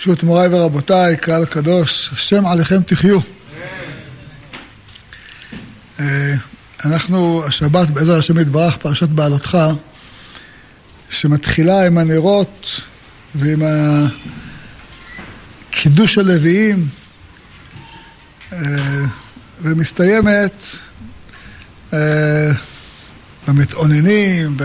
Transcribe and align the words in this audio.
פשוט 0.00 0.22
מוריי 0.22 0.48
ורבותיי, 0.48 1.16
קהל 1.16 1.44
קדוש, 1.44 2.10
השם 2.12 2.46
עליכם 2.46 2.82
תחיו. 2.82 3.20
אה, 6.00 6.34
אנחנו 6.84 7.44
השבת 7.46 7.90
בעזר 7.90 8.18
השם 8.18 8.38
יתברך, 8.38 8.76
פרשת 8.76 9.08
בעלותך, 9.08 9.58
שמתחילה 11.10 11.86
עם 11.86 11.98
הנרות 11.98 12.80
ועם 13.34 13.62
קידוש 15.70 16.18
הלוויים, 16.18 16.88
אה, 18.52 18.58
ומסתיימת 19.62 20.66
אה, 21.92 22.50
במתאוננים, 23.48 24.56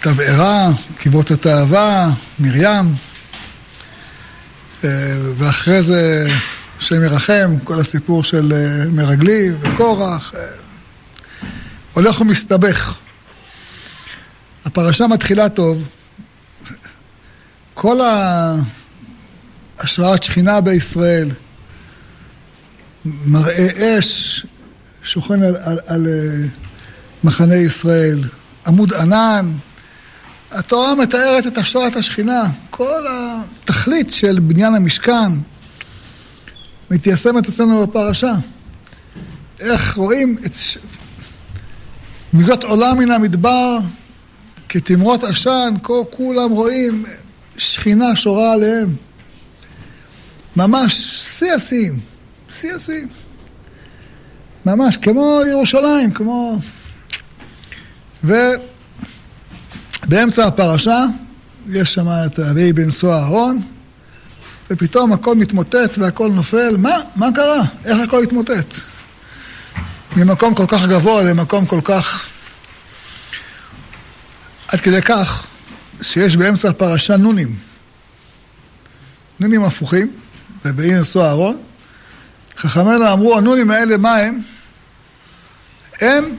בתבערה, 0.00 0.68
קיבות 0.98 1.30
התאווה, 1.30 2.10
מרים, 2.38 2.94
ואחרי 5.36 5.82
זה, 5.82 6.28
השם 6.78 7.04
ירחם, 7.04 7.54
כל 7.64 7.80
הסיפור 7.80 8.24
של 8.24 8.52
מרגלי 8.92 9.48
וקורח, 9.60 10.32
הולך 11.92 12.20
ומסתבך. 12.20 12.94
הפרשה 14.64 15.06
מתחילה 15.06 15.48
טוב, 15.48 15.84
כל 17.74 18.00
השראת 19.78 20.22
שכינה 20.22 20.60
בישראל, 20.60 21.30
מראה 23.04 23.98
אש 23.98 24.46
שוכן 25.02 25.42
על, 25.42 25.56
על, 25.62 25.78
על 25.86 26.06
אה, 26.06 26.46
מחנה 27.24 27.54
ישראל, 27.54 28.22
עמוד 28.66 28.94
ענן. 28.94 29.52
התורה 30.52 30.94
מתארת 30.94 31.46
את 31.46 31.58
השראת 31.58 31.96
השכינה, 31.96 32.42
כל 32.70 33.04
התכלית 33.08 34.12
של 34.12 34.38
בניין 34.40 34.74
המשכן 34.74 35.32
מתיישמת 36.90 37.48
אצלנו 37.48 37.86
בפרשה. 37.86 38.32
איך 39.60 39.96
רואים 39.96 40.38
את... 40.46 40.52
מזאת 42.32 42.64
עולה 42.64 42.94
מן 42.94 43.10
המדבר 43.10 43.78
כתמרות 44.68 45.24
עשן, 45.24 45.74
כולם 46.10 46.50
רואים 46.50 47.04
שכינה 47.56 48.16
שורה 48.16 48.52
עליהם. 48.52 48.94
ממש 50.56 50.94
שיא 51.38 51.52
השיאים, 51.52 52.00
שיא 52.60 52.74
השיאים. 52.74 53.08
ממש 54.66 54.96
כמו 54.96 55.40
ירושלים, 55.50 56.10
כמו... 56.10 56.58
ובאמצע 60.02 60.46
הפרשה 60.46 61.04
יש 61.68 61.94
שם 61.94 62.06
את 62.08 62.38
אבי 62.38 62.72
בן 62.72 62.90
סוע 62.90 63.18
אהרון, 63.18 63.62
ופתאום 64.70 65.12
הכל 65.12 65.34
מתמוטט 65.34 65.98
והכל 65.98 66.30
נופל. 66.30 66.76
מה? 66.78 66.96
מה 67.16 67.28
קרה? 67.34 67.62
איך 67.84 67.98
הכל 67.98 68.22
התמוטט? 68.22 68.80
ממקום 70.16 70.54
כל 70.54 70.66
כך 70.68 70.84
גבוה 70.84 71.22
למקום 71.22 71.66
כל 71.66 71.80
כך... 71.84 72.28
עד 74.68 74.80
כדי 74.80 75.02
כך 75.02 75.46
שיש 76.02 76.36
באמצע 76.36 76.68
הפרשה 76.68 77.16
נונים. 77.16 77.56
נונים 79.40 79.64
הפוכים, 79.64 80.12
ובאי 80.64 81.00
נשוא 81.00 81.24
אהרון. 81.24 81.56
חכמינו 82.58 83.12
אמרו, 83.12 83.38
הנונים 83.38 83.70
האלה 83.70 83.96
מה 83.96 84.16
הם? 84.16 84.40
הם 86.00 86.36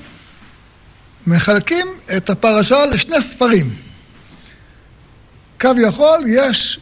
מחלקים 1.28 1.88
את 2.18 2.30
הפרשה 2.30 2.86
לשני 2.86 3.22
ספרים. 3.22 3.76
כביכול 5.60 6.24
יש 6.28 6.80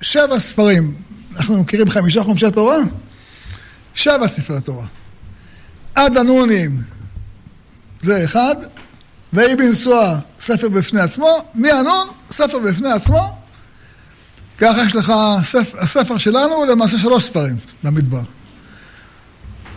שבע 0.00 0.38
ספרים. 0.38 0.94
אנחנו 1.36 1.60
מכירים 1.60 1.90
חמישה 1.90 2.22
חומשי 2.22 2.50
תורה? 2.50 2.78
שבע 3.94 4.26
ספרי 4.26 4.60
תורה. 4.60 4.86
עד 5.94 6.16
הנונים 6.16 6.82
זה 8.00 8.24
אחד, 8.24 8.54
ואי 9.32 9.56
בנסוע 9.56 10.18
ספר 10.40 10.68
בפני 10.68 11.00
עצמו, 11.00 11.38
מהנון 11.54 12.08
ספר 12.30 12.58
בפני 12.58 12.92
עצמו, 12.92 13.38
ככה 14.58 14.84
יש 14.86 14.94
לך, 14.94 15.12
הספר, 15.16 15.78
הספר 15.78 16.18
שלנו 16.18 16.54
הוא 16.54 16.66
למעשה 16.66 16.98
שלוש 16.98 17.24
ספרים 17.24 17.56
במדבר. 17.82 18.22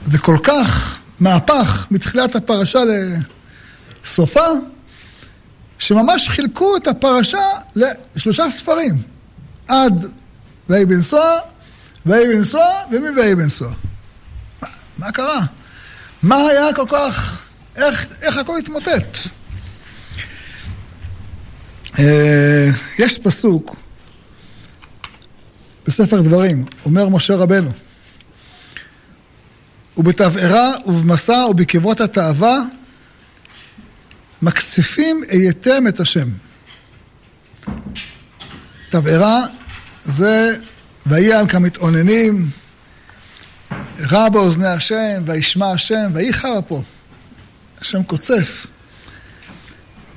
זה 0.06 0.18
כל 0.18 0.38
כך 0.44 0.98
מהפך 1.20 1.88
מתחילת 1.92 2.36
הפרשה 2.36 2.80
לסופה, 4.06 4.48
שממש 5.80 6.30
חילקו 6.30 6.78
את 6.78 6.88
הפרשה 6.88 7.48
לשלושה 7.76 8.50
ספרים. 8.50 9.02
עד 9.68 10.12
ויהי 10.70 10.86
בנסוע, 10.86 11.40
ויהי 12.06 12.36
בנסוע 12.36 12.66
ומי 12.92 13.10
ויהי 13.10 13.36
בנסוע. 13.36 13.72
מה, 14.62 14.68
מה 14.98 15.12
קרה? 15.12 15.40
מה 16.24 16.36
היה 16.36 16.74
כל 16.74 16.86
כך, 16.92 17.42
איך, 17.76 18.08
איך 18.22 18.38
הכל 18.38 18.58
התמוטט? 18.58 19.18
אה, 22.00 22.70
יש 23.00 23.18
פסוק 23.18 23.76
בספר 25.88 26.22
דברים, 26.22 26.66
אומר 26.86 27.10
משה 27.10 27.36
רבנו, 27.36 27.72
ובתבערה 29.98 30.72
ובמסע 30.86 31.46
ובקברות 31.50 32.02
התאווה 32.02 32.62
מקציפים 34.42 35.22
הייתם 35.30 35.88
את 35.88 36.00
השם. 36.00 36.28
תבערה 38.90 39.42
זה 40.04 40.58
ויהי 41.06 41.48
כמתאוננים, 41.48 42.50
רע 44.12 44.30
באוזני 44.30 44.68
השם, 44.68 45.24
וישמע 45.26 45.72
השם, 45.72 46.12
ויהי 46.14 46.34
חרא 46.34 46.62
פה. 46.68 46.82
השם 47.82 48.04
קוצף. 48.04 48.68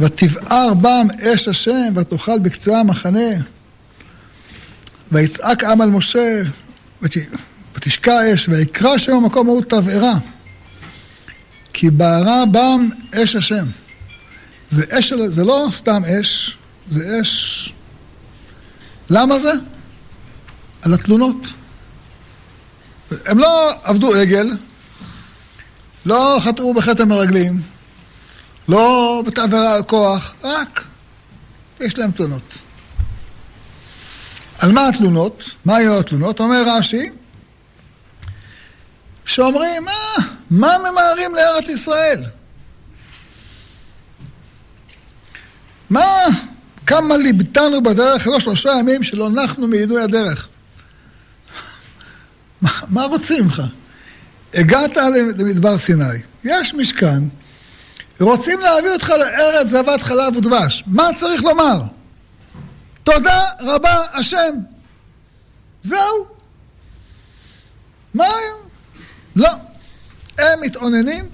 ותבער 0.01 0.75
בם 0.75 1.07
אש 1.23 1.49
השם, 1.49 1.93
ותאכל 1.95 2.39
בקצה 2.39 2.81
המחנה. 2.81 3.31
ויצעק 5.13 5.65
עם 5.65 5.81
על 5.81 5.91
משה, 5.91 6.43
ות... 7.03 7.13
ותשקע 7.75 8.35
אש, 8.35 8.49
ויקרא 8.49 8.99
שם 8.99 9.15
המקום 9.15 9.47
ההוא 9.47 9.63
תבערה. 9.63 10.15
כי 11.73 11.91
בערה 11.91 12.47
בם 12.47 12.89
אש 13.15 13.37
השם. 13.37 13.65
זה 14.71 14.83
אש, 14.91 15.13
זה 15.29 15.45
לא 15.45 15.69
סתם 15.73 16.03
אש, 16.05 16.57
זה 16.91 17.21
אש... 17.23 17.73
למה 19.11 19.39
זה? 19.39 19.53
על 20.83 20.95
התלונות. 20.95 21.37
הם 23.27 23.39
לא 23.39 23.73
עבדו 23.83 24.15
עגל, 24.15 24.51
לא 26.07 26.39
חטאו 26.45 26.75
בחטא 26.75 27.03
המרגלים, 27.03 27.63
לא 28.69 29.23
בתעברה 29.27 29.75
על 29.75 29.83
כוח, 29.83 30.35
רק 30.45 30.85
יש 31.81 31.99
להם 31.99 32.11
תלונות. 32.11 32.59
על 34.59 34.73
מה 34.73 34.89
התלונות? 34.89 35.45
מה 35.65 35.77
היו 35.77 35.99
התלונות? 35.99 36.41
אומר 36.41 36.65
רש"י, 36.67 37.11
שאומרים, 39.25 39.89
אה, 39.89 40.25
מה 40.51 40.77
ממהרים 40.79 41.35
לארץ 41.35 41.69
ישראל? 41.69 42.25
מה, 45.91 46.25
כמה 46.87 47.17
ליבטנו 47.17 47.83
בדרך 47.83 48.27
לא 48.27 48.41
שלושה 48.41 48.71
ימים 48.81 49.03
שלא 49.03 49.31
נחנו 49.31 49.67
מידוי 49.67 50.03
הדרך. 50.03 50.49
מה, 52.63 53.05
רוצים 53.05 53.45
ממך? 53.45 53.63
הגעת 54.55 54.97
למדבר 55.39 55.79
סיני, 55.79 56.05
יש 56.45 56.75
משכן, 56.75 57.23
רוצים 58.21 58.61
להביא 58.61 58.91
אותך 58.91 59.11
לארץ 59.11 59.67
זבת 59.67 60.03
חלב 60.03 60.37
ודבש. 60.37 60.85
מה 60.87 61.09
צריך 61.15 61.43
לומר? 61.43 61.83
תודה 63.05 63.43
רבה 63.61 64.03
השם. 64.13 64.55
זהו. 65.83 66.27
מה 68.15 68.25
היום? 68.25 68.61
לא. 69.37 69.51
הם 70.39 70.61
מתאוננים, 70.61 71.29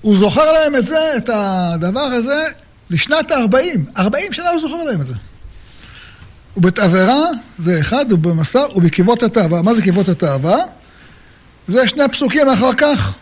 הוא 0.00 0.18
זוכר 0.18 0.52
להם 0.52 0.76
את 0.76 0.86
זה, 0.86 1.16
את 1.16 1.30
הדבר 1.32 2.00
הזה, 2.00 2.44
לשנת 2.90 3.30
ה-40. 3.30 3.98
40 3.98 4.32
שנה 4.32 4.50
הוא 4.50 4.60
זוכר 4.60 4.82
להם 4.82 5.00
את 5.00 5.06
זה. 5.06 5.14
ובתעברה 6.56 7.20
זה 7.58 7.80
אחד, 7.80 8.12
ובמסע, 8.12 8.64
ובקיבות 8.76 9.22
התאווה. 9.22 9.62
מה 9.62 9.74
זה 9.74 9.82
קיבות 9.82 10.08
התאווה? 10.08 10.58
זה 11.66 11.88
שני 11.88 12.08
פסוקים 12.12 12.48
אחר 12.48 12.74
כך. 12.74 13.14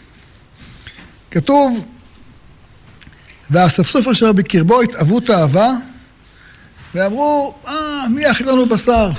כתוב, 1.31 1.85
והאספסוף 3.51 4.09
אשר 4.09 4.33
בקרבו 4.33 4.83
התאוו 4.83 5.21
תאווה, 5.21 5.73
ואמרו, 6.95 7.55
אה, 7.67 8.09
מי 8.09 8.25
יכין 8.25 8.47
לנו 8.47 8.69
בשר? 8.69 9.11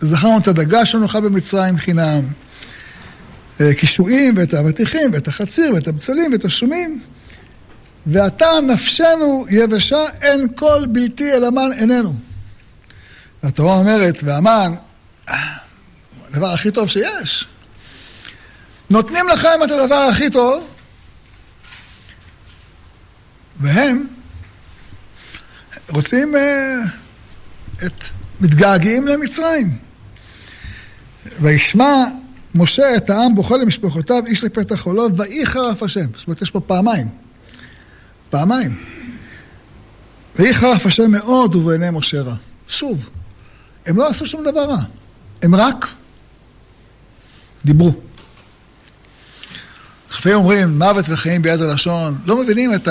זכרנו 0.00 0.38
את 0.38 0.48
הדגה 0.48 0.86
שנאכל 0.86 1.20
במצרים 1.20 1.78
חינם. 1.78 2.22
אה, 3.60 3.74
קישואים 3.74 4.34
ואת 4.36 4.54
האבטיחים 4.54 5.10
ואת 5.12 5.28
החציר 5.28 5.74
ואת 5.74 5.88
הבצלים 5.88 6.32
ואת 6.32 6.44
השומים. 6.44 7.00
ועתה 8.10 8.48
נפשנו 8.66 9.46
יבשה, 9.50 10.04
אין 10.22 10.48
כל 10.54 10.86
בלתי 10.88 11.32
אל 11.32 11.44
המן 11.44 11.72
עינינו. 11.78 12.14
התורה 13.42 13.74
אומרת, 13.74 14.14
והמן, 14.22 14.74
הדבר 16.28 16.46
הכי 16.46 16.70
טוב 16.70 16.88
שיש. 16.88 17.46
נותנים 18.90 19.28
לכם 19.28 19.48
את 19.64 19.70
הדבר 19.70 20.08
הכי 20.12 20.30
טוב, 20.30 20.68
והם 23.56 24.06
רוצים, 25.88 26.36
אה, 26.36 26.74
את, 27.86 28.02
מתגעגעים 28.40 29.06
למצרים. 29.06 29.78
וישמע 31.40 32.04
משה 32.54 32.96
את 32.96 33.10
העם 33.10 33.34
בוכה 33.34 33.56
למשפחותיו, 33.56 34.26
איש 34.26 34.44
לפתח 34.44 34.80
חולו, 34.80 35.16
ויהי 35.16 35.46
חרף 35.46 35.82
השם. 35.82 36.06
זאת 36.16 36.26
אומרת, 36.26 36.42
יש 36.42 36.50
פה 36.50 36.60
פעמיים. 36.60 37.27
פעמיים. 38.30 38.78
ויהי 40.36 40.54
חרף 40.54 40.86
השם 40.86 41.10
מאוד 41.10 41.54
ובעיני 41.54 41.90
משה 41.90 42.20
רע. 42.20 42.34
שוב, 42.68 43.08
הם 43.86 43.96
לא 43.96 44.08
עשו 44.08 44.26
שום 44.26 44.44
דבר 44.44 44.64
רע. 44.64 44.78
הם 45.42 45.54
רק 45.54 45.86
דיברו. 47.64 47.92
לפעמים 50.18 50.38
אומרים, 50.38 50.78
מוות 50.78 51.04
וחיים 51.08 51.42
ביד 51.42 51.60
הלשון, 51.60 52.18
לא 52.26 52.42
מבינים 52.42 52.74
את 52.74 52.88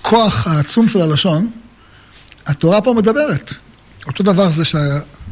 הכוח 0.00 0.46
העצום 0.46 0.88
של 0.88 1.00
הלשון. 1.00 1.50
התורה 2.46 2.80
פה 2.80 2.94
מדברת. 2.94 3.54
אותו 4.06 4.22
דבר 4.22 4.50
זה 4.50 4.62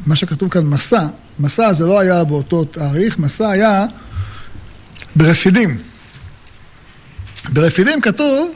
מה 0.07 0.17
שכתוב 0.17 0.49
כאן 0.49 0.63
מסע, 0.67 1.07
מסע 1.41 1.73
זה 1.73 1.87
לא 1.87 2.01
היה 2.01 2.25
באותו 2.25 2.65
תאריך, 2.65 3.19
מסע 3.19 3.51
היה 3.51 3.87
ברפידים. 5.17 5.79
ברפידים 7.49 8.01
כתוב 8.01 8.51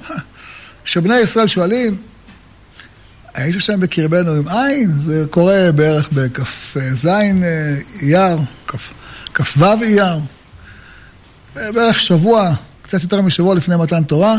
שבני 0.85 1.17
ישראל 1.17 1.47
שואלים, 1.47 1.97
היית 3.35 3.57
שם 3.63 3.81
בקרבנו 3.81 4.33
עם 4.33 4.49
עין? 4.49 5.01
זה 5.01 5.25
קורה 5.31 5.73
בערך 5.73 6.09
בכ"ז 6.13 7.07
אייר, 8.03 8.39
כ"ו 9.35 9.65
אייר, 9.83 10.19
בערך 11.55 12.01
שבוע, 12.01 12.55
קצת 12.83 13.03
יותר 13.03 13.21
משבוע 13.21 13.55
לפני 13.55 13.77
מתן 13.77 14.05
תורה, 14.05 14.37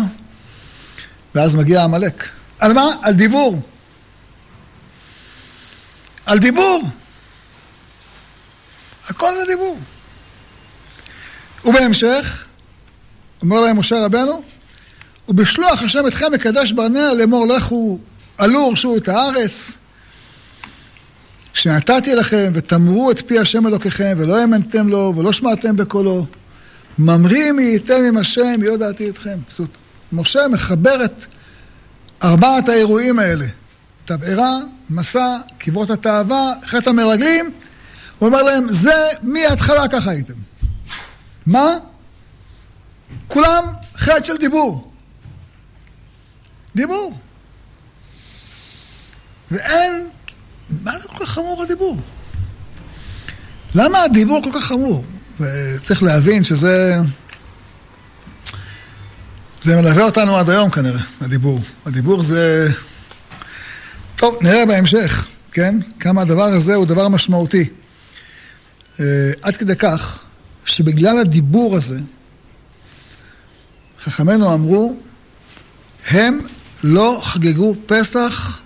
ואז 1.36 1.56
מגיע 1.56 1.84
עמלק. 1.84 2.30
על 2.60 2.74
מה? 2.74 2.86
על 3.02 3.13
דיבור. 3.13 3.62
על 6.25 6.40
דיבור. 6.40 6.90
הכל 9.10 9.34
זה 9.40 9.45
דיבור. 9.48 9.80
ובהמשך, 11.66 12.45
אומר 13.42 13.62
להם 13.62 13.80
משה 13.80 14.06
רבנו, 14.06 14.44
ובשלוח 15.30 15.84
השם 15.84 16.08
אתכם 16.08 16.32
מקדש 16.34 16.72
ברנע 16.72 17.14
לאמור 17.14 17.48
לכו 17.48 18.00
עלו 18.38 18.60
ורשו 18.60 18.98
את 18.98 19.08
הארץ 19.08 19.78
שנתתי 21.54 22.16
לכם 22.16 22.52
ותמרו 22.54 23.12
את 23.12 23.28
פי 23.28 23.40
השם 23.40 23.68
אלוקיכם 23.68 24.16
ולא 24.18 24.38
האמנתם 24.38 24.88
לו 24.88 25.14
ולא 25.18 25.34
שמעתם 25.34 25.76
בקולו 25.76 26.26
ממרים 27.00 27.60
הייתם 27.60 28.04
עם 28.08 28.18
השם 28.18 28.64
יודעתי 28.64 29.10
אתכם. 29.10 29.38
זאת 29.50 29.60
אומרת, 29.60 29.72
משה 30.12 30.48
מחבר 30.48 31.06
את 31.06 31.26
ארבעת 32.24 32.70
האירועים 32.70 33.20
האלה 33.20 33.46
תבערה, 34.06 34.58
מסע, 34.90 35.38
קברות 35.58 35.90
התאווה, 35.90 36.54
חטא 36.66 36.90
המרגלים 36.90 37.52
הוא 38.20 38.28
אומר 38.28 38.44
להם, 38.44 38.70
זה 38.70 39.06
מההתחלה 39.24 39.88
ככה 39.88 40.12
הייתם. 40.12 40.34
מה? 41.46 41.68
כולם 43.28 43.64
חטא 43.96 44.24
של 44.24 44.38
דיבור. 44.38 44.92
דיבור. 46.76 47.18
ואין, 49.52 50.08
מה 50.84 51.00
זה 51.00 51.08
כל 51.08 51.26
כך 51.26 51.30
חמור 51.30 51.64
הדיבור? 51.64 51.98
למה 53.76 54.04
הדיבור 54.04 54.42
כל 54.44 54.50
כך 54.54 54.66
חמור? 54.66 55.04
וצריך 55.40 56.04
להבין 56.04 56.44
שזה... 56.44 56.96
זה 59.62 59.76
מלווה 59.76 60.04
אותנו 60.04 60.38
עד 60.38 60.50
היום 60.50 60.70
כנראה, 60.70 61.02
הדיבור. 61.22 61.60
הדיבור 61.86 62.24
זה... 62.24 62.72
טוב, 64.16 64.38
נראה 64.42 64.66
בהמשך, 64.66 65.28
כן? 65.52 65.76
כמה 66.00 66.22
הדבר 66.22 66.44
הזה 66.44 66.76
הוא 66.76 66.86
דבר 66.86 67.08
משמעותי. 67.08 67.70
אה, 69.00 69.06
עד 69.42 69.58
כדי 69.58 69.76
כך, 69.76 70.20
שבגלל 70.66 71.20
הדיבור 71.20 71.76
הזה, 71.76 72.00
חכמינו 74.04 74.54
אמרו, 74.54 74.96
הם 76.07 76.40
לא 76.84 77.19
חגגו 77.24 77.75
פסח 77.86 78.60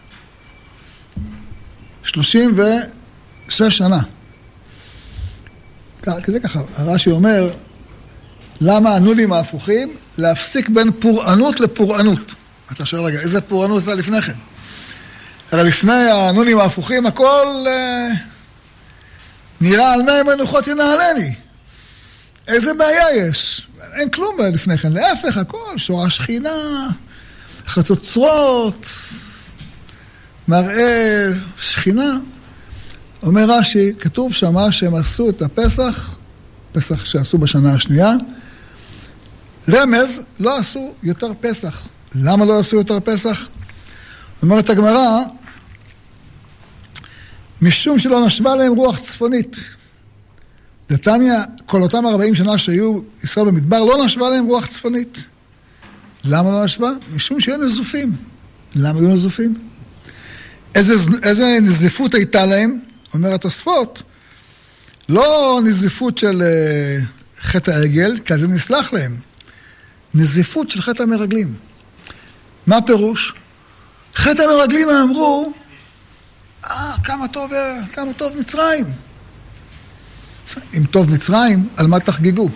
36 2.04 3.62
שנה. 3.62 4.00
כדי 6.24 6.42
ככה, 6.42 6.60
הרש"י 6.76 7.12
אומר, 7.12 7.54
למה 8.62 8.96
הנונים 8.96 9.34
ההפוכים? 9.34 9.98
להפסיק 10.18 10.70
בין 10.70 10.92
פורענות 11.00 11.60
לפורענות. 11.60 12.34
אתה 12.72 12.86
שואל, 12.86 13.02
רגע, 13.04 13.20
איזה 13.20 13.42
פורענות 13.42 13.78
הייתה 13.78 13.96
לפני 13.96 14.22
כן? 14.22 14.34
הרי 15.52 15.64
לפני 15.64 16.12
הנונים 16.12 16.60
ההפוכים 16.60 17.06
הכל 17.06 17.66
אה, 17.68 18.08
נראה 19.62 19.94
על 19.94 20.02
מי 20.02 20.34
מנוחות 20.34 20.68
ינהלני. 20.68 21.36
איזה 22.48 22.74
בעיה 22.74 23.16
יש? 23.16 23.68
אין 23.96 24.10
כלום 24.10 24.38
לפני 24.54 24.78
כן, 24.78 24.92
להפך, 24.92 25.38
הכל, 25.38 25.78
שורה 25.78 26.10
שכינה, 26.10 26.88
חצוצרות, 27.68 28.88
מראה 30.48 31.30
שכינה. 31.60 32.18
אומר 33.24 33.46
רש"י, 33.50 33.94
כתוב 34.00 34.34
שמה 34.34 34.72
שהם 34.72 34.96
עשו 34.96 35.30
את 35.30 35.42
הפסח, 35.42 36.16
פסח 36.72 37.06
שעשו 37.06 37.38
בשנה 37.38 37.74
השנייה, 37.74 38.12
רמז, 39.70 40.26
לא 40.40 40.60
עשו 40.60 40.94
יותר 41.04 41.32
פסח. 41.42 41.82
למה 42.16 42.46
לא 42.46 42.60
עשו 42.60 42.76
יותר 42.76 43.00
פסח? 43.04 43.48
אומרת 44.42 44.70
הגמרא, 44.70 45.18
משום 47.62 48.00
שלא 48.00 48.26
נשבה 48.26 48.56
להם 48.56 48.74
רוח 48.74 49.00
צפונית. 49.00 49.58
נתניה, 50.90 51.44
כל 51.66 51.82
אותם 51.82 52.06
40 52.06 52.36
שנה 52.36 52.58
שהיו 52.58 53.00
ישראל 53.24 53.46
במדבר, 53.46 53.84
לא 53.84 54.06
נשבה 54.06 54.30
להם 54.30 54.46
רוח 54.46 54.66
צפונית. 54.68 55.26
למה 56.26 56.52
לא 56.52 56.64
נשבה? 56.64 56.90
משום 57.16 57.40
שהיו 57.40 57.58
נזופים. 57.58 58.16
למה 58.76 59.00
היו 59.00 59.08
נזופים? 59.08 59.70
איזה, 60.76 60.94
איזה 61.24 61.58
נזיפות 61.62 62.14
הייתה 62.14 62.46
להם? 62.46 62.80
אומר 63.14 63.34
התוספות, 63.34 64.04
לא 65.10 65.60
נזיפות 65.64 66.18
של 66.18 66.42
uh, 66.42 67.42
חטא 67.42 67.72
העגל, 67.72 68.20
כי 68.26 68.38
זה 68.38 68.48
נסלח 68.48 68.94
להם. 68.94 69.16
נזיפות 70.14 70.70
של 70.70 70.82
חטא 70.82 71.04
המרגלים. 71.04 71.54
מה 72.68 72.78
הפירוש? 72.78 73.34
חטא 74.16 74.42
המרגלים 74.42 74.90
אמרו, 74.90 75.54
אה, 76.66 76.96
כמה 77.04 77.28
טוב, 77.28 77.52
כמה 77.94 78.14
טוב 78.14 78.38
מצרים. 78.38 78.86
אם 80.78 80.86
טוב 80.86 81.12
מצרים, 81.12 81.70
על 81.78 81.88
מה 81.88 82.00
תחגגו? 82.00 82.50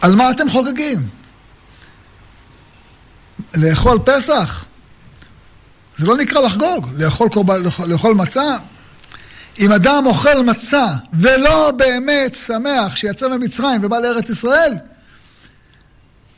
על 0.00 0.14
מה 0.14 0.30
אתם 0.30 0.48
חוגגים? 0.48 1.08
לאכול 3.54 3.98
פסח? 4.04 4.64
זה 5.96 6.06
לא 6.06 6.16
נקרא 6.16 6.40
לחגוג, 6.40 6.88
לאכול, 6.96 7.28
קורבן, 7.28 7.62
לאכול 7.86 8.14
מצה. 8.14 8.56
אם 9.58 9.72
אדם 9.72 10.06
אוכל 10.06 10.42
מצה 10.42 10.86
ולא 11.20 11.70
באמת 11.70 12.34
שמח 12.34 12.96
שיצא 12.96 13.28
ממצרים 13.28 13.84
ובא 13.84 13.98
לארץ 13.98 14.30
ישראל, 14.30 14.74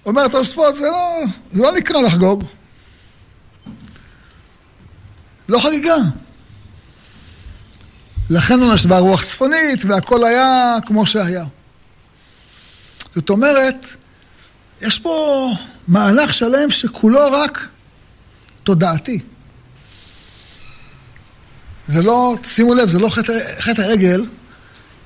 אומר 0.07 0.29
תוספות, 0.29 0.77
זה 0.77 0.87
לא, 0.87 1.23
זה 1.53 1.63
לא 1.63 1.73
נקרא 1.73 2.01
לחגוג. 2.01 2.45
לא 5.49 5.61
חגיגה. 5.61 5.97
לכן 8.31 8.61
הוא 8.61 8.75
נשבה 8.75 8.99
רוח 8.99 9.25
צפונית 9.25 9.85
והכל 9.85 10.25
היה 10.25 10.77
כמו 10.87 11.07
שהיה. 11.07 11.45
זאת 13.15 13.31
אומרת, 13.31 13.87
יש 14.81 14.99
פה 14.99 15.49
מהלך 15.89 16.35
שלם 16.35 16.71
שכולו 16.71 17.33
רק 17.33 17.69
תודעתי. 18.63 19.21
זה 21.87 22.03
לא, 22.03 22.37
שימו 22.45 22.75
לב, 22.75 22.89
זה 22.89 22.99
לא 22.99 23.09
חטא, 23.09 23.33
חטא 23.59 23.83
העגל, 23.83 24.25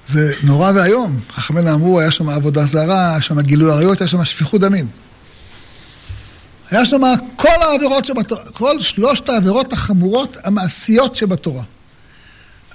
זה 0.07 0.35
נורא 0.43 0.73
ואיום. 0.75 1.21
חכמינו 1.31 1.75
אמרו, 1.75 2.00
היה 2.00 2.11
שם 2.11 2.29
עבודה 2.29 2.67
זרה, 2.67 3.11
היה 3.11 3.21
שם 3.21 3.41
גילוי 3.41 3.71
עריות, 3.71 4.00
היה 4.00 4.09
שם 4.09 4.25
שפיכות 4.25 4.61
דמים. 4.61 4.88
היה 6.71 6.87
שם 6.87 7.00
כל 7.37 7.62
העבירות 7.62 8.05
שבתורה, 8.05 8.45
כל 8.52 8.81
שלושת 8.81 9.29
העבירות 9.29 9.73
החמורות 9.73 10.37
המעשיות 10.45 11.17
שבתורה. 11.17 11.62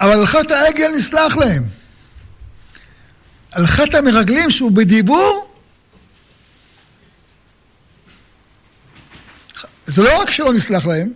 אבל 0.02 0.26
חטא 0.26 0.54
העגל 0.54 0.88
נסלח 0.98 1.36
להם. 1.36 1.64
חטא 3.66 3.98
המרגלים 3.98 4.52
שהוא 4.52 4.72
בדיבור, 4.72 5.52
זה 9.86 10.04
לא 10.04 10.22
רק 10.22 10.30
שלא 10.30 10.54
נסלח 10.54 10.86
להם, 10.86 11.14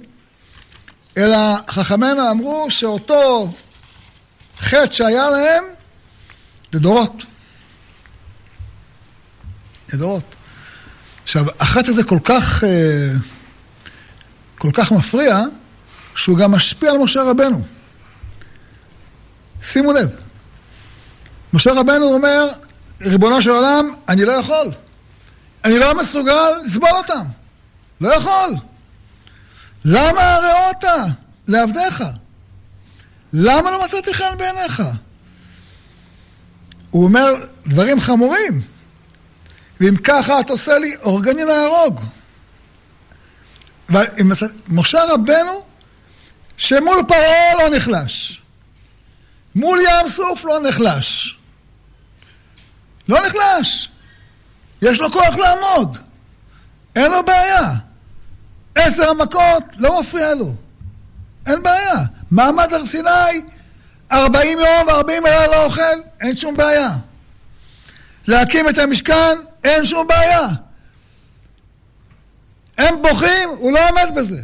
אלא 1.17 1.37
חכמינו 1.69 2.31
אמרו 2.31 2.71
שאותו 2.71 3.53
חטא 4.57 4.93
שהיה 4.93 5.29
להם, 5.29 5.63
לדורות. 6.73 7.23
לדורות. 9.93 10.35
עכשיו, 11.23 11.45
החטא 11.59 11.89
הזה 11.89 12.03
כל 12.03 12.19
כך, 12.23 12.63
אה, 12.63 13.09
כל 14.57 14.71
כך 14.73 14.91
מפריע, 14.91 15.39
שהוא 16.15 16.37
גם 16.37 16.51
משפיע 16.51 16.91
על 16.91 16.97
משה 16.97 17.23
רבנו. 17.23 17.65
שימו 19.61 19.93
לב, 19.93 20.09
משה 21.53 21.73
רבנו 21.73 22.13
אומר, 22.13 22.47
ריבונו 23.01 23.41
של 23.41 23.49
עולם, 23.49 23.93
אני 24.09 24.25
לא 24.25 24.31
יכול. 24.31 24.71
אני 25.65 25.79
לא 25.79 25.97
מסוגל 25.97 26.33
לסבול 26.65 26.89
אותם. 26.89 27.25
לא 28.01 28.15
יכול. 28.15 28.55
למה 29.85 30.35
הרעות 30.35 30.83
לעבדיך? 31.47 32.03
למה 33.33 33.71
לא 33.71 33.85
מצאתי 33.85 34.13
חן 34.13 34.37
בעיניך? 34.37 34.83
הוא 36.91 37.03
אומר 37.03 37.33
דברים 37.67 37.99
חמורים. 37.99 38.61
ואם 39.79 39.95
ככה 39.95 40.39
את 40.39 40.49
עושה 40.49 40.77
לי, 40.77 40.95
הורגני 41.01 41.45
להרוג. 41.45 42.01
משה 44.67 45.03
רבנו, 45.03 45.63
שמול 46.57 47.03
פרעה 47.07 47.55
לא 47.59 47.75
נחלש. 47.75 48.40
מול 49.55 49.79
ים 49.79 50.09
סוף 50.09 50.45
לא 50.45 50.59
נחלש. 50.69 51.37
לא 53.07 53.19
נחלש. 53.27 53.89
יש 54.81 54.99
לו 54.99 55.11
כוח 55.11 55.35
לעמוד. 55.35 55.97
אין 56.95 57.11
לו 57.11 57.25
בעיה. 57.25 57.69
עשר 58.75 59.09
המכות 59.09 59.63
לא 59.77 60.01
מפריע 60.01 60.33
לו. 60.33 60.55
אין 61.47 61.63
בעיה. 61.63 61.95
מעמד 62.31 62.73
הר 62.73 62.85
סיני, 62.85 63.41
ארבעים 64.11 64.59
יום 64.59 64.87
וארבעים 64.87 65.23
לילה 65.23 65.47
לא 65.47 65.65
אוכל, 65.65 65.81
אין 66.21 66.37
שום 66.37 66.57
בעיה. 66.57 66.89
להקים 68.27 68.69
את 68.69 68.77
המשכן, 68.77 69.37
אין 69.63 69.85
שום 69.85 70.07
בעיה. 70.07 70.47
הם 72.77 73.01
בוכים, 73.01 73.49
הוא 73.49 73.71
לא 73.71 73.89
עומד 73.89 74.07
בזה. 74.15 74.41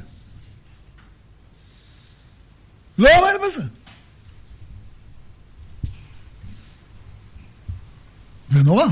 לא 2.97 3.09
עומד 3.17 3.33
בזה. 3.43 3.63
זה 8.49 8.63
נורא. 8.63 8.85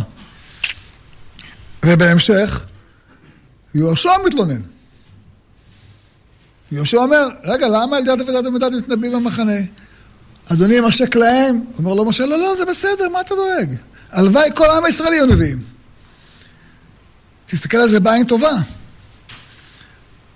ובהמשך, 1.86 2.66
יהושע 3.76 4.12
מתלונן. 4.26 4.62
יהושע 6.72 6.98
אומר, 6.98 7.28
רגע, 7.44 7.68
למה 7.68 8.00
ילדת 8.00 8.30
ודת 8.30 8.46
ומדת 8.46 8.72
מתנבאים 8.72 9.14
במחנה? 9.14 9.60
אדוני 10.52 10.80
משק 10.80 11.16
להם. 11.16 11.66
אומר 11.78 11.94
לו 11.94 12.06
משה, 12.06 12.26
לא, 12.26 12.38
לא, 12.38 12.56
זה 12.58 12.66
בסדר, 12.66 13.10
מה 13.10 13.22
אתה 13.22 13.36
דואג? 13.36 13.76
הלוואי 14.10 14.50
כל 14.56 14.66
העם 14.66 14.86
הישראלי 14.86 15.16
היו 15.16 15.26
נביאים. 15.26 15.64
תסתכל 17.46 17.78
על 17.78 17.90
זה 17.90 18.00
בעין 18.00 18.28
טובה. 18.28 18.52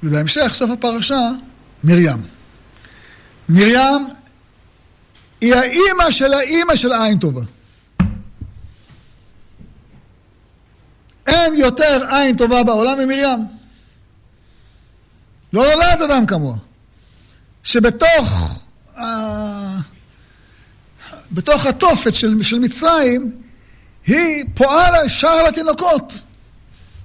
ובהמשך, 0.04 0.52
סוף 0.56 0.70
הפרשה, 0.70 1.30
מרים. 1.84 2.18
מרים 3.50 4.08
היא 5.42 5.56
האימא 5.56 6.12
של 6.12 6.34
האימא 6.34 6.76
של 6.76 6.94
עין 6.94 7.20
טובה. 7.20 7.42
אין 11.30 11.56
יותר 11.56 12.02
עין 12.10 12.36
טובה 12.36 12.64
בעולם 12.64 13.00
ממרים. 13.00 13.40
לא 15.54 15.64
נולד 15.64 16.02
אדם 16.02 16.26
כמוה. 16.26 16.56
שבתוך 17.64 18.60
בתוך 21.32 21.66
התופת 21.66 22.16
של, 22.16 22.44
של 22.44 22.60
מצרים, 22.60 23.32
היא 24.08 24.46
פועלה 24.56 25.10
שער 25.10 25.44
לתינוקות. 25.44 26.14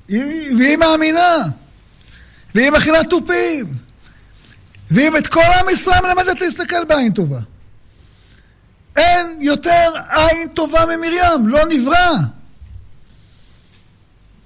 היא, 0.09 0.57
והיא 0.57 0.77
מאמינה. 0.77 1.37
והיא 2.55 2.71
מכינה 2.71 3.05
תופים. 3.05 3.67
והיא 4.91 5.11
את 5.19 5.27
כל 5.27 5.41
עם 5.41 5.69
ישראל 5.69 6.01
מלמדת 6.03 6.41
להסתכל 6.41 6.85
בעין 6.85 7.13
טובה. 7.13 7.41
אין 8.97 9.27
יותר 9.41 9.91
עין 10.09 10.49
טובה 10.49 10.85
ממרים, 10.87 11.49
לא 11.49 11.61
נברא. 11.69 12.17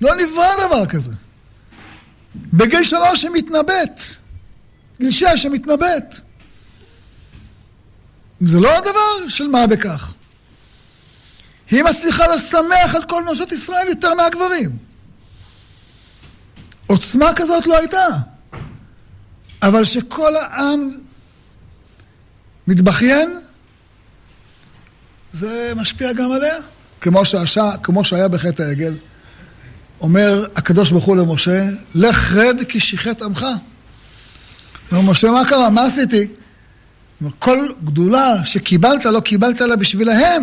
לא 0.00 0.14
נברא 0.14 0.66
דבר 0.66 0.86
כזה. 0.86 1.10
בגיל 2.34 2.84
שלוש 2.84 3.24
מתנבאת. 3.24 4.00
גיל 5.00 5.10
שש 5.10 5.46
מתנבאת. 5.46 6.20
זה 8.40 8.60
לא 8.60 8.78
הדבר 8.78 9.28
של 9.28 9.46
מה 9.46 9.66
בכך. 9.66 10.12
היא 11.70 11.82
מצליחה 11.82 12.26
לשמח 12.26 12.96
את 12.98 13.04
כל 13.08 13.22
נשות 13.32 13.52
ישראל 13.52 13.88
יותר 13.88 14.14
מהגברים. 14.14 14.78
עוצמה 16.86 17.34
כזאת 17.36 17.66
לא 17.66 17.78
הייתה. 17.78 18.06
אבל 19.62 19.84
שכל 19.84 20.36
העם 20.36 20.90
מתבכיין, 22.66 23.38
זה 25.32 25.72
משפיע 25.76 26.12
גם 26.12 26.32
עליה. 26.32 26.56
כמו, 27.00 27.24
שהשע, 27.24 27.76
כמו 27.82 28.04
שהיה 28.04 28.28
בחטא 28.28 28.62
העגל. 28.62 28.94
אומר 30.00 30.46
הקדוש 30.56 30.90
ברוך 30.90 31.04
הוא 31.04 31.16
למשה, 31.16 31.68
לך 31.94 32.32
רד 32.32 32.62
כי 32.68 32.80
שיחת 32.80 33.22
עמך. 33.22 33.46
אומר 34.92 35.02
משה, 35.02 35.30
מה 35.30 35.44
קרה? 35.48 35.70
מה 35.70 35.84
עשיתי? 35.84 36.26
כל 37.38 37.68
גדולה 37.84 38.44
שקיבלת, 38.44 39.04
לא 39.04 39.20
קיבלת 39.20 39.60
לה 39.60 39.76
בשבילהם. 39.76 40.42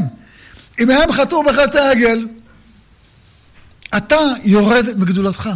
אם 0.79 0.89
הם 0.89 1.11
חטאו 1.11 1.43
בחטא 1.43 1.77
העגל, 1.77 2.27
אתה 3.97 4.17
יורד 4.43 4.85
מגדולתך. 4.97 5.49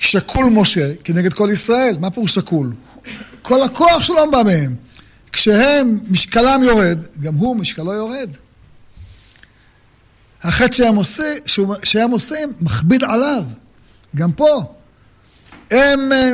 שקול 0.00 0.44
משה 0.44 0.92
כנגד 1.04 1.32
כל 1.32 1.48
ישראל. 1.52 1.96
מה 2.00 2.10
פירוש 2.10 2.34
שקול? 2.34 2.72
כל 3.42 3.62
הכוח 3.62 4.02
שלו 4.02 4.30
בא 4.30 4.42
מהם. 4.42 4.76
כשהם, 5.32 5.98
משקלם 6.08 6.60
יורד, 6.64 6.98
גם 7.20 7.34
הוא 7.34 7.56
משקלו 7.56 7.92
יורד. 7.92 8.30
החטא 10.42 10.72
שהם, 10.72 10.96
עושה, 10.96 11.32
שהם 11.82 12.10
עושים 12.10 12.52
מכביד 12.60 13.04
עליו. 13.04 13.44
גם 14.16 14.32
פה. 14.32 14.74
הם 15.70 16.12
אה, 16.12 16.32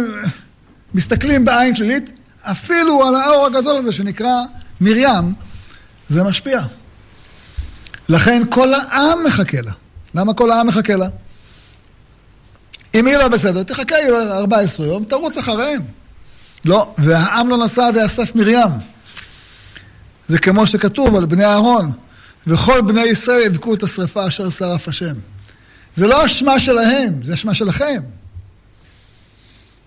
מסתכלים 0.95 1.45
בעין 1.45 1.75
שלילית, 1.75 2.11
אפילו 2.43 3.07
על 3.07 3.17
האור 3.17 3.47
הגדול 3.47 3.77
הזה 3.77 3.93
שנקרא 3.93 4.35
מרים, 4.81 5.35
זה 6.09 6.23
משפיע. 6.23 6.61
לכן 8.09 8.43
כל 8.51 8.75
העם 8.75 9.19
מחכה 9.27 9.61
לה. 9.61 9.73
למה 10.15 10.35
כל 10.35 10.51
העם 10.51 10.67
מחכה 10.67 10.97
לה? 10.97 11.09
אם 12.95 13.07
היא 13.07 13.17
לא 13.17 13.29
בסדר, 13.29 13.63
תחכה 13.63 13.97
14 14.31 14.87
יום, 14.87 15.05
תרוץ 15.05 15.39
אחריהם. 15.39 15.83
לא, 16.65 16.95
והעם 16.99 17.49
לא 17.49 17.65
נסע 17.65 17.89
עד 17.89 17.97
יאסף 17.97 18.35
מרים. 18.35 18.69
זה 20.29 20.39
כמו 20.39 20.67
שכתוב 20.67 21.17
על 21.17 21.27
בני 21.27 21.45
אהרון, 21.45 21.93
וכל 22.47 22.81
בני 22.81 23.05
ישראל 23.05 23.47
יבכו 23.47 23.75
את 23.75 23.83
השרפה 23.83 24.29
אשר 24.29 24.51
שרף 24.51 24.89
השם. 24.89 25.15
זה 25.95 26.07
לא 26.07 26.27
אשמה 26.27 26.61
שלהם, 26.61 27.25
זה 27.25 27.35
אשמה 27.35 27.55
שלכם. 27.55 28.01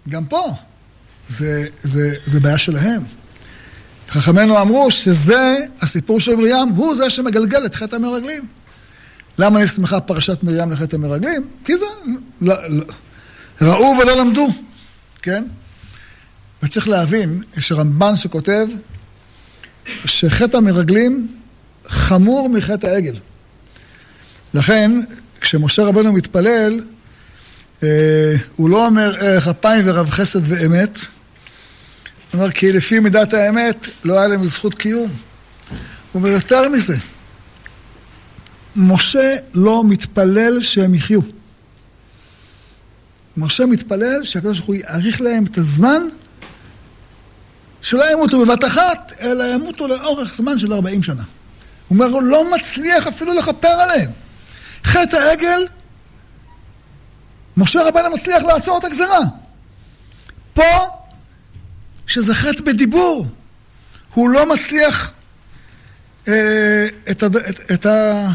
גם 0.09 0.25
פה, 0.25 0.53
זה, 1.27 1.67
זה, 1.81 2.15
זה 2.23 2.39
בעיה 2.39 2.57
שלהם. 2.57 3.01
חכמינו 4.09 4.61
אמרו 4.61 4.91
שזה, 4.91 5.55
הסיפור 5.81 6.19
של 6.19 6.35
מרים, 6.35 6.69
הוא 6.75 6.95
זה 6.95 7.09
שמגלגל 7.09 7.65
את 7.65 7.75
חטא 7.75 7.95
המרגלים. 7.95 8.47
למה 9.37 9.63
נסמכה 9.63 9.99
פרשת 9.99 10.43
מרים 10.43 10.71
לחטא 10.71 10.95
המרגלים? 10.95 11.47
כי 11.65 11.77
זה, 11.77 11.85
לא, 12.41 12.55
לא, 12.69 12.83
ראו 13.61 13.95
ולא 14.01 14.17
למדו, 14.17 14.49
כן? 15.21 15.43
וצריך 16.63 16.87
להבין, 16.87 17.43
יש 17.57 17.71
רמב"ן 17.71 18.15
שכותב 18.15 18.67
שחטא 20.05 20.57
המרגלים 20.57 21.38
חמור 21.89 22.49
מחטא 22.49 22.87
העגל. 22.87 23.15
לכן, 24.53 24.91
כשמשה 25.41 25.83
רבנו 25.83 26.13
מתפלל, 26.13 26.81
אה, 27.83 28.35
הוא 28.55 28.69
לא 28.69 28.85
אומר 28.85 29.15
ערך 29.19 29.47
אפיים 29.47 29.85
ורב 29.87 30.09
חסד 30.09 30.39
ואמת, 30.43 30.97
הוא 30.97 32.41
אומר 32.41 32.51
כי 32.51 32.71
לפי 32.71 32.99
מידת 32.99 33.33
האמת 33.33 33.87
לא 34.03 34.19
היה 34.19 34.27
להם 34.27 34.45
זכות 34.45 34.75
קיום. 34.75 35.09
הוא 35.09 36.19
אומר 36.19 36.29
יותר 36.29 36.69
מזה, 36.69 36.95
משה 38.75 39.35
לא 39.53 39.83
מתפלל 39.85 40.61
שהם 40.61 40.95
יחיו. 40.95 41.21
משה 43.37 43.65
מתפלל 43.65 44.23
שהקדוש 44.23 44.57
ברוך 44.57 44.67
הוא 44.67 44.75
יאריך 44.75 45.21
להם 45.21 45.45
את 45.45 45.57
הזמן 45.57 46.01
שלא 47.81 48.11
ימותו 48.13 48.45
בבת 48.45 48.63
אחת, 48.63 49.11
אלא 49.21 49.43
ימותו 49.55 49.87
לאורך 49.87 50.35
זמן 50.35 50.59
של 50.59 50.73
40 50.73 51.03
שנה. 51.03 51.23
הוא 51.89 51.95
אומר, 51.95 52.05
הוא 52.05 52.23
לא 52.23 52.55
מצליח 52.55 53.07
אפילו 53.07 53.33
לכפר 53.33 53.67
עליהם. 53.67 54.11
חטא 54.83 55.15
העגל, 55.15 55.67
משה 57.57 57.83
רבנו 57.83 58.15
מצליח 58.15 58.43
לעצור 58.43 58.77
את 58.77 58.83
הגזרה. 58.83 59.19
פה 60.53 60.63
שזה 62.07 62.35
חטא 62.35 62.61
בדיבור. 62.63 63.25
הוא 64.13 64.29
לא 64.29 64.53
מצליח 64.53 65.11
אה, 66.27 66.87
את, 67.11 67.23
הד... 67.23 67.35
את, 67.35 67.71
את 67.71 67.85
ה... 67.85 68.27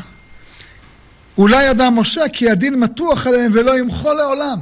אולי 1.38 1.64
ידע 1.64 1.90
משה 1.90 2.28
כי 2.32 2.50
הדין 2.50 2.80
מתוח 2.80 3.26
עליהם 3.26 3.52
ולא 3.54 3.78
ימחו 3.78 4.12
לעולם. 4.12 4.58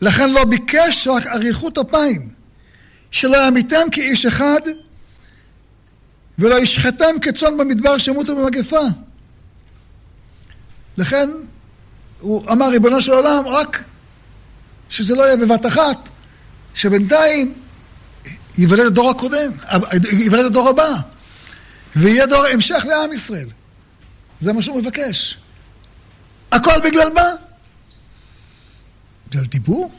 לכן 0.00 0.30
לא 0.30 0.44
ביקש 0.44 1.08
רק 1.08 1.26
אריכות 1.26 1.78
אפיים, 1.78 2.28
שלא 3.10 3.46
ימיתם 3.46 3.90
כאיש 3.90 4.26
אחד 4.26 4.60
ולא 6.38 6.62
ישחטם 6.62 7.18
כצאן 7.22 7.58
במדבר 7.58 7.98
שימותו 7.98 8.36
במגפה. 8.36 8.80
לכן 10.96 11.30
הוא 12.20 12.52
אמר, 12.52 12.68
ריבונו 12.68 13.02
של 13.02 13.12
עולם, 13.12 13.48
רק 13.48 13.84
שזה 14.88 15.14
לא 15.14 15.22
יהיה 15.22 15.36
בבת 15.36 15.66
אחת, 15.66 15.98
שבינתיים 16.74 17.54
ייוולד 18.58 18.86
הדור 18.86 19.10
הקודם, 19.10 19.52
ייוולד 20.12 20.44
הדור 20.44 20.68
הבא, 20.68 20.94
ויהיה 21.96 22.26
דור 22.26 22.46
המשך 22.46 22.84
לעם 22.88 23.12
ישראל. 23.12 23.48
זה 24.40 24.52
מה 24.52 24.62
שהוא 24.62 24.78
מבקש. 24.80 25.38
הכל 26.52 26.80
בגלל 26.84 27.08
מה? 27.14 27.28
בגלל 29.28 29.44
דיבור? 29.44 29.92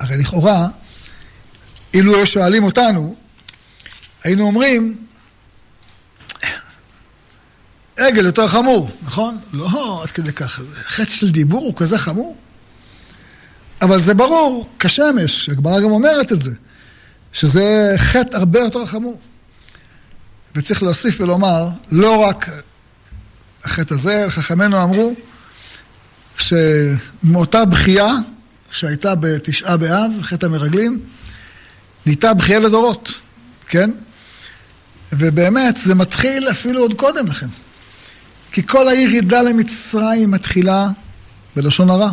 הרי 0.00 0.16
לכאורה, 0.16 0.68
אילו 1.94 2.26
שואלים 2.26 2.64
אותנו, 2.64 3.14
היינו 4.24 4.44
אומרים, 4.44 5.06
עגל 8.00 8.26
יותר 8.26 8.48
חמור, 8.48 8.90
נכון? 9.02 9.38
לא 9.52 10.00
עד 10.02 10.10
כדי 10.10 10.32
ככה. 10.32 10.62
חטא 10.74 11.10
של 11.10 11.30
דיבור 11.30 11.60
הוא 11.60 11.76
כזה 11.76 11.98
חמור? 11.98 12.36
אבל 13.82 14.00
זה 14.00 14.14
ברור, 14.14 14.68
כשמש, 14.78 15.48
הגמרא 15.48 15.80
גם 15.80 15.90
אומרת 15.90 16.32
את 16.32 16.42
זה, 16.42 16.50
שזה 17.32 17.94
חטא 17.96 18.36
הרבה 18.36 18.60
יותר 18.60 18.86
חמור. 18.86 19.20
וצריך 20.54 20.82
להוסיף 20.82 21.20
ולומר, 21.20 21.68
לא 21.92 22.16
רק 22.16 22.50
החטא 23.64 23.94
הזה, 23.94 24.26
חכמינו 24.28 24.82
אמרו 24.82 25.14
שמאותה 26.36 27.64
בכייה 27.64 28.12
שהייתה 28.70 29.14
בתשעה 29.14 29.76
באב, 29.76 30.10
חטא 30.22 30.46
המרגלים, 30.46 31.00
נהייתה 32.06 32.34
בכייה 32.34 32.58
לדורות, 32.58 33.12
כן? 33.66 33.90
ובאמת, 35.12 35.76
זה 35.76 35.94
מתחיל 35.94 36.50
אפילו 36.50 36.80
עוד 36.80 36.94
קודם 36.94 37.26
לכן. 37.26 37.46
כי 38.52 38.66
כל 38.66 38.88
הירידה 38.88 39.42
למצרים 39.42 40.30
מתחילה 40.30 40.88
בלשון 41.56 41.90
הרע 41.90 42.10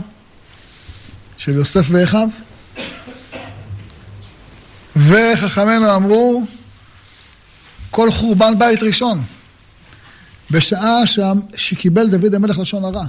של 1.38 1.52
יוסף 1.52 1.88
ואחיו. 1.90 2.30
וחכמינו 4.96 5.96
אמרו, 5.96 6.46
כל 7.92 8.12
חורבן 8.12 8.60
בית 8.60 8.84
ראשון, 8.84 9.24
בשעה 10.52 11.02
שקיבל 11.56 12.08
דוד 12.08 12.36
המלך 12.36 12.60
לשון 12.60 12.86
הרע, 12.86 13.06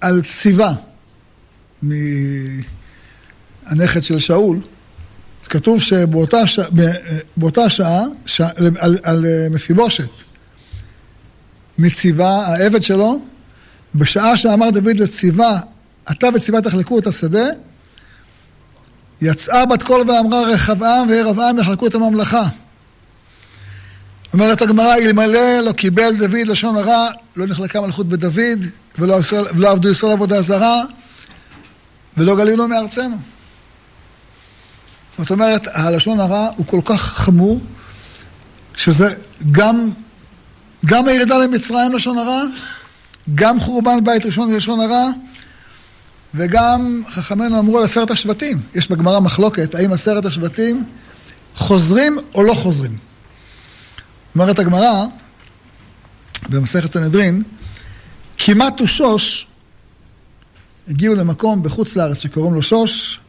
על 0.00 0.22
ציווה 0.22 0.72
מהנכד 1.82 2.62
של 4.02 4.18
שאול, 4.18 4.60
כתוב 5.48 5.80
שבאותה 5.80 6.46
ש... 6.46 6.58
שעה, 7.68 8.02
ש... 8.26 8.40
על, 8.78 8.98
על 9.02 9.24
מפיבושת, 9.50 10.10
מציווה, 11.78 12.46
העבד 12.46 12.82
שלו, 12.82 13.20
בשעה 13.94 14.36
שאמר 14.36 14.70
דוד 14.70 14.96
לציווה, 14.98 15.60
אתה 16.10 16.28
וציווה 16.34 16.60
תחלקו 16.60 16.98
את 16.98 17.06
השדה, 17.06 17.46
יצאה 19.22 19.66
בת 19.66 19.82
קול 19.82 20.10
ואמרה 20.10 20.42
רחבעם 20.42 21.08
וירבעם 21.08 21.58
יחלקו 21.58 21.86
את 21.86 21.94
הממלכה. 21.94 22.48
אומרת 24.32 24.62
הגמרא, 24.62 24.96
אלמלא 24.96 25.60
לא 25.60 25.72
קיבל 25.72 26.16
דוד 26.16 26.48
לשון 26.48 26.76
הרע, 26.76 27.08
לא 27.36 27.46
נחלקה 27.46 27.80
מלכות 27.80 28.08
בדוד, 28.08 28.66
ולא, 28.98 29.18
ולא 29.54 29.70
עבדו 29.70 29.90
ישראל 29.90 30.12
עבודה 30.12 30.42
זרה, 30.42 30.82
ולא 32.16 32.36
גלילו 32.36 32.68
מארצנו. 32.68 33.16
זאת 35.18 35.30
אומרת, 35.30 35.66
הלשון 35.72 36.20
הרע 36.20 36.48
הוא 36.56 36.66
כל 36.66 36.80
כך 36.84 37.00
חמור, 37.00 37.60
שזה 38.74 39.14
גם 39.52 39.90
גם 40.84 41.08
הירידה 41.08 41.38
למצרים 41.38 41.92
לשון 41.92 42.18
הרע, 42.18 42.42
גם 43.34 43.60
חורבן 43.60 44.04
בית 44.04 44.26
ראשון 44.26 44.54
לשון 44.54 44.80
הרע, 44.80 45.08
וגם 46.34 47.02
חכמינו 47.10 47.58
אמרו 47.58 47.78
על 47.78 47.84
עשרת 47.84 48.10
השבטים. 48.10 48.60
יש 48.74 48.90
בגמרא 48.90 49.20
מחלוקת, 49.20 49.74
האם 49.74 49.92
עשרת 49.92 50.24
השבטים 50.24 50.84
חוזרים 51.54 52.18
או 52.34 52.42
לא 52.42 52.54
חוזרים. 52.54 52.96
אומרת 54.34 54.58
הגמרא, 54.58 55.06
במסכת 56.48 56.92
סנהדרין, 56.92 57.42
כמעט 58.38 58.80
ושוש 58.80 59.46
הגיעו 60.88 61.14
למקום 61.14 61.62
בחוץ 61.62 61.96
לארץ 61.96 62.22
שקוראים 62.22 62.54
לו 62.54 62.62
שוש, 62.62 63.20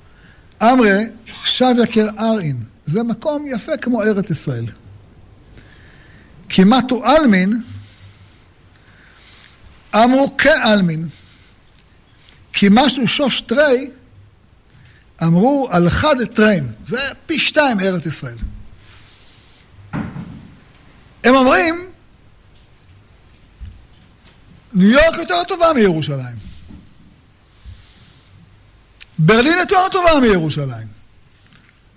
אמרה 0.64 0.98
שב 1.44 1.74
יקר 1.84 2.08
ארעין. 2.20 2.64
זה 2.86 3.04
מקום 3.04 3.46
יפה 3.48 3.78
כמו 3.78 4.04
ארץ 4.04 4.30
ישראל. 4.30 4.66
כמעט 6.50 6.92
הוא 6.92 7.06
עלמין, 7.06 7.62
אמרו 9.96 10.38
כעלמין. 10.38 11.10
כי 12.54 12.68
משהו 12.72 13.08
שוש 13.08 13.42
תרי, 13.42 13.90
אמרו 15.24 15.68
על 15.72 15.90
חד 15.90 16.24
טריין. 16.26 16.72
זה 16.88 17.10
פי 17.26 17.40
שתיים 17.40 17.80
ארץ 17.80 18.06
ישראל. 18.06 18.38
הם 21.24 21.36
אומרים, 21.36 21.90
ניו 24.74 24.90
יורק 24.90 25.18
יותר 25.18 25.44
טובה 25.44 25.74
מירושלים. 25.74 26.38
ברלין 29.20 29.58
יותר 29.58 29.90
טובה 29.92 30.20
מירושלים. 30.22 30.88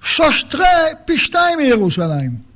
שוש 0.03 0.43
תרי 0.43 0.67
פי 1.05 1.19
שתיים 1.19 1.59
מירושלים. 1.59 2.48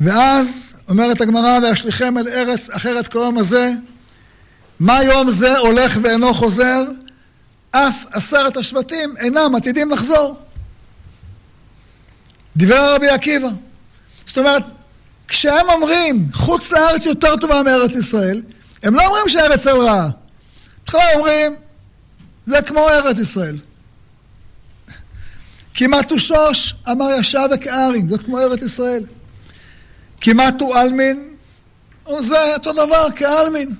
ואז 0.00 0.74
אומרת 0.88 1.20
הגמרא, 1.20 1.58
וישליכם 1.62 2.18
אל 2.18 2.28
ארץ 2.28 2.70
אחרת 2.70 3.08
כיום 3.08 3.38
הזה, 3.38 3.72
מה 4.80 5.02
יום 5.04 5.30
זה 5.30 5.58
הולך 5.58 5.98
ואינו 6.02 6.34
חוזר? 6.34 6.84
אף 7.70 8.04
עשרת 8.12 8.56
השבטים 8.56 9.16
אינם 9.16 9.54
עתידים 9.54 9.90
לחזור. 9.90 10.40
דיבר 12.56 12.94
רבי 12.94 13.08
עקיבא. 13.08 13.48
זאת 14.26 14.38
אומרת, 14.38 14.62
כשהם 15.28 15.68
אומרים 15.68 16.28
חוץ 16.32 16.72
לארץ 16.72 17.06
יותר 17.06 17.36
טובה 17.36 17.62
מארץ 17.62 17.96
ישראל, 17.96 18.42
הם 18.82 18.94
לא 18.94 19.06
אומרים 19.06 19.28
שארץ 19.28 19.60
ישראל 19.60 19.76
רעה. 19.76 20.08
בכלל 20.86 21.00
אומרים, 21.14 21.56
זה 22.46 22.62
כמו 22.62 22.88
ארץ 22.88 23.18
ישראל. 23.18 23.56
כמעט 25.74 26.10
הוא 26.10 26.18
שוש, 26.18 26.74
אמר 26.90 27.06
ישב 27.20 27.48
וכארין, 27.54 28.08
זאת 28.08 28.22
כמו 28.22 28.38
ארץ 28.38 28.62
ישראל. 28.62 29.04
כמעט 30.20 30.60
הוא 30.60 30.76
עלמין, 30.76 31.28
זה 32.20 32.54
אותו 32.54 32.72
דבר 32.72 33.06
כעלמין. 33.16 33.74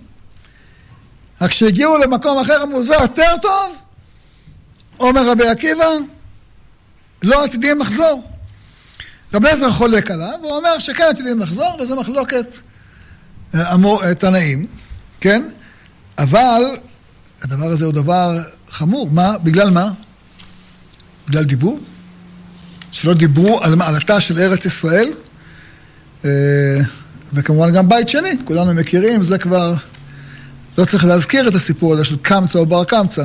רק 1.41 1.51
כשהגיעו 1.51 1.99
למקום 1.99 2.39
אחר 2.39 2.63
אמרו, 2.63 2.83
זה 2.83 2.95
יותר 2.95 3.33
טוב? 3.43 3.77
אומר 5.01 5.31
רבי 5.31 5.49
עקיבא, 5.49 5.85
לא 7.23 7.45
עתידים 7.45 7.79
לחזור. 7.79 8.31
רבי 9.35 9.49
עזר 9.49 9.71
חולק 9.71 10.11
עליו, 10.11 10.39
הוא 10.43 10.57
אומר 10.57 10.79
שכן 10.79 11.05
עתידים 11.11 11.39
לחזור, 11.39 11.77
וזו 11.81 11.97
מחלוקת 12.01 12.47
אה, 13.55 13.77
אה, 14.03 14.15
תנאים, 14.15 14.67
כן? 15.21 15.43
אבל 16.19 16.63
הדבר 17.43 17.67
הזה 17.67 17.85
הוא 17.85 17.93
דבר 17.93 18.39
חמור. 18.71 19.11
מה? 19.11 19.39
בגלל 19.39 19.71
מה? 19.71 19.91
בגלל 21.29 21.45
דיבור? 21.45 21.81
שלא 22.93 23.15
דיברו 23.15 23.63
על 23.63 23.75
מעלתה 23.75 24.21
של 24.21 24.39
ארץ 24.39 24.65
ישראל? 24.65 25.13
אה, 26.25 26.31
וכמובן 27.35 27.73
גם 27.73 27.89
בית 27.89 28.09
שני, 28.09 28.37
כולנו 28.45 28.75
מכירים, 28.75 29.23
זה 29.23 29.39
כבר... 29.39 29.75
לא 30.79 30.85
צריך 30.85 31.05
להזכיר 31.05 31.49
את 31.49 31.55
הסיפור 31.55 31.93
הזה 31.93 32.05
של 32.05 32.17
קמצא 32.23 32.59
או 32.59 32.67
בר 32.67 32.85
קמצא. 32.85 33.25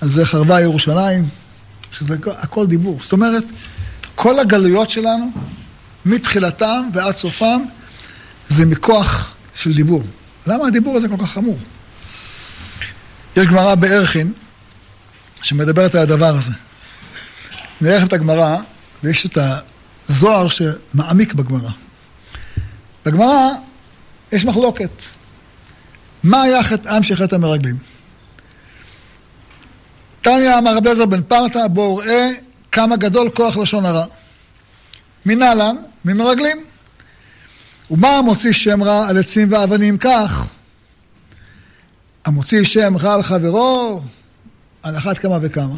על 0.00 0.08
זה 0.08 0.26
חרבה 0.26 0.60
ירושלים, 0.60 1.28
שזה 1.92 2.16
הכל 2.26 2.66
דיבור. 2.66 2.98
זאת 3.02 3.12
אומרת, 3.12 3.44
כל 4.14 4.38
הגלויות 4.38 4.90
שלנו, 4.90 5.30
מתחילתם 6.06 6.88
ועד 6.92 7.16
סופם, 7.16 7.62
זה 8.48 8.66
מכוח 8.66 9.34
של 9.54 9.72
דיבור. 9.72 10.02
למה 10.46 10.66
הדיבור 10.66 10.96
הזה 10.96 11.08
כל 11.08 11.16
כך 11.18 11.30
חמור? 11.30 11.58
יש 13.36 13.46
גמרא 13.46 13.74
בערכין 13.74 14.32
שמדברת 15.42 15.94
על 15.94 16.02
הדבר 16.02 16.36
הזה. 16.36 16.52
נראה 17.80 18.04
את 18.04 18.12
הגמרא, 18.12 18.56
ויש 19.04 19.26
את 19.26 19.38
זוהר 20.06 20.48
שמעמיק 20.48 21.34
בגמרא. 21.34 21.70
בגמרא 23.06 23.48
יש 24.32 24.44
מחלוקת. 24.44 24.90
מה 26.22 26.42
היה 26.42 26.62
חטאם 26.62 27.02
של 27.02 27.16
חטא 27.16 27.34
המרגלים? 27.34 27.76
תניא 30.22 30.58
אמר 30.58 30.76
רבי 30.76 30.90
עזר 30.90 31.06
בן 31.06 31.22
פרתא, 31.22 31.66
בואו 31.68 31.96
ראה 31.96 32.28
כמה 32.72 32.96
גדול 32.96 33.30
כוח 33.30 33.56
לשון 33.56 33.86
הרע. 33.86 34.04
מנהלן, 35.26 35.76
ממרגלים. 36.04 36.64
ומה 37.90 38.22
מוציא 38.22 38.52
שם 38.52 38.82
רע 38.82 39.08
על 39.08 39.18
עצים 39.18 39.52
ואבנים 39.52 39.98
כך? 39.98 40.46
המוציא 42.24 42.64
שם 42.64 42.96
רע 42.96 43.14
על 43.14 43.22
חברו, 43.22 44.02
על 44.82 44.96
אחת 44.96 45.18
כמה 45.18 45.38
וכמה. 45.42 45.74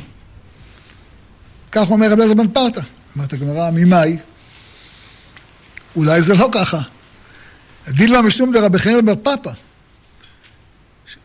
כך 1.73 1.91
אומר 1.91 2.13
רבי 2.13 2.23
עזר 2.23 2.35
בן 2.35 2.49
פרתא. 2.49 2.81
אומרת 3.17 3.33
הגמרא, 3.33 3.71
ממאי? 3.71 4.17
אולי 5.97 6.23
זה 6.23 6.35
לא 6.35 6.49
ככה. 6.53 6.81
דילמה 7.89 8.23
משום 8.23 8.53
דרבי 8.53 8.79
חנין 8.79 9.07
בר 9.07 9.15
פאפא. 9.23 9.51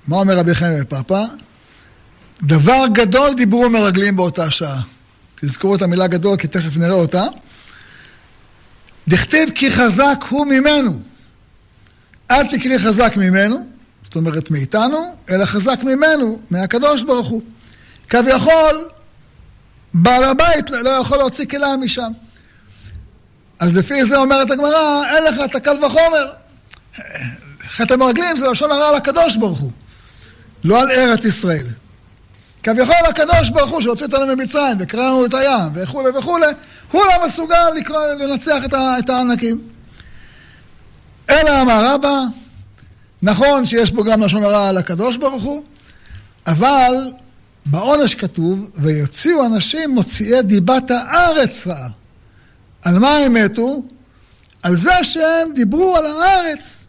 מה 0.08 0.18
אומר 0.18 0.38
רבי 0.38 0.56
חנין 0.56 0.84
בר 0.84 0.84
פאפא? 0.90 1.24
דבר 2.44 2.84
גדול 2.94 3.34
דיברו 3.34 3.70
מרגלים 3.70 4.16
באותה 4.16 4.52
שעה. 4.52 4.82
תזכרו 5.36 5.76
את 5.76 5.82
המילה 5.82 6.08
גדול 6.08 6.38
כי 6.38 6.48
תכף 6.48 6.78
נראה 6.78 6.92
אותה. 6.92 7.24
דכתיב 9.08 9.50
כי 9.56 9.72
חזק 9.72 10.26
הוא 10.30 10.46
ממנו. 10.46 11.00
אל 12.32 12.48
תקרי 12.48 12.80
חזק 12.80 13.14
ממנו, 13.18 13.68
זאת 14.04 14.16
אומרת 14.16 14.52
מאיתנו, 14.52 15.16
אלא 15.30 15.46
חזק 15.46 15.80
ממנו, 15.84 16.40
מהקדוש 16.50 17.04
ברוך 17.04 17.28
הוא. 17.28 17.42
כביכול, 18.10 18.90
בעל 19.94 20.24
הבית 20.24 20.70
לא 20.70 20.90
יכול 20.90 21.18
להוציא 21.18 21.46
כליה 21.46 21.78
משם. 21.78 22.12
אז 23.60 23.78
לפי 23.78 24.06
זה 24.06 24.18
אומרת 24.18 24.52
הגמרא, 24.52 25.04
אין 25.16 25.24
לך 25.24 25.40
את 25.46 25.56
הקל 25.56 25.86
וחומר. 25.86 26.32
חטא 27.62 27.94
המרגלים 27.94 28.38
זה 28.38 28.48
לשון 28.48 28.72
הרע 28.72 28.90
על 28.90 28.96
הקדוש 28.96 29.36
ברוך 29.36 29.60
הוא, 29.60 29.72
לא 30.64 30.80
על 30.80 30.92
ארץ 30.92 31.26
ישראל. 31.26 31.68
כביכול 32.64 32.96
הקדוש 33.10 33.50
ברוך 33.50 33.70
הוא 33.70 33.82
שהוציא 33.82 34.06
אותנו 34.06 34.36
ממצרים 34.36 34.78
וקרא 34.80 35.02
לנו 35.02 35.26
את 35.26 35.34
הים 35.34 35.72
וכולי 35.74 36.10
וכולי, 36.20 36.48
הוא 36.92 37.02
לא 37.06 37.28
מסוגל 37.28 37.70
לקרוא, 37.78 38.00
לנצח 38.20 38.66
את, 38.66 38.74
את 38.74 39.10
הענקים. 39.10 39.62
אלא 41.30 41.62
אמר 41.62 41.94
רבא, 41.94 42.20
נכון 43.22 43.66
שיש 43.66 43.92
פה 43.92 44.04
גם 44.04 44.24
לשון 44.24 44.44
הרע 44.44 44.70
על 44.70 44.78
הקדוש 44.78 45.18
ברוך 45.18 45.44
הוא, 45.44 45.64
אבל 46.48 47.12
בעונש 47.66 48.16
כתוב, 48.16 48.70
ויוציאו 48.76 49.46
אנשים 49.46 49.90
מוציאי 49.90 50.42
דיבת 50.42 50.92
הארץ 50.92 51.68
רעה. 51.68 51.90
על 52.82 53.00
מה 53.00 53.18
הם 53.18 53.34
מתו? 53.34 53.84
על 54.64 54.76
זה 54.76 55.04
שהם 55.04 55.54
דיברו 55.56 55.98
על 55.98 56.06
הארץ. 56.06 56.80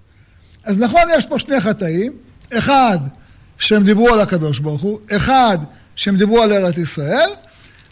אז 0.64 0.78
נכון, 0.78 1.02
יש 1.16 1.26
פה 1.26 1.38
שני 1.38 1.60
חטאים. 1.60 2.12
אחד, 2.58 2.98
שהם 3.58 3.84
דיברו 3.84 4.08
על 4.08 4.20
הקדוש 4.20 4.58
ברוך 4.58 4.82
הוא, 4.82 5.00
אחד, 5.16 5.58
שהם 5.96 6.16
דיברו 6.16 6.42
על 6.42 6.52
ארץ 6.52 6.78
ישראל, 6.78 7.30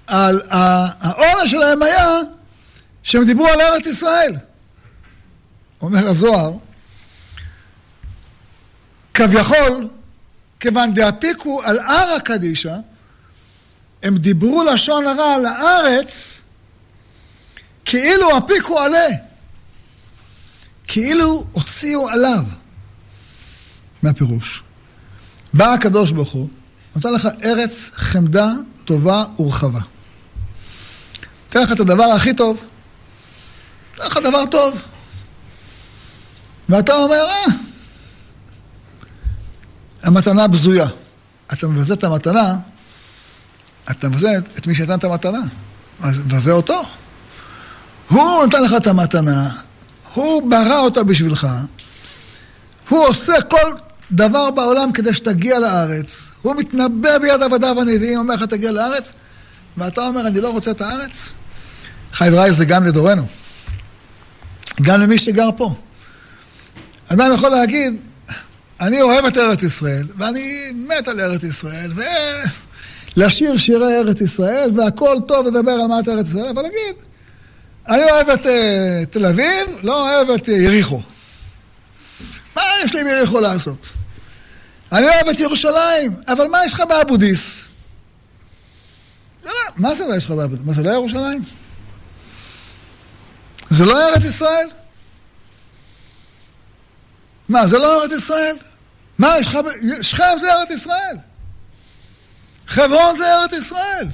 על 0.07 0.41
העונש 0.51 1.51
שלהם 1.51 1.83
היה 1.83 2.19
שהם 3.03 3.25
דיברו 3.25 3.47
על 3.47 3.61
ארץ 3.61 3.87
ישראל. 3.87 4.37
אומר 5.81 6.09
הזוהר, 6.09 6.53
כביכול, 9.15 9.89
כיוון 10.61 10.95
דאפיקו 10.95 11.63
על 11.65 11.79
ערא 11.79 12.19
קדישא, 12.19 12.77
הם 14.03 14.17
דיברו 14.17 14.65
לשון 14.65 15.07
הרע 15.07 15.35
על 15.35 15.47
הארץ, 15.47 16.43
כאילו 17.85 18.37
הפיקו 18.37 18.79
עלה. 18.79 19.09
כאילו 20.89 21.45
הוציאו 21.53 22.09
עליו. 22.09 22.45
מהפירוש. 24.03 24.63
בא 25.55 25.73
הקדוש 25.73 26.11
ברוך 26.11 26.33
הוא, 26.33 26.49
נותן 26.97 27.13
לך 27.13 27.29
ארץ 27.45 27.91
חמדה, 27.95 28.49
טובה 28.85 29.25
ורחבה. 29.39 29.81
נותן 31.47 31.63
לך 31.63 31.73
את 31.73 31.81
הדבר 31.81 32.05
הכי 32.05 32.35
טוב. 32.35 32.65
נותן 33.93 34.07
לך 34.07 34.17
דבר 34.17 34.47
טוב. 34.47 34.83
ואתה 36.69 36.95
אומר, 36.95 37.27
אה, 37.31 37.45
המתנה 40.09 40.49
בזויה. 40.49 40.87
אתה 41.53 41.69
מבזה 41.69 41.95
את 41.95 42.05
המתנה, 42.05 42.57
אתה 43.91 44.09
מבזה 44.09 44.39
את 44.59 44.67
מי 44.67 44.75
שנתן 44.75 44.95
את 44.95 45.05
המתנה. 45.05 45.39
מבזה 46.01 46.53
אותו. 46.53 46.83
הוא 48.09 48.47
נתן 48.47 48.63
לך 48.63 48.75
את 48.77 48.87
המתנה, 48.87 49.51
הוא 50.15 50.51
ברא 50.51 50.79
אותה 50.79 51.05
בשבילך, 51.05 51.47
הוא 52.89 53.07
עושה 53.07 53.41
כל 53.49 53.73
דבר 54.13 54.51
בעולם 54.51 54.93
כדי 54.93 55.15
שתגיע 55.15 55.59
לארץ, 55.59 56.31
הוא 56.43 56.57
מתנבא 56.57 57.19
ביד 57.19 57.43
עבדיו 57.43 57.81
הנביאים, 57.81 58.19
אומר 58.19 58.35
לך 58.35 58.43
תגיע 58.43 58.73
לארץ, 58.73 59.13
ואתה 59.77 60.07
אומר 60.07 60.27
אני 60.27 60.41
לא 60.41 60.51
רוצה 60.51 60.71
את 60.71 60.81
הארץ? 60.81 61.33
חבריי 62.13 62.53
זה 62.53 62.65
גם 62.65 62.85
לדורנו, 62.85 63.27
גם 64.83 65.01
למי 65.01 65.19
שגר 65.19 65.49
פה. 65.57 65.75
אדם 67.09 67.31
יכול 67.35 67.51
להגיד, 67.51 68.01
אני 68.81 69.03
אוהב 69.03 69.25
את 69.25 69.37
ארץ 69.37 69.63
ישראל, 69.63 70.07
ואני 70.17 70.73
מת 70.75 71.09
על 71.09 71.21
ארץ 71.21 71.45
ישראל, 71.45 71.93
ולשיר 73.17 73.59
שירי 73.59 73.99
ארץ 73.99 74.21
ישראל, 74.21 74.71
והכל 74.77 75.17
טוב 75.29 75.47
לדבר 75.47 75.73
על 75.73 75.87
מה 75.87 76.01
את 76.01 76.09
ארץ 76.09 76.27
ישראל, 76.27 76.49
אבל 76.49 76.63
להגיד, 76.63 76.97
אני 77.89 78.11
אוהב 78.11 78.29
את 78.29 78.47
uh, 78.47 78.49
תל 79.11 79.27
אביב, 79.27 79.69
לא 79.83 80.11
אוהב 80.11 80.31
את 80.31 80.47
uh, 80.47 80.51
יריחו. 80.51 81.01
מה 82.57 82.63
יש 82.85 82.95
לי 82.95 83.01
עם 83.01 83.07
יריחו 83.07 83.41
לעשות? 83.41 83.89
אני 84.93 85.07
אוהב 85.07 85.29
את 85.29 85.41
ירושלים, 85.41 86.17
אבל 86.29 86.49
מה 86.49 86.59
יש 86.67 86.73
לך 86.73 86.83
באבודיס? 86.89 87.65
לא, 89.45 89.53
מה 89.77 89.95
זה 89.95 90.05
לא 90.09 90.15
יש 90.15 90.25
לך 90.25 90.31
באבודיס? 90.31 90.67
מה 90.67 90.73
זה 90.73 90.83
לא 90.83 90.91
ירושלים? 90.91 91.43
זה 93.71 93.85
לא 93.85 94.09
ארץ 94.09 94.25
ישראל? 94.25 94.69
מה, 97.49 97.67
זה 97.67 97.79
לא 97.79 98.03
ארץ 98.03 98.13
ישראל? 98.13 98.57
מה, 99.19 99.35
יש 99.41 99.47
לך... 99.47 99.59
שכם 100.03 100.39
זה 100.41 100.53
ארץ 100.53 100.71
ישראל. 100.71 101.17
חברון 102.67 103.17
זה 103.17 103.35
ארץ 103.35 103.53
ישראל. 103.53 104.09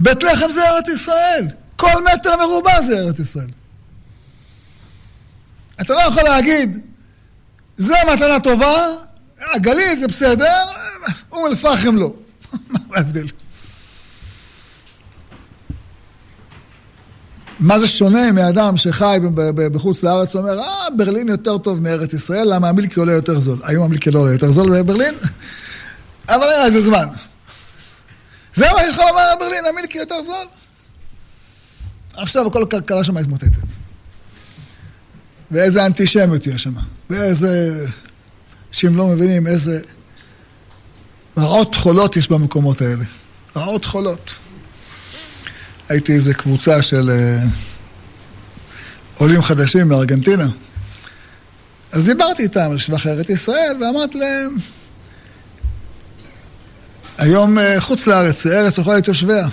בית 0.00 0.22
לחם 0.22 0.52
זה 0.52 0.68
ארץ 0.68 0.88
ישראל. 0.88 1.48
כל 1.76 2.04
מטר 2.04 2.36
מרובע 2.36 2.80
זה 2.80 2.98
ארץ 2.98 3.18
ישראל. 3.18 3.50
אתה 5.80 5.94
לא 5.94 6.00
יכול 6.00 6.22
להגיד, 6.22 6.80
זה 7.76 7.94
מתנה 8.12 8.40
טובה, 8.40 8.86
הגליל 9.54 9.98
זה 9.98 10.06
בסדר, 10.06 10.64
אום 11.32 11.46
אל-פחם 11.46 11.96
לא. 11.96 12.12
מה 12.70 12.96
ההבדל? 12.96 13.26
מה 17.62 17.78
זה 17.78 17.88
שונה 17.88 18.32
מאדם 18.32 18.76
שחי 18.76 19.18
בחוץ 19.72 20.02
לארץ 20.02 20.34
ואומר, 20.34 20.60
אה, 20.60 20.90
ברלין 20.96 21.28
יותר 21.28 21.58
טוב 21.58 21.80
מארץ 21.80 22.14
ישראל, 22.14 22.54
למה 22.54 22.68
המילקי 22.68 23.00
עולה 23.00 23.12
יותר 23.12 23.40
זול? 23.40 23.60
היום 23.64 23.84
המילקי 23.84 24.10
לא 24.10 24.18
עולה 24.18 24.32
יותר 24.32 24.52
זול 24.52 24.82
בברלין? 24.82 25.14
אבל 26.34 26.42
היה 26.42 26.64
איזה 26.64 26.80
זמן. 26.80 27.06
זה 28.54 28.66
מה 28.72 28.78
שיכול 28.86 29.04
לומר 29.08 29.20
על 29.20 29.38
ברלין, 29.38 29.64
המילקי 29.72 29.98
יותר 29.98 30.22
זול? 30.24 30.46
עכשיו 32.16 32.50
כל 32.50 32.62
הכלכלה 32.62 33.04
שם 33.04 33.14
מתמוטטת. 33.14 33.66
ואיזה 35.50 35.86
אנטישמיות 35.86 36.46
יש 36.46 36.62
שם, 36.62 36.72
ואיזה... 37.10 37.86
אנשים 38.68 38.96
לא 38.96 39.06
מבינים 39.06 39.46
איזה 39.46 39.80
רעות 41.38 41.74
חולות 41.74 42.16
יש 42.16 42.30
במקומות 42.30 42.80
האלה. 42.80 43.04
רעות 43.56 43.84
חולות. 43.84 44.34
הייתי 45.88 46.12
איזה 46.12 46.34
קבוצה 46.34 46.82
של 46.82 47.10
uh, 47.10 47.48
עולים 49.18 49.42
חדשים 49.42 49.88
מארגנטינה. 49.88 50.48
אז 51.92 52.06
דיברתי 52.06 52.42
איתם 52.42 52.70
על 52.70 52.78
שבח 52.78 53.06
ארץ 53.06 53.30
ישראל, 53.30 53.76
ואמרתי 53.80 54.18
להם, 54.18 54.56
היום 57.18 57.58
uh, 57.58 57.60
חוץ 57.78 58.06
לארץ, 58.06 58.46
ארץ 58.46 58.78
אוכלה 58.78 58.98
את 58.98 59.08
יושביה. 59.08 59.48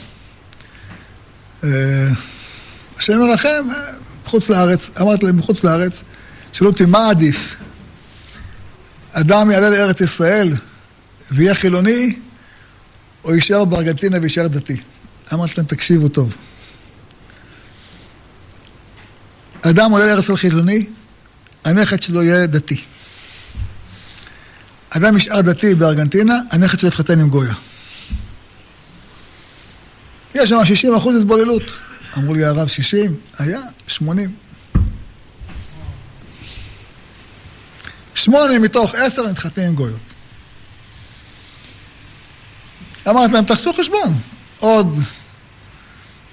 Uh, 1.61 1.65
השם 2.97 3.21
ירחם, 3.21 3.67
חוץ 4.25 4.49
לארץ, 4.49 4.89
אמרתי 5.01 5.25
להם 5.25 5.37
בחוץ 5.37 5.63
לארץ, 5.63 6.03
שאלו 6.53 6.69
אותי 6.69 6.85
מה 6.85 7.09
עדיף, 7.09 7.55
אדם 9.11 9.51
יעלה 9.51 9.69
לארץ 9.69 10.01
ישראל 10.01 10.53
ויהיה 11.31 11.55
חילוני, 11.55 12.19
או 13.23 13.35
יישאר 13.35 13.65
בארגנטינה 13.65 14.17
ויישאר 14.21 14.47
דתי. 14.47 14.77
אמרתי 15.33 15.53
להם, 15.57 15.65
תקשיבו 15.65 16.09
טוב. 16.09 16.35
אדם 19.61 19.91
עולה 19.91 20.05
לארץ 20.05 20.29
חילוני, 20.35 20.85
הנכד 21.65 22.01
שלו 22.01 22.23
יהיה 22.23 22.47
דתי. 22.47 22.81
אדם 24.89 25.15
נשאר 25.15 25.41
דתי 25.41 25.75
בארגנטינה, 25.75 26.39
הנכד 26.51 26.79
שלו 26.79 26.89
יתחתן 26.89 27.19
עם 27.19 27.29
גויה. 27.29 27.53
יש 30.35 30.49
שם 30.49 30.65
60 30.65 30.95
אחוז 30.95 31.15
התבוללות. 31.15 31.63
אמרו 32.17 32.33
לי 32.33 32.45
הרב 32.45 32.67
60, 32.67 33.15
היה 33.39 33.59
80. 33.87 34.35
שמונה 38.15 38.59
מתוך 38.59 38.95
עשר 38.95 39.27
מתחתנים 39.31 39.67
עם 39.67 39.75
גויות. 39.75 39.99
אמרתי 43.09 43.33
להם, 43.33 43.45
תעשו 43.45 43.73
חשבון. 43.73 44.19
עוד 44.59 44.99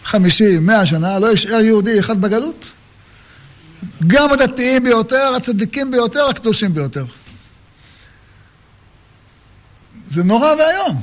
חמישים, 0.06 0.66
מאה 0.66 0.86
שנה, 0.86 1.18
לא 1.18 1.26
יישאר 1.26 1.60
יהודי 1.60 2.00
אחד 2.00 2.20
בגלות. 2.20 2.70
גם 4.06 4.32
הדתיים 4.32 4.84
ביותר, 4.84 5.32
הצדיקים 5.36 5.90
ביותר, 5.90 6.24
הקדושים 6.30 6.74
ביותר. 6.74 7.04
זה 10.08 10.22
נורא 10.22 10.54
ואיום. 10.54 11.02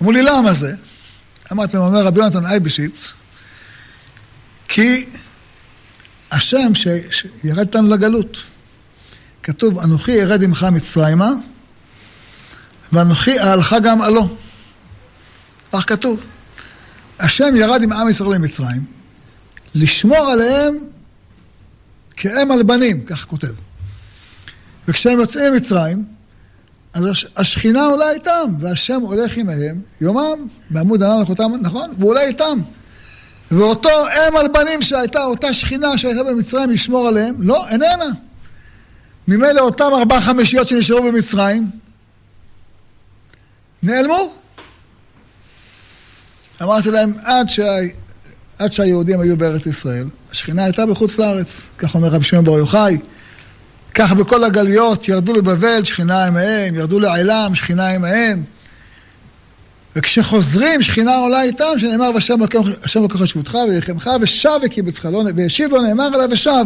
אמרו 0.00 0.12
לי, 0.12 0.22
למה 0.22 0.52
זה? 0.52 0.74
אמרתי 1.52 1.76
להם, 1.76 1.86
אומר 1.86 2.04
רבי 2.04 2.20
יונתן 2.20 2.46
אייבשיץ, 2.46 3.12
כי 4.68 5.06
השם 6.30 6.72
שירד 6.74 7.58
איתנו 7.58 7.88
לגלות. 7.88 8.36
כתוב, 9.42 9.78
אנוכי 9.78 10.12
ירד 10.12 10.42
עמך 10.42 10.66
מצרימה, 10.72 11.30
ואנוכי 12.92 13.40
אהלך 13.40 13.76
גם 13.82 14.02
עלו. 14.02 14.36
כך 15.72 15.88
כתוב. 15.88 16.20
השם 17.18 17.56
ירד 17.56 17.82
עם 17.82 17.92
עם 17.92 18.08
ישראל 18.08 18.34
למצרים, 18.34 18.84
לשמור 19.74 20.30
עליהם 20.30 20.78
כאם 22.16 22.52
על 22.52 22.62
בנים, 22.62 23.04
כך 23.04 23.24
כותב. 23.24 23.52
וכשהם 24.88 25.20
יוצאים 25.20 25.52
ממצרים, 25.52 26.04
אז 26.94 27.04
השכינה 27.36 27.84
עולה 27.84 28.10
איתם, 28.10 28.54
והשם 28.60 29.00
הולך 29.00 29.36
עמהם 29.36 29.80
יומם, 30.00 30.46
בעמוד 30.70 31.02
ענן 31.02 31.22
לחותם, 31.22 31.52
נכון? 31.60 31.90
והוא 31.98 32.10
עולה 32.10 32.22
איתם. 32.22 32.58
ואותו 33.50 33.88
אם 34.08 34.36
על 34.36 34.48
בנים 34.48 34.82
שהייתה, 34.82 35.24
אותה 35.24 35.54
שכינה 35.54 35.98
שהייתה 35.98 36.24
במצרים 36.24 36.70
לשמור 36.70 37.08
עליהם, 37.08 37.34
לא, 37.38 37.68
איננה. 37.68 38.10
ממילא 39.28 39.60
אותם 39.60 39.90
ארבע 39.94 40.20
חמישיות 40.20 40.68
שנשארו 40.68 41.02
במצרים, 41.02 41.70
נעלמו. 43.82 44.34
אמרתי 46.62 46.90
להם, 46.90 47.12
עד, 47.24 47.50
שה... 47.50 47.78
עד 48.58 48.72
שהיהודים 48.72 49.20
היו 49.20 49.36
בארץ 49.36 49.66
ישראל, 49.66 50.06
השכינה 50.30 50.64
הייתה 50.64 50.86
בחוץ 50.86 51.18
לארץ, 51.18 51.68
כך 51.78 51.94
אומר 51.94 52.08
רבי 52.08 52.24
שמעון 52.24 52.44
בר 52.44 52.58
יוחאי. 52.58 52.98
כך 53.94 54.12
בכל 54.12 54.44
הגליות 54.44 55.08
ירדו 55.08 55.32
לבבל, 55.32 55.84
שכינה 55.84 56.26
עמהם, 56.26 56.74
ירדו 56.74 56.98
לעילם, 56.98 57.54
שכינה 57.54 57.88
עמהם. 57.88 58.42
וכשחוזרים, 59.96 60.82
שכינה 60.82 61.16
עולה 61.16 61.42
איתם, 61.42 61.64
שנאמר, 61.76 62.10
והשם 62.14 62.40
לוקח 63.02 63.24
שבותך 63.24 63.58
ויחמך, 63.68 64.10
ושב 64.20 64.58
וקיבצך, 64.64 65.04
לא, 65.04 65.22
וישיב 65.36 65.70
לו 65.70 65.82
נאמר 65.82 66.04
עליו 66.14 66.28
ושב. 66.32 66.64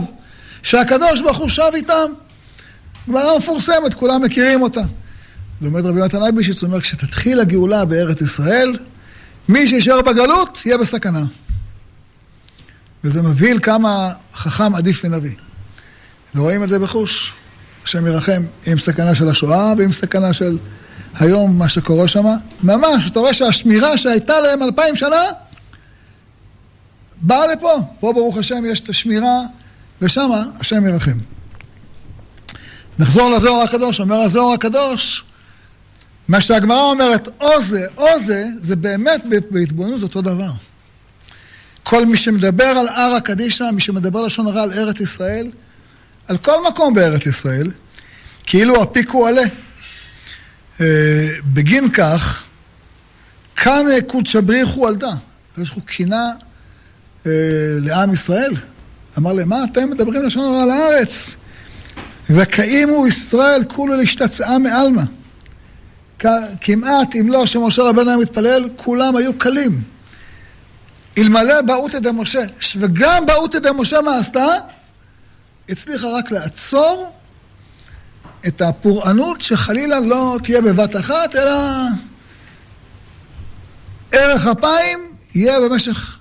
שהקדוש 0.63 1.21
ברוך 1.21 1.39
הוא 1.39 1.49
שב 1.49 1.71
איתם. 1.75 2.13
גמרא 3.09 3.39
מפורסמת, 3.39 3.95
כולם 3.95 4.23
מכירים 4.23 4.63
אותה. 4.63 4.81
לומד 5.61 5.87
רבי 5.87 5.99
יונתן 5.99 6.23
אייבשיץ, 6.23 6.63
אומר, 6.63 6.81
כשתתחיל 6.81 7.41
הגאולה 7.41 7.85
בארץ 7.85 8.21
ישראל, 8.21 8.77
מי 9.49 9.69
שישאר 9.69 10.03
בגלות, 10.03 10.63
יהיה 10.67 10.79
בסכנה. 10.79 11.25
וזה 13.05 13.23
מבהיל 13.23 13.59
כמה 13.59 14.13
חכם 14.35 14.75
עדיף 14.75 15.05
מנביא. 15.05 15.35
ורואים 16.35 16.63
את 16.63 16.69
זה 16.69 16.79
בחוש. 16.79 17.33
השם 17.85 18.07
ירחם 18.07 18.43
עם 18.67 18.79
סכנה 18.79 19.15
של 19.15 19.29
השואה 19.29 19.73
ועם 19.79 19.93
סכנה 19.93 20.33
של 20.33 20.59
היום, 21.15 21.59
מה 21.59 21.69
שקורה 21.69 22.09
שם. 22.09 22.25
ממש, 22.63 23.11
אתה 23.11 23.21
רואה 23.21 23.35
שהשמירה 23.35 23.99
שהייתה 23.99 24.41
להם 24.41 24.63
אלפיים 24.63 24.97
שנה, 24.97 25.23
באה 27.23 27.47
לפה. 27.47 27.73
פה 28.01 28.13
ברוך 28.13 28.37
השם 28.37 28.65
יש 28.67 28.81
את 28.81 28.89
השמירה, 28.89 29.41
ושם 30.03 30.31
השם 30.61 30.87
ירחם. 30.87 31.19
נחזור 32.99 33.31
לזוהר 33.31 33.63
הקדוש, 33.63 34.01
אומר 34.01 34.17
הזוהר 34.17 34.53
הקדוש, 34.53 35.25
מה 36.33 36.41
שהגמרא 36.41 36.83
אומרת, 36.83 37.29
או 37.41 37.63
זה, 37.63 37.87
או 37.97 38.07
זה, 38.25 38.47
זה 38.57 38.77
באמת 38.77 39.23
בהתבוננות 39.51 40.03
אותו 40.03 40.23
דבר. 40.23 40.51
כל 41.83 42.07
מי 42.07 42.17
שמדבר 42.17 42.65
על 42.65 42.89
ערא 42.89 43.19
קדישא, 43.19 43.71
מי 43.73 43.81
שמדבר 43.81 44.27
לשון 44.27 44.47
הרע 44.47 44.63
על 44.63 44.73
ארץ 44.73 45.01
ישראל, 45.01 45.51
על 46.29 46.37
כל 46.37 46.53
מקום 46.69 46.95
בארץ 46.95 47.27
ישראל, 47.27 47.71
כאילו 48.47 48.83
הפיק 48.83 49.11
הוא 49.11 49.29
עלה. 49.29 49.43
אה, 50.81 51.29
בגין 51.45 51.91
כך, 51.91 52.45
כאן 53.57 53.87
קודשא 54.07 54.41
בריחו 54.41 54.89
על 54.89 54.97
דה. 54.97 55.13
יש 55.59 55.71
לך 55.71 55.77
קינה 55.87 56.31
אה, 57.27 57.31
לעם 57.81 58.13
ישראל. 58.13 58.55
אמר 59.19 59.33
להם, 59.33 59.49
מה 59.49 59.65
אתם 59.73 59.91
מדברים 59.91 60.23
לשון 60.23 60.45
הרע 60.45 60.63
על 60.63 60.71
הארץ? 60.71 61.37
וקיימו 62.31 63.07
ישראל 63.07 63.65
כולו 63.69 63.97
להשתצאה 63.97 64.59
מעלמא. 64.59 65.03
כמעט, 66.61 67.17
אם 67.21 67.29
לא, 67.33 67.47
שמשה 67.47 67.83
רבנו 67.83 68.11
היה 68.11 68.19
מתפלל, 68.19 68.69
כולם 68.77 69.17
היו 69.17 69.39
קלים. 69.39 69.83
אלמלא 71.19 71.63
באותא 71.63 71.99
דמשה, 71.99 72.41
וגם 72.81 73.27
באותא 73.27 73.59
דמשה 73.59 74.01
מה 74.01 74.17
עשתה? 74.17 74.47
הצליחה 75.69 76.07
רק 76.09 76.31
לעצור 76.31 77.13
את 78.47 78.61
הפורענות 78.61 79.41
שחלילה 79.41 80.01
לא 80.01 80.39
תהיה 80.43 80.63
בבת 80.63 80.97
אחת, 80.97 81.37
אלא 81.37 81.53
ערך 84.13 84.47
אפיים 84.47 84.99
יהיה 85.35 85.61
במשך 85.61 86.19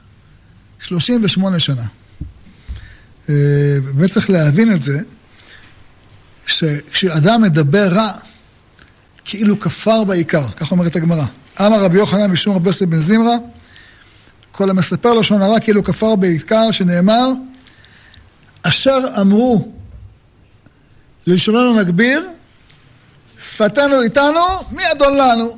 38 0.79 1.59
שנה. 1.59 1.85
וצריך 3.97 4.29
אה, 4.29 4.35
להבין 4.35 4.73
את 4.73 4.81
זה, 4.81 4.99
שכשאדם 6.45 7.41
מדבר 7.41 7.87
רע, 7.87 8.11
כאילו 9.31 9.59
כפר 9.59 10.03
בעיקר, 10.03 10.47
כך 10.49 10.71
אומרת 10.71 10.95
הגמרא. 10.95 11.25
אמר 11.59 11.83
רבי 11.83 11.97
יוחנן 11.97 12.31
משום 12.31 12.55
רבי 12.55 12.69
יוסף 12.69 12.85
בן 12.85 12.99
זמרה, 12.99 13.35
כל 14.51 14.69
המספר 14.69 15.13
לשון 15.13 15.41
הרע 15.41 15.59
כאילו 15.59 15.83
כפר 15.83 16.15
בעיקר, 16.15 16.71
שנאמר, 16.71 17.29
אשר 18.63 18.99
אמרו 19.21 19.71
ללשוננו 21.27 21.79
נגביר, 21.79 22.29
שפתנו 23.39 24.01
איתנו, 24.01 24.45
מי 24.71 24.83
אדון 24.91 25.17
לנו? 25.17 25.57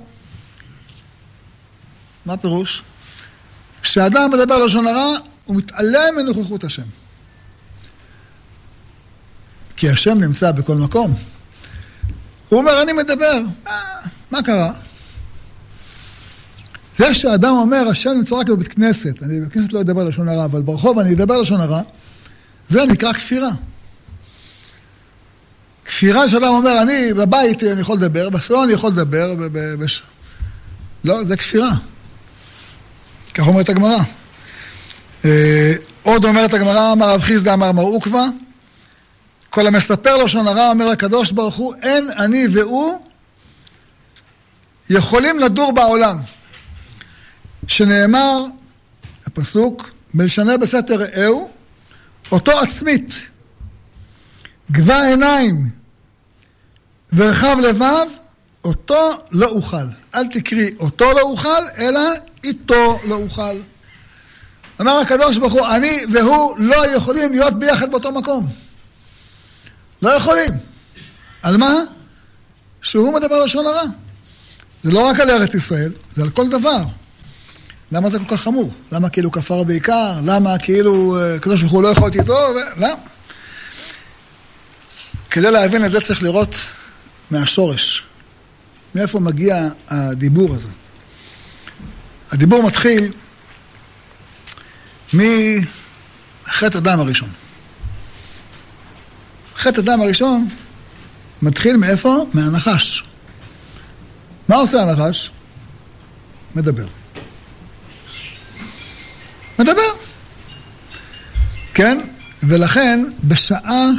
מה 2.25 2.37
פירוש? 2.37 2.83
כשאדם 3.81 4.31
מדבר 4.31 4.65
לשון 4.65 4.87
הרע, 4.87 5.15
הוא 5.45 5.55
מתעלם 5.55 6.15
מנוכחות 6.17 6.63
השם. 6.63 6.87
כי 9.77 9.89
השם 9.89 10.19
נמצא 10.19 10.51
בכל 10.51 10.75
מקום. 10.75 11.32
הוא 12.53 12.59
אומר, 12.59 12.81
אני 12.81 12.93
מדבר, 12.93 13.41
מה, 13.65 13.71
מה 14.31 14.43
קרה? 14.43 14.71
זה 16.97 17.13
שאדם 17.13 17.49
אומר, 17.49 17.87
השם 17.91 18.09
נמצא 18.09 18.35
רק 18.35 18.49
בבית 18.49 18.67
כנסת, 18.67 19.23
אני 19.23 19.39
בבית 19.39 19.53
כנסת 19.53 19.73
לא 19.73 19.81
אדבר 19.81 20.03
לשון 20.03 20.29
הרע, 20.29 20.45
אבל 20.45 20.61
ברחוב 20.61 20.99
אני 20.99 21.13
אדבר 21.13 21.41
לשון 21.41 21.61
הרע, 21.61 21.81
זה 22.67 22.85
נקרא 22.85 23.13
כפירה. 23.13 23.49
כפירה 25.85 26.29
שאדם 26.29 26.43
אומר, 26.43 26.81
אני 26.81 27.13
בבית 27.13 27.63
אני 27.63 27.81
יכול 27.81 27.97
לדבר, 27.97 28.29
בסלון 28.29 28.63
אני 28.63 28.73
יכול 28.73 28.89
לדבר, 28.89 29.35
בש... 29.79 30.03
לא, 31.03 31.23
זה 31.23 31.37
כפירה. 31.37 31.71
כך 33.33 33.47
אומרת 33.47 33.69
הגמרא. 33.69 33.97
אה, 35.25 35.73
עוד 36.03 36.25
אומרת 36.25 36.53
הגמרא, 36.53 36.91
אמר 36.91 37.09
רב 37.13 37.21
חיסדא 37.21 37.53
אמר 37.53 37.71
מר 37.71 37.83
עוקבא, 37.83 38.25
כל 39.53 39.67
המספר 39.67 40.23
לשון 40.23 40.47
הרע, 40.47 40.69
אומר 40.69 40.87
הקדוש 40.87 41.31
ברוך 41.31 41.55
הוא, 41.55 41.75
אין 41.81 42.09
אני 42.17 42.47
והוא 42.51 42.99
יכולים 44.89 45.39
לדור 45.39 45.71
בעולם. 45.71 46.17
שנאמר, 47.67 48.45
הפסוק, 49.25 49.89
בלשנה 50.13 50.57
בסתר 50.57 50.95
ראהו, 50.95 51.49
אותו 52.31 52.59
עצמית, 52.59 53.27
גבה 54.71 55.07
עיניים 55.07 55.69
ורחב 57.13 57.57
לבב, 57.59 58.07
אותו 58.63 59.11
לא 59.31 59.47
אוכל. 59.47 59.87
אל 60.15 60.27
תקרי 60.27 60.67
אותו 60.79 61.13
לא 61.13 61.21
אוכל, 61.21 61.63
אלא 61.77 62.01
איתו 62.43 62.99
לא 63.05 63.15
אוכל. 63.15 63.57
אמר 64.81 64.99
הקדוש 64.99 65.37
ברוך 65.37 65.53
הוא, 65.53 65.67
אני 65.67 65.99
והוא 66.13 66.55
לא 66.57 66.95
יכולים 66.95 67.31
להיות 67.31 67.59
ביחד 67.59 67.91
באותו 67.91 68.11
מקום. 68.11 68.62
לא 70.03 70.09
יכולים. 70.09 70.51
על 71.41 71.57
מה? 71.57 71.73
שהוא 72.81 73.13
מדבר 73.13 73.43
לשון 73.43 73.65
הרע. 73.65 73.83
זה 74.83 74.91
לא 74.91 75.09
רק 75.09 75.19
על 75.19 75.29
ארץ 75.29 75.53
ישראל, 75.53 75.91
זה 76.11 76.23
על 76.23 76.29
כל 76.29 76.49
דבר. 76.49 76.83
למה 77.91 78.09
זה 78.09 78.19
כל 78.19 78.35
כך 78.35 78.41
חמור? 78.41 78.73
למה 78.91 79.09
כאילו 79.09 79.31
כפר 79.31 79.63
בעיקר? 79.63 80.19
למה 80.25 80.57
כאילו 80.57 81.19
אה, 81.19 81.35
הקדוש 81.35 81.61
ברוך 81.61 81.73
הוא 81.73 81.83
לא 81.83 81.87
יכול 81.87 82.03
להיות 82.03 82.15
איתו? 82.15 82.47
למה? 82.77 82.93
כדי 85.29 85.51
להבין 85.51 85.85
את 85.85 85.91
זה 85.91 86.01
צריך 86.01 86.23
לראות 86.23 86.55
מהשורש. 87.31 88.03
מאיפה 88.95 89.19
מגיע 89.19 89.67
הדיבור 89.89 90.55
הזה. 90.55 90.69
הדיבור 92.31 92.63
מתחיל 92.63 93.11
מחטא 95.13 96.77
הדם 96.77 96.99
הראשון. 96.99 97.29
חטא 99.63 99.79
הדם 99.79 100.01
הראשון 100.01 100.47
מתחיל 101.41 101.77
מאיפה? 101.77 102.25
מהנחש. 102.33 103.03
מה 104.47 104.55
עושה 104.55 104.81
הנחש? 104.81 105.31
מדבר. 106.55 106.87
מדבר. 109.59 109.81
כן? 111.73 111.99
ולכן, 112.43 113.03
בשעה, 113.23 113.89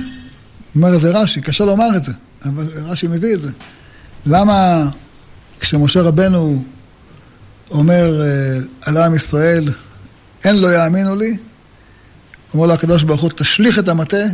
אומר 0.77 0.99
זה 0.99 1.11
רש"י, 1.11 1.41
קשה 1.41 1.65
לומר 1.65 1.97
את 1.97 2.05
זה, 2.05 2.13
אבל 2.45 2.69
רש"י 2.75 3.07
מביא 3.07 3.35
את 3.35 3.41
זה. 3.41 3.51
למה 4.27 4.89
כשמשה 5.61 6.01
רבנו 6.01 6.65
אומר 7.71 8.23
אה, 8.23 8.59
על 8.83 8.97
עם 8.97 9.15
ישראל, 9.15 9.73
אין 10.45 10.59
לא 10.59 10.75
יאמינו 10.75 11.17
לי, 11.17 11.37
אומר 12.55 12.67
לו 12.67 12.75
הקדוש 12.75 13.03
ברוך 13.03 13.21
הוא, 13.21 13.31
תשליך 13.37 13.79
את 13.79 13.89
המטה, 13.89 14.25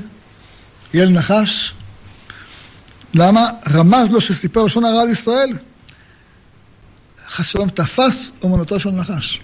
יהיה 0.95 1.09
נחש. 1.09 1.75
למה? 3.15 3.49
רמז 3.71 4.11
לו 4.11 4.21
שסיפר 4.21 4.65
לשון 4.65 4.85
הרע 4.85 5.03
על 5.03 5.09
ישראל. 5.09 5.57
חס 7.29 7.47
שלום 7.47 7.69
תפס 7.69 8.33
אומנותו 8.43 8.81
של 8.81 8.91
נחש. 8.91 9.41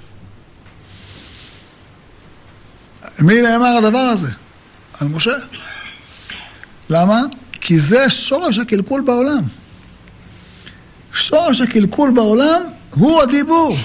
מי 3.19 3.43
נאמר 3.43 3.77
הדבר 3.79 3.99
הזה? 3.99 4.31
על 5.01 5.09
משה. 5.09 5.31
למה? 6.91 7.23
כי 7.53 7.81
זה 7.81 8.11
שורש 8.11 8.59
הקלקול 8.59 9.01
בעולם. 9.01 9.43
שורש 11.13 11.61
הקלקול 11.61 12.11
בעולם 12.11 12.63
הוא 12.95 13.23
הדיבור. 13.23 13.77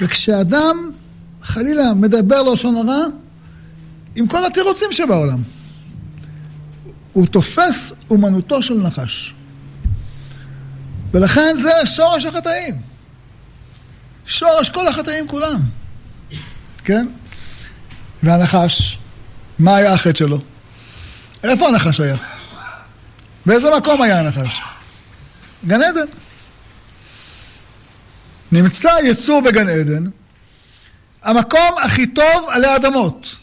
וכשאדם, 0.00 0.90
חלילה, 1.42 1.94
מדבר 1.94 2.42
לשון 2.42 2.76
הרע, 2.76 3.04
עם 4.16 4.26
כל 4.26 4.46
התירוצים 4.46 4.92
שבעולם, 4.92 5.42
הוא 7.16 7.26
תופס 7.26 7.92
אומנותו 8.10 8.62
של 8.62 8.74
נחש. 8.74 9.34
ולכן 11.10 11.54
זה 11.62 11.70
שורש 11.86 12.24
החטאים. 12.24 12.82
שורש 14.26 14.70
כל 14.70 14.88
החטאים 14.88 15.28
כולם. 15.28 15.60
כן? 16.84 17.06
והנחש, 18.22 18.98
מה 19.58 19.76
היה 19.76 19.92
החטא 19.92 20.18
שלו? 20.18 20.40
איפה 21.44 21.68
הנחש 21.68 22.00
היה? 22.00 22.16
באיזה 23.46 23.68
מקום 23.76 24.02
היה 24.02 24.20
הנחש? 24.20 24.60
גן 25.66 25.82
עדן. 25.82 26.06
נמצא 28.52 28.90
יצור 29.04 29.40
בגן 29.40 29.68
עדן, 29.68 30.04
המקום 31.22 31.74
הכי 31.82 32.06
טוב 32.06 32.48
עלי 32.50 32.76
אדמות. 32.76 33.36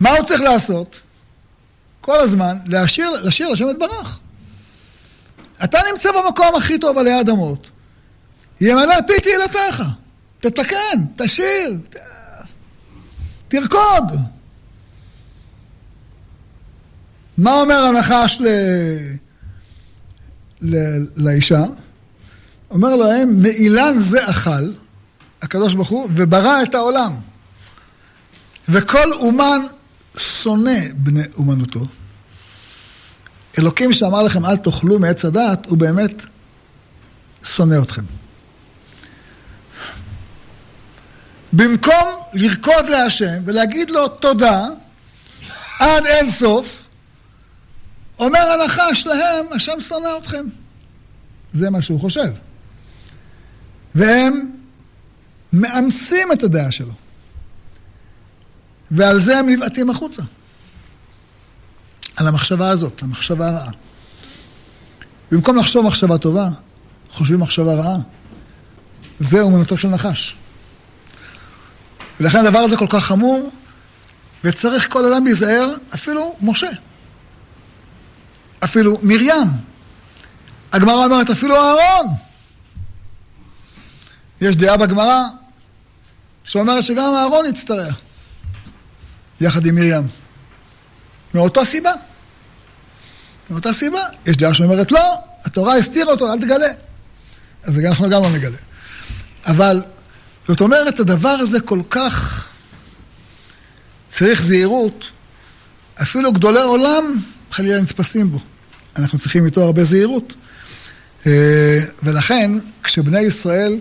מה 0.00 0.10
הוא 0.10 0.26
צריך 0.26 0.40
לעשות? 0.40 1.00
כל 2.00 2.16
הזמן 2.16 2.58
להשאיר, 2.66 3.10
להשאיר 3.10 3.48
לשם 3.48 3.68
יתברך. 3.68 4.18
אתה 5.64 5.78
נמצא 5.92 6.08
במקום 6.12 6.54
הכי 6.56 6.78
טוב 6.78 6.98
עלי 6.98 7.20
אדמות. 7.20 7.70
ימלא 8.60 8.94
פי 9.06 9.20
תהילתך. 9.20 9.82
תתקן, 10.40 11.04
תשאיר, 11.16 11.78
תרקוד. 13.48 14.04
מה 17.38 17.60
אומר 17.60 17.84
הנחש 17.84 18.40
ל... 18.40 18.48
ל... 20.60 20.76
לאישה? 21.16 21.64
אומר 22.70 22.96
להם, 22.96 23.42
מאילן 23.42 23.98
זה 23.98 24.30
אכל, 24.30 24.72
הקדוש 25.42 25.74
ברוך 25.74 25.88
הוא, 25.88 26.08
וברא 26.14 26.62
את 26.62 26.74
העולם. 26.74 27.16
וכל 28.68 29.12
אומן 29.12 29.60
שונא 30.20 30.80
בני 30.94 31.22
אומנותו. 31.36 31.86
אלוקים 33.58 33.92
שאמר 33.92 34.22
לכם 34.22 34.44
אל 34.46 34.56
תאכלו 34.56 34.98
מעץ 34.98 35.24
הדת, 35.24 35.66
הוא 35.66 35.78
באמת 35.78 36.26
שונא 37.44 37.82
אתכם. 37.82 38.02
במקום 41.52 42.08
לרקוד 42.32 42.88
להשם 42.88 43.42
ולהגיד 43.44 43.90
לו 43.90 44.08
תודה 44.08 44.68
עד 45.78 46.06
אין 46.06 46.30
סוף, 46.30 46.82
אומר 48.18 48.40
הנחש 48.40 49.06
להם, 49.06 49.46
השם 49.52 49.80
שונא 49.80 50.08
אתכם. 50.20 50.46
זה 51.52 51.70
מה 51.70 51.82
שהוא 51.82 52.00
חושב. 52.00 52.32
והם 53.94 54.50
מאמסים 55.52 56.32
את 56.32 56.42
הדעה 56.42 56.72
שלו. 56.72 56.92
ועל 58.90 59.20
זה 59.20 59.38
הם 59.38 59.48
נבעטים 59.48 59.90
החוצה. 59.90 60.22
על 62.16 62.28
המחשבה 62.28 62.68
הזאת, 62.70 63.02
המחשבה 63.02 63.48
הרעה. 63.48 63.70
במקום 65.30 65.56
לחשוב 65.56 65.86
מחשבה 65.86 66.18
טובה, 66.18 66.48
חושבים 67.10 67.40
מחשבה 67.40 67.74
רעה. 67.74 67.96
זה 69.18 69.40
אומנותו 69.40 69.78
של 69.78 69.88
נחש. 69.88 70.36
ולכן 72.20 72.46
הדבר 72.46 72.58
הזה 72.58 72.76
כל 72.76 72.86
כך 72.88 73.04
חמור, 73.04 73.50
וצריך 74.44 74.92
כל 74.92 75.12
אדם 75.12 75.24
להיזהר, 75.24 75.74
אפילו 75.94 76.36
משה. 76.40 76.70
אפילו 78.64 78.98
מרים. 79.02 79.48
הגמרא 80.72 81.04
אומרת, 81.04 81.30
אפילו 81.30 81.56
אהרון. 81.56 82.06
יש 84.40 84.56
דעה 84.56 84.76
בגמרא 84.76 85.22
שאומרת 86.44 86.84
שגם 86.84 87.14
אהרון 87.14 87.46
יצטרע, 87.46 87.92
יחד 89.40 89.66
עם 89.66 89.74
מרים. 89.74 90.06
מאותה 91.34 91.64
סיבה. 91.64 91.92
מאותה 93.50 93.72
סיבה. 93.72 94.00
יש 94.26 94.36
דעה 94.36 94.54
שאומרת, 94.54 94.92
לא, 94.92 95.14
התורה 95.44 95.76
הסתירה 95.76 96.12
אותו, 96.12 96.32
אל 96.32 96.40
תגלה. 96.40 96.68
אז 97.62 97.78
אנחנו 97.78 98.10
גם 98.10 98.22
לא 98.22 98.30
נגלה. 98.30 98.56
אבל 99.46 99.82
זאת 100.48 100.60
אומרת, 100.60 101.00
הדבר 101.00 101.28
הזה 101.28 101.60
כל 101.60 101.80
כך 101.90 102.46
צריך 104.08 104.42
זהירות, 104.42 105.04
אפילו 106.02 106.32
גדולי 106.32 106.62
עולם 106.62 107.16
חלילה 107.50 107.80
נתפסים 107.80 108.30
בו. 108.30 108.38
אנחנו 108.96 109.18
צריכים 109.18 109.46
איתו 109.46 109.62
הרבה 109.62 109.84
זהירות. 109.84 110.34
אה, 111.26 111.80
ולכן, 112.02 112.50
כשבני 112.82 113.20
ישראל, 113.20 113.78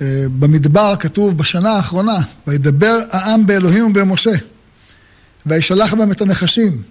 אה, 0.00 0.24
במדבר 0.38 0.94
כתוב 1.00 1.38
בשנה 1.38 1.72
האחרונה, 1.72 2.18
וידבר 2.46 2.98
העם 3.10 3.46
באלוהים 3.46 3.86
ובמשה, 3.86 4.30
וישלח 5.46 5.94
בהם 5.94 6.12
את 6.12 6.20
הנחשים. 6.20 6.82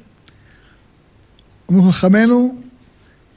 אומרים 1.69 1.91
חכמינו, 1.91 2.57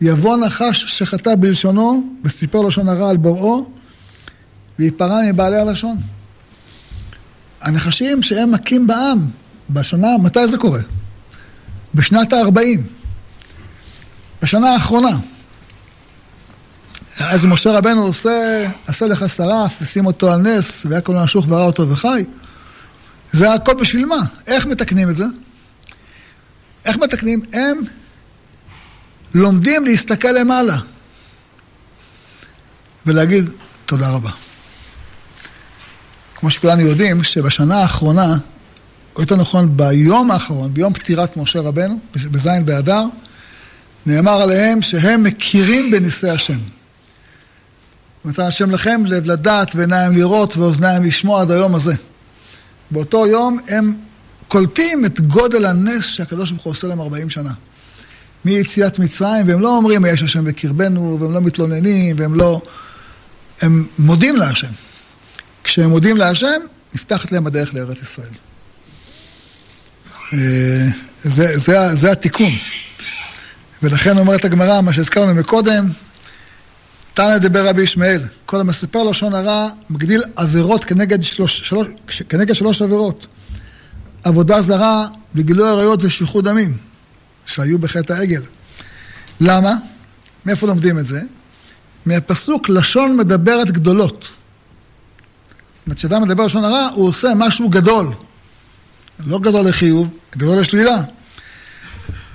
יבוא 0.01 0.37
נחש 0.37 0.85
שחטא 0.99 1.35
בלשונו, 1.41 2.05
וסיפר 2.25 2.63
לשון 2.63 2.89
הרע 2.89 3.11
על 3.11 3.17
בוראו, 3.17 3.71
וייפרע 4.79 5.21
מבעלי 5.27 5.57
הלשון. 5.57 5.97
הנחשים 7.61 8.23
שהם 8.23 8.51
מכים 8.51 8.87
בעם, 8.87 9.27
בשנה, 9.71 10.09
מתי 10.23 10.49
זה 10.49 10.59
קורה? 10.59 10.81
בשנת 11.95 12.33
ה-40, 12.33 12.81
בשנה 14.43 14.71
האחרונה. 14.71 15.19
אז 17.21 17.45
משה 17.45 17.79
רבנו 17.79 18.03
עושה, 18.03 18.67
עשה 18.87 19.07
לך 19.07 19.29
שרף, 19.29 19.75
ושים 19.83 20.07
אותו 20.07 20.33
על 20.33 20.41
נס, 20.41 20.87
והיה 20.89 21.01
כל 21.01 21.17
הנשוך 21.17 21.47
וראה 21.49 21.65
אותו 21.65 21.89
וחי. 21.89 22.25
זה 23.33 23.53
הכל 23.53 23.75
בשביל 23.75 24.07
מה? 24.07 24.21
איך 24.47 24.67
מתקנים 24.67 25.11
את 25.11 25.17
זה? 25.17 25.25
איך 26.85 26.97
מתקנים? 26.97 27.43
הם 27.53 27.81
לומדים 29.35 29.85
להסתכל 29.85 30.29
למעלה 30.29 30.77
ולהגיד 33.07 33.45
תודה 33.87 34.09
רבה. 34.09 34.31
כמו 36.35 36.51
שכולנו 36.51 36.81
יודעים, 36.81 37.25
שבשנה 37.25 37.77
האחרונה, 37.79 38.37
או 39.17 39.21
יותר 39.21 39.37
נכון 39.37 39.77
ביום 39.77 40.31
האחרון, 40.31 40.75
ביום 40.75 40.93
פטירת 40.93 41.37
משה 41.37 41.61
רבנו, 41.61 41.99
בז' 42.15 42.49
באדר, 42.65 43.05
נאמר 44.07 44.43
עליהם 44.43 44.83
שהם 44.83 45.23
מכירים 45.23 45.91
בניסי 45.91 46.29
השם. 46.29 46.59
ונתן 48.25 48.43
השם 48.43 48.71
לכם 48.71 49.03
לב 49.07 49.27
לדעת 49.27 49.75
ועיניים 49.75 50.17
לראות 50.17 50.57
ואוזניים 50.57 51.05
לשמוע 51.05 51.41
עד 51.41 51.51
היום 51.51 51.75
הזה. 51.75 51.95
באותו 52.91 53.27
יום 53.27 53.59
הם 53.69 53.95
קולטים 54.49 55.05
את 55.05 55.21
גודל 55.21 55.65
הנס 55.65 56.07
שהקדוש 56.07 56.53
ברוך 56.53 56.65
הוא 56.65 56.71
עושה 56.71 56.87
להם 56.87 57.01
40 57.01 57.31
שנה. 57.31 57.53
מיציאת 58.45 58.99
מצרים, 58.99 59.49
והם 59.49 59.61
לא 59.61 59.77
אומרים 59.77 60.07
יש 60.07 60.23
השם 60.23 60.45
בקרבנו, 60.45 61.19
והם 61.21 61.33
לא 61.33 61.41
מתלוננים, 61.41 62.17
והם 62.19 62.35
לא... 62.35 62.61
הם 63.61 63.87
מודים 63.99 64.37
להשם. 64.37 64.73
כשהם 65.65 65.91
מודים 65.91 66.17
להשם, 66.17 66.61
נפתחת 66.95 67.33
להם 67.33 67.47
הדרך 67.47 67.75
לארץ 67.75 68.03
ישראל. 68.03 68.33
אה, 70.33 70.89
זה, 71.23 71.59
זה, 71.59 71.95
זה 71.95 72.13
התיקון. 72.13 72.53
ולכן 73.83 74.19
אומרת 74.19 74.45
הגמרא, 74.45 74.81
מה 74.81 74.93
שהזכרנו 74.93 75.35
מקודם, 75.35 75.89
תנא 77.19 77.39
דבר 77.39 77.69
רבי 77.69 77.83
ישמעאל, 77.83 78.23
כל 78.47 78.61
המספר 78.61 79.05
לשון 79.05 79.35
הרע 79.35 79.69
מגדיל 79.91 80.23
עבירות 80.37 80.85
כנגד 80.85 81.23
שלוש, 81.23 81.69
שלוש, 81.69 81.87
כנגד 82.29 82.55
שלוש 82.55 82.83
עבירות. 82.83 83.27
עבודה 84.25 84.61
זרה 84.63 85.07
וגילוי 85.35 85.69
עריות 85.69 86.05
ושפיכות 86.05 86.45
דמים, 86.45 86.77
שהיו 87.47 87.79
בחטא 87.79 88.13
העגל. 88.13 88.43
למה? 89.41 89.75
מאיפה 90.47 90.67
לומדים 90.67 90.99
את 90.99 91.07
זה? 91.07 91.21
מהפסוק 92.07 92.69
לשון 92.69 93.17
מדברת 93.17 93.71
גדולות. 93.71 94.21
זאת 94.21 94.31
אומרת, 95.87 95.99
כשאדם 95.99 96.23
מדבר 96.23 96.47
לשון 96.47 96.65
הרע, 96.65 96.89
הוא 96.95 97.09
עושה 97.09 97.29
משהו 97.37 97.69
גדול. 97.69 98.13
לא 99.27 99.39
גדול 99.39 99.69
לחיוב, 99.69 100.15
גדול 100.37 100.59
לשלילה. 100.59 101.03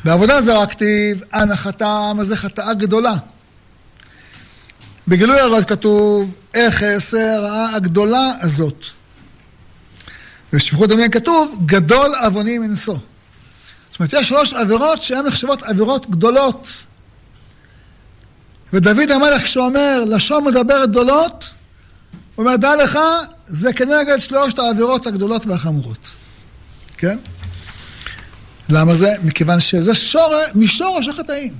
בעבודה 0.03 0.41
זרה 0.41 0.67
כתיב, 0.67 1.21
אנא 1.33 1.55
חטא, 1.55 2.13
מה 2.13 2.23
זה 2.23 2.37
חטאה 2.37 2.73
גדולה. 2.73 3.13
בגילוי 5.07 5.39
הרעות 5.39 5.65
כתוב, 5.65 6.35
איך 6.53 6.83
אעשה 6.83 7.35
הרעה 7.35 7.75
הגדולה 7.75 8.31
הזאת. 8.41 8.83
ובשפיכות 10.53 10.89
דמיין 10.89 11.11
כתוב, 11.11 11.57
גדול 11.65 12.15
עווני 12.21 12.57
מנשוא. 12.57 12.97
זאת 13.91 13.99
אומרת, 13.99 14.13
יש 14.13 14.27
שלוש 14.27 14.53
עבירות 14.53 15.01
שהן 15.01 15.25
נחשבות 15.25 15.63
עבירות 15.63 16.09
גדולות. 16.09 16.67
ודוד 18.73 19.11
המלך 19.11 19.43
כשאומר, 19.43 20.03
לשון 20.07 20.43
מדברת 20.43 20.89
גדולות, 20.89 21.49
הוא 22.35 22.45
אומר, 22.45 22.55
דע 22.55 22.75
לך, 22.83 22.99
זה 23.47 23.73
כנגד 23.73 24.17
שלושת 24.17 24.59
העבירות 24.59 25.07
הגדולות 25.07 25.45
והחמורות. 25.45 26.11
כן? 26.97 27.17
למה 28.69 28.95
זה? 28.95 29.13
מכיוון 29.23 29.59
שזה 29.59 29.95
שור... 29.95 30.33
משורש 30.55 31.07
החטאים. 31.07 31.53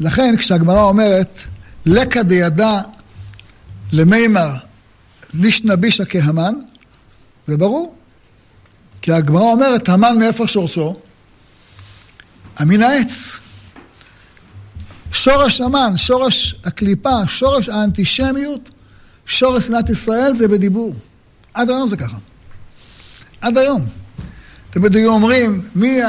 לכן 0.00 0.36
כשהגמרא 0.36 0.82
אומרת, 0.82 1.40
לקא 1.86 2.22
דידע 2.22 2.80
למימר 3.92 4.50
לישנא 5.34 5.74
בישא 5.74 6.04
כהמן, 6.08 6.54
זה 7.46 7.56
ברור. 7.56 7.96
כי 9.02 9.12
הגמרא 9.12 9.42
אומרת, 9.42 9.88
המן 9.88 10.18
מאיפה 10.18 10.46
שורשו? 10.46 10.96
אמין 12.62 12.82
העץ. 12.82 13.38
שורש 15.12 15.60
המן, 15.60 15.96
שורש 15.96 16.54
הקליפה, 16.64 17.26
שורש 17.26 17.68
האנטישמיות, 17.68 18.70
שורש 19.26 19.66
שנאת 19.66 19.90
ישראל 19.90 20.34
זה 20.34 20.48
בדיבור. 20.48 20.94
עד 21.54 21.70
היום 21.70 21.88
זה 21.88 21.96
ככה. 21.96 22.16
עד 23.40 23.58
היום. 23.58 23.86
תמיד 24.70 24.96
היו 24.96 25.12
אומרים, 25.12 25.60
מי 25.74 26.00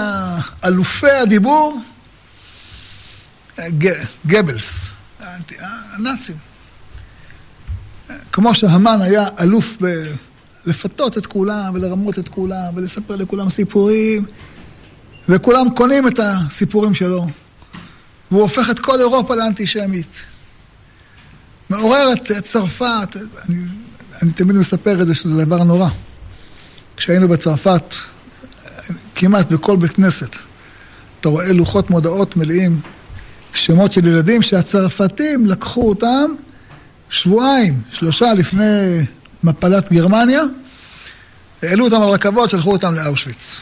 אלופי 0.66 1.12
הדיבור? 1.12 1.82
גבלס, 4.28 4.90
הנאצים. 5.60 6.36
כמו 8.32 8.56
שהמן 8.56 9.02
היה 9.02 9.28
אלוף 9.40 9.78
ב... 9.82 10.06
לפתות 10.66 11.18
את 11.18 11.26
כולם 11.26 11.74
ולרמות 11.74 12.20
את 12.20 12.28
כולם 12.28 12.74
ולספר 12.76 13.16
לכולם 13.16 13.50
סיפורים 13.50 14.26
וכולם 15.30 15.70
קונים 15.76 16.08
את 16.08 16.20
הסיפורים 16.24 16.94
שלו 16.94 17.28
והוא 18.32 18.42
הופך 18.42 18.70
את 18.70 18.80
כל 18.80 19.00
אירופה 19.00 19.36
לאנטישמית. 19.36 20.22
מעורר 21.70 22.14
את 22.14 22.32
צרפת, 22.44 23.16
אני, 23.50 23.58
אני 24.22 24.32
תמיד 24.32 24.56
מספר 24.56 25.02
את 25.02 25.08
זה 25.08 25.16
שזה 25.16 25.46
דבר 25.46 25.64
נורא. 25.64 25.90
כשהיינו 26.98 27.28
בצרפת, 27.28 27.96
כמעט 29.16 29.52
בכל 29.52 29.76
בית 29.78 29.92
כנסת, 29.92 30.36
אתה 31.20 31.30
רואה 31.30 31.52
לוחות 31.52 31.90
מודעות 31.90 32.36
מלאים, 32.36 32.82
שמות 33.54 33.92
של 33.92 34.08
ילדים 34.08 34.42
שהצרפתים 34.42 35.46
לקחו 35.46 35.90
אותם 35.90 36.32
שבועיים, 37.10 37.82
שלושה 37.92 38.34
לפני 38.34 39.06
מפלת 39.44 39.92
גרמניה, 39.92 40.42
העלו 41.64 41.86
אותם 41.86 42.02
על 42.02 42.10
רכבות, 42.10 42.50
שלחו 42.50 42.72
אותם 42.72 42.96
לאושוויץ. 42.96 43.58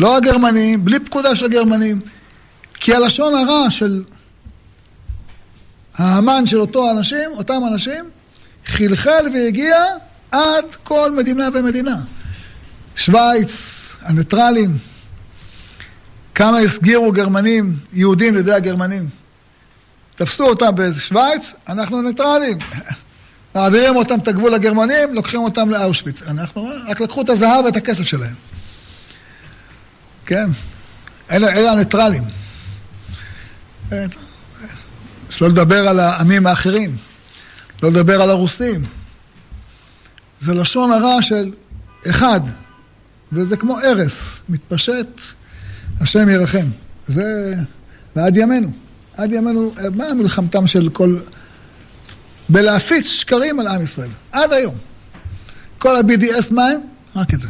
לא 0.00 0.16
הגרמנים, 0.16 0.84
בלי 0.84 1.00
פקודה 1.00 1.36
של 1.36 1.44
הגרמנים, 1.44 2.00
כי 2.74 2.94
הלשון 2.94 3.34
הרע 3.34 3.70
של 3.70 4.04
האמן 5.94 6.46
של 6.46 6.60
אותו 6.60 6.90
אנשים, 6.90 7.30
אותם 7.30 7.60
אנשים, 7.72 8.04
חלחל 8.66 9.28
והגיע 9.34 9.76
עד 10.30 10.64
כל 10.82 11.12
מדינה 11.16 11.48
ומדינה. 11.54 11.96
שווייץ, 12.96 13.88
הניטרלים, 14.02 14.78
כמה 16.34 16.58
הסגירו 16.58 17.12
גרמנים, 17.12 17.76
יהודים 17.92 18.34
לידי 18.36 18.52
הגרמנים. 18.52 19.08
תפסו 20.14 20.48
אותם 20.48 20.74
בשווייץ, 20.74 21.54
אנחנו 21.68 22.02
ניטרלים. 22.02 22.58
מעבירים 23.54 23.96
אותם 23.96 24.18
את 24.18 24.28
הגבול 24.28 24.54
לגרמנים, 24.54 25.14
לוקחים 25.14 25.40
אותם 25.40 25.70
לאושוויץ. 25.70 26.22
אנחנו 26.22 26.68
רק 26.88 27.00
לקחו 27.00 27.22
את 27.22 27.28
הזהב 27.28 27.64
ואת 27.64 27.76
הכסף 27.76 28.04
שלהם. 28.04 28.34
כן? 30.26 30.50
אלה, 31.30 31.52
אלה 31.52 31.72
הניטרלים. 31.72 32.22
שלא 35.30 35.48
לדבר 35.48 35.88
על 35.88 36.00
העמים 36.00 36.46
האחרים, 36.46 36.96
לא 37.82 37.90
לדבר 37.90 38.22
על 38.22 38.30
הרוסים. 38.30 38.84
זה 40.40 40.54
לשון 40.54 40.92
הרע 40.92 41.22
של 41.22 41.52
אחד, 42.10 42.40
וזה 43.32 43.56
כמו 43.56 43.80
ארס, 43.80 44.42
מתפשט, 44.48 45.20
השם 46.02 46.28
ירחם. 46.28 46.66
זה 47.06 47.54
ועד 48.16 48.36
ימינו. 48.36 48.70
עד 49.16 49.32
ימינו, 49.32 49.72
מה 49.94 50.14
מלחמתם 50.14 50.66
של 50.66 50.88
כל... 50.88 51.18
בלהפיץ 52.48 53.06
שקרים 53.06 53.60
על 53.60 53.66
עם 53.66 53.82
ישראל. 53.82 54.10
עד 54.32 54.52
היום. 54.52 54.74
כל 55.78 55.96
ה-BDS 55.96 56.46
מה 56.50 56.66
הם? 56.66 56.80
רק 57.16 57.34
את 57.34 57.40
זה. 57.40 57.48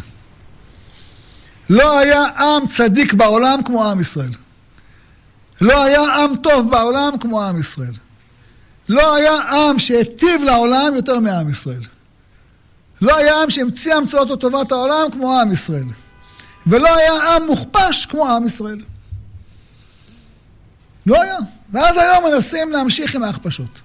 לא 1.70 1.98
היה 1.98 2.24
עם 2.24 2.66
צדיק 2.66 3.14
בעולם 3.14 3.61
כמו 3.64 3.90
עם 3.90 4.00
ישראל. 4.00 4.30
לא 5.61 5.84
היה 5.84 6.00
עם 6.00 6.36
טוב 6.36 6.70
בעולם 6.70 7.18
כמו 7.20 7.42
עם 7.42 7.61
ישראל. 7.61 7.92
לא 8.88 9.14
היה 9.14 9.32
עם 9.32 9.78
שהיטיב 9.78 10.42
לעולם 10.42 10.92
יותר 10.96 11.20
מעם 11.20 11.50
ישראל. 11.50 11.82
לא 13.03 13.16
היה 13.16 13.42
עם 13.42 13.50
שהמציא 13.50 13.94
המצאות 13.94 14.30
לטובת 14.30 14.72
העולם 14.72 15.11
כמו 15.12 15.40
עם 15.40 15.53
ישראל. 15.53 15.84
ולא 16.67 16.97
היה 16.97 17.13
עם 17.13 17.47
מוכפש 17.47 18.07
כמו 18.07 18.29
עם 18.29 18.47
ישראל. 18.47 18.81
לא 21.07 21.23
היה. 21.23 21.37
ועד 21.73 21.99
היום 21.99 22.25
מנסים 22.25 22.73
להמשיך 22.73 23.15
עם 23.15 23.23
ההכפשות. 23.23 23.81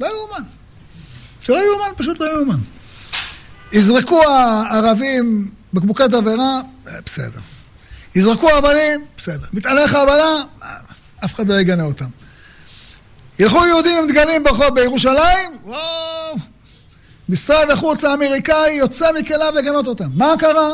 לא 0.00 0.06
יאומן. 0.06 0.48
זה 1.46 1.52
לא 1.52 1.58
יאומן, 1.58 1.94
פשוט 1.96 2.20
לא 2.20 2.26
יאומן. 2.26 2.58
יזרקו 3.72 4.22
הערבים 4.24 5.50
בקבוקי 5.74 6.04
תבערה, 6.10 6.60
אה, 6.88 6.92
בסדר. 7.06 7.40
יזרקו 8.14 8.58
אבנים, 8.58 9.04
בסדר. 9.16 9.46
מתעלך 9.52 9.94
הבלה, 9.94 10.42
אף 11.24 11.34
אחד 11.34 11.48
לא 11.48 11.60
יגנה 11.60 11.82
אותם. 11.82 12.08
ילכו 13.38 13.66
יהודים 13.66 13.98
עם 13.98 14.08
דגלים 14.08 14.44
ברחוב 14.44 14.74
בירושלים, 14.74 15.50
וואו, 15.64 16.36
משרד 17.28 17.70
החוץ 17.70 18.04
האמריקאי 18.04 18.72
יוצא 18.72 19.12
מכליו 19.12 19.52
לגנות 19.56 19.86
אותם. 19.86 20.08
מה 20.14 20.34
קרה? 20.38 20.68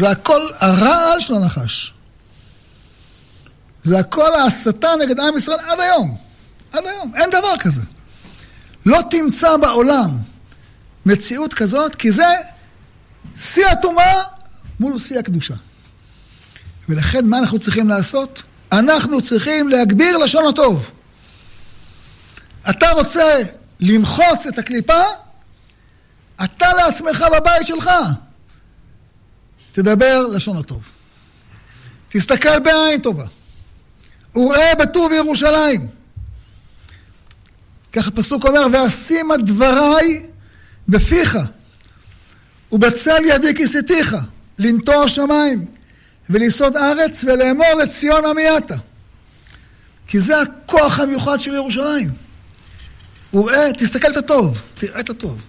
זה 0.00 0.10
הכל 0.10 0.40
הרעל 0.58 1.20
של 1.20 1.34
הנחש. 1.34 1.92
זה 3.84 3.98
הכל 3.98 4.34
ההסתה 4.34 4.88
נגד 5.00 5.20
עם 5.20 5.36
ישראל 5.38 5.58
עד 5.68 5.80
היום. 5.80 6.16
עד 6.72 6.86
היום. 6.86 7.12
אין 7.16 7.30
דבר 7.30 7.58
כזה. 7.60 7.80
לא 8.86 9.00
תמצא 9.10 9.56
בעולם 9.56 10.10
מציאות 11.06 11.54
כזאת, 11.54 11.94
כי 11.94 12.10
זה 12.10 12.26
שיא 13.36 13.66
הטומאה 13.66 14.22
מול 14.80 14.98
שיא 14.98 15.18
הקדושה. 15.18 15.54
ולכן 16.88 17.26
מה 17.26 17.38
אנחנו 17.38 17.58
צריכים 17.58 17.88
לעשות? 17.88 18.42
אנחנו 18.72 19.22
צריכים 19.22 19.68
להגביר 19.68 20.16
לשון 20.16 20.46
הטוב. 20.46 20.90
אתה 22.70 22.90
רוצה 22.90 23.38
למחוץ 23.80 24.46
את 24.48 24.58
הקליפה? 24.58 25.02
אתה 26.44 26.74
לעצמך 26.74 27.24
בבית 27.36 27.66
שלך. 27.66 27.90
תדבר 29.72 30.26
לשון 30.26 30.56
הטוב. 30.56 30.82
תסתכל 32.08 32.58
בעין 32.58 33.00
טובה. 33.00 33.26
וראה 34.36 34.74
בטוב 34.74 35.12
ירושלים. 35.12 35.88
כך 37.92 38.08
הפסוק 38.08 38.44
אומר, 38.44 38.66
ואשימה 38.72 39.36
דבריי 39.36 40.26
בפיך, 40.88 41.38
ובצל 42.72 43.22
ידי 43.24 43.54
כיסיתיך, 43.54 44.16
לנטוע 44.58 45.08
שמיים, 45.08 45.64
וליסוד 46.30 46.76
ארץ, 46.76 47.24
ולאמור 47.24 47.74
לציון 47.82 48.24
עמייתה. 48.24 48.76
כי 50.06 50.20
זה 50.20 50.40
הכוח 50.40 51.00
המיוחד 51.00 51.40
של 51.40 51.54
ירושלים. 51.54 52.10
וראה, 53.34 53.72
תסתכל 53.78 54.08
את 54.08 54.16
הטוב, 54.16 54.62
תראה 54.78 55.00
את 55.00 55.10
הטוב. 55.10 55.40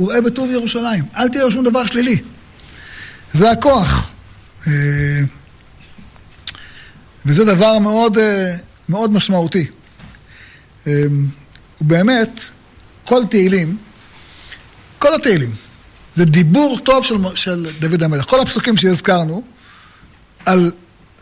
וראה 0.00 0.20
בטוב 0.20 0.50
ירושלים, 0.50 1.04
אל 1.16 1.28
תראה 1.28 1.50
שום 1.50 1.64
דבר 1.64 1.86
שלילי. 1.86 2.22
זה 3.32 3.50
הכוח. 3.50 4.10
אה, 4.66 4.72
וזה 7.26 7.44
דבר 7.44 7.78
מאוד, 7.78 8.18
אה, 8.18 8.56
מאוד 8.88 9.12
משמעותי. 9.12 9.66
אה, 10.86 11.04
ובאמת, 11.80 12.40
כל 13.04 13.22
תהילים, 13.30 13.76
כל 14.98 15.14
התהילים, 15.14 15.54
זה 16.14 16.24
דיבור 16.24 16.78
טוב 16.78 17.04
של, 17.04 17.16
של 17.34 17.66
דוד 17.80 18.02
המלך. 18.02 18.24
כל 18.24 18.40
הפסוקים 18.40 18.76
שהזכרנו 18.76 19.42
על 20.46 20.72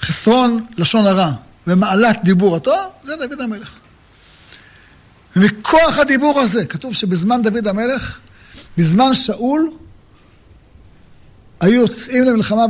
חסרון 0.02 0.66
לשון 0.76 1.06
הרע 1.06 1.32
ומעלת 1.66 2.18
דיבור 2.24 2.56
הטוב, 2.56 2.92
זה 3.02 3.12
דוד 3.16 3.40
המלך. 3.40 3.70
ומכוח 5.36 5.98
הדיבור 5.98 6.40
הזה, 6.40 6.64
כתוב 6.64 6.94
שבזמן 6.94 7.42
דוד 7.42 7.68
המלך, 7.68 8.18
בזמן 8.78 9.14
שאול, 9.14 9.70
היו 11.60 11.80
יוצאים 11.80 12.24
למלחמה 12.24 12.64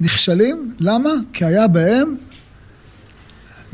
ונכשלים, 0.00 0.74
למה? 0.80 1.10
כי 1.32 1.44
היה 1.44 1.68
בהם 1.68 2.16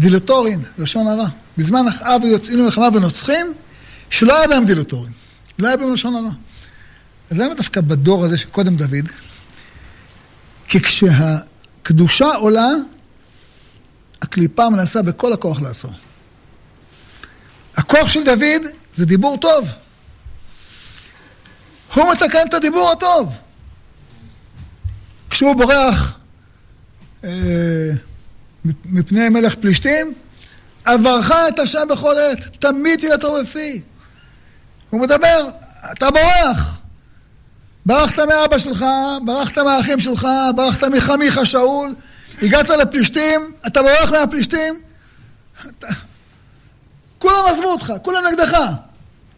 דילטורין, 0.00 0.62
לשון 0.78 1.06
הרע. 1.06 1.28
בזמן 1.58 1.88
אחאב 1.88 2.22
יוצאים 2.24 2.58
למלחמה 2.58 2.88
ונוצחים, 2.94 3.52
שלא 4.10 4.38
היה 4.38 4.48
בהם 4.48 4.66
דילטורין, 4.66 5.12
לא 5.58 5.68
היה 5.68 5.76
בהם 5.76 5.92
לשון 5.92 6.14
הרע. 6.14 6.30
אז 7.30 7.38
למה 7.38 7.54
דווקא 7.54 7.80
בדור 7.80 8.24
הזה 8.24 8.38
שקודם 8.38 8.76
דוד? 8.76 9.08
כי 10.68 10.80
כשהקדושה 10.80 12.26
עולה, 12.26 12.68
הקליפה 14.22 14.70
מנסה 14.70 15.02
בכל 15.02 15.32
הכוח 15.32 15.60
לעצור. 15.60 15.92
הכוח 17.76 18.08
של 18.08 18.24
דוד 18.24 18.66
זה 18.94 19.06
דיבור 19.06 19.38
טוב. 19.38 19.68
הוא 21.94 22.12
מתקן 22.12 22.46
את 22.48 22.54
הדיבור 22.54 22.90
הטוב. 22.90 23.34
כשהוא 25.32 25.56
בורח 25.56 26.18
אה, 27.24 27.90
מפני 28.84 29.28
מלך 29.28 29.54
פלישתים, 29.54 30.14
עברך 30.84 31.32
את 31.48 31.58
השם 31.58 31.88
בכל 31.88 32.14
עת, 32.18 32.56
תמיד 32.56 32.98
תהיה 32.98 33.18
טוב 33.18 33.40
בפי. 33.42 33.82
הוא 34.90 35.00
מדבר, 35.00 35.48
אתה 35.92 36.10
בורח. 36.10 36.80
ברחת 37.86 38.18
מאבא 38.18 38.58
שלך, 38.58 38.84
ברחת 39.24 39.58
מהאחים 39.58 40.00
שלך, 40.00 40.28
ברחת 40.56 40.84
מחמיך 40.84 41.46
שאול, 41.46 41.94
הגעת 42.42 42.68
לפלישתים, 42.68 43.52
אתה 43.66 43.82
בורח 43.82 44.10
מהפלישתים, 44.10 44.80
אתה... 45.66 45.86
כולם 47.18 47.44
עזבו 47.46 47.66
אותך, 47.66 47.92
כולם 48.02 48.22
נגדך. 48.32 48.56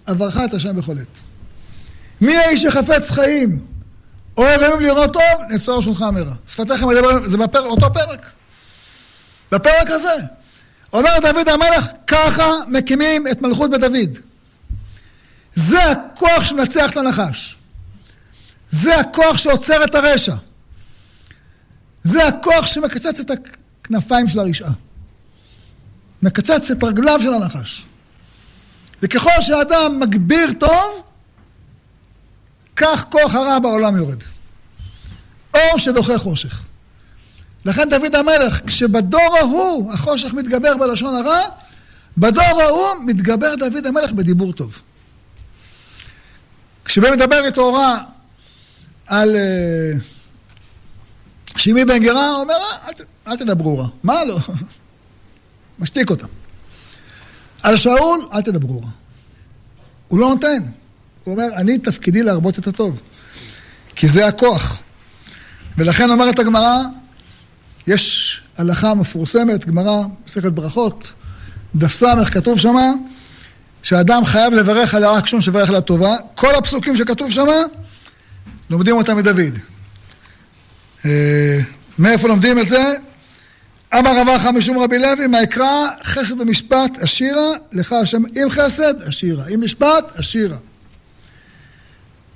עברך 0.07 0.39
את 0.45 0.55
השם 0.55 0.77
בכל 0.77 0.93
עת. 0.93 1.19
מי 2.21 2.37
האיש 2.37 2.63
שחפץ 2.63 3.11
חיים, 3.11 3.74
אוהב 4.37 4.81
לראות 4.81 5.13
טוב, 5.13 5.23
נצור 5.51 5.83
שולך 5.83 6.03
מרע. 6.03 6.35
שפתיך 6.47 6.83
מדבר, 6.83 7.29
זה 7.29 7.37
בפר, 7.37 7.61
אותו 7.61 7.95
פרק. 7.95 8.31
בפרק 9.53 9.87
הזה. 9.91 10.15
אומר 10.93 11.11
דוד 11.23 11.49
המלך, 11.49 11.87
ככה 12.07 12.51
מקימים 12.69 13.27
את 13.29 13.43
מלכות 13.43 13.71
בית 13.71 13.81
דוד. 13.81 14.19
זה 15.55 15.91
הכוח 15.91 16.45
שמנצח 16.45 16.91
את 16.91 16.97
הנחש. 16.97 17.57
זה 18.71 19.01
הכוח 19.01 19.37
שעוצר 19.37 19.85
את 19.85 19.95
הרשע. 19.95 20.35
זה 22.05 22.29
הכוח 22.29 22.67
שמקצץ 22.67 23.21
את 23.21 23.31
הכנפיים 23.31 24.29
של 24.29 24.41
הרשעה. 24.41 24.73
מקצץ 26.23 26.71
את 26.71 26.85
רגליו 26.85 27.21
של 27.23 27.35
הנחש. 27.35 27.85
וככל 29.03 29.41
שאדם 29.41 30.01
מגביר 30.01 30.53
טוב, 30.59 31.03
כך 32.77 33.05
כוח 33.11 33.35
הרע 33.35 33.59
בעולם 33.59 33.97
יורד. 33.97 34.23
אור 35.55 35.79
שדוחה 35.79 36.19
חושך. 36.19 36.65
לכן 37.65 37.89
דוד 37.89 38.15
המלך, 38.15 38.61
כשבדור 38.67 39.37
ההוא 39.41 39.93
החושך 39.93 40.33
מתגבר 40.33 40.77
בלשון 40.77 41.15
הרע, 41.15 41.41
בדור 42.19 42.63
ההוא 42.63 43.05
מתגבר 43.07 43.55
דוד 43.55 43.87
המלך 43.87 44.13
בדיבור 44.13 44.53
טוב. 44.53 44.81
כשבן 46.85 47.13
מדבר 47.13 47.45
איתו 47.45 47.73
רע 47.73 47.99
על 49.07 49.37
uh, 49.37 50.01
שימי 51.59 51.85
בן 51.85 52.03
גרה, 52.03 52.31
הוא 52.31 52.41
אומר, 52.43 52.55
אל, 52.89 52.93
אל 53.27 53.37
תדברו 53.37 53.79
רע. 53.79 53.89
מה 54.03 54.25
לא? 54.25 54.39
משתיק 55.79 56.11
אותם. 56.11 56.27
על 57.63 57.77
שאול, 57.77 58.29
אל 58.33 58.43
תדברו 58.43 58.81
רע. 58.81 58.89
הוא 60.09 60.19
לא 60.19 60.29
נותן. 60.29 60.63
הוא 61.25 61.33
אומר, 61.33 61.49
אני 61.57 61.79
תפקידי 61.79 62.23
להרבות 62.23 62.59
את 62.59 62.67
הטוב. 62.67 63.01
כי 63.97 64.09
זה 64.09 64.27
הכוח. 64.27 64.79
ולכן 65.79 66.11
אומרת 66.11 66.39
הגמרא, 66.39 66.79
יש 67.87 68.41
הלכה 68.57 68.95
מפורסמת, 68.95 69.67
גמרא, 69.67 70.03
מסכת 70.27 70.53
ברכות, 70.53 71.13
דף 71.75 71.95
ס', 71.95 72.31
כתוב 72.33 72.59
שמה, 72.59 72.93
שאדם 73.83 74.25
חייב 74.25 74.55
לברך 74.55 74.95
על 74.95 75.05
הרע 75.05 75.23
כשון 75.23 75.41
שברך 75.41 75.69
על 75.69 75.77
הטובה. 75.77 76.17
כל 76.35 76.55
הפסוקים 76.55 76.97
שכתוב 76.97 77.31
שמה, 77.31 77.57
לומדים 78.71 78.97
אותם 78.97 79.17
מדוד. 79.17 79.59
אה, 81.05 81.61
מאיפה 81.99 82.29
לומדים 82.29 82.59
את 82.59 82.69
זה? 82.69 82.95
אמר 83.99 84.21
רבחה 84.21 84.53
משום 84.53 84.79
רבי 84.79 84.99
לוי, 84.99 85.27
מה 85.27 85.43
יקרא 85.43 85.87
חסד 86.05 86.41
ומשפט 86.41 86.99
אשירה, 87.05 87.49
לך 87.73 87.93
השם 87.93 88.23
עם 88.37 88.51
חסד 88.51 89.03
אשירה, 89.09 89.45
עם 89.49 89.65
משפט 89.65 90.19
אשירה. 90.21 90.57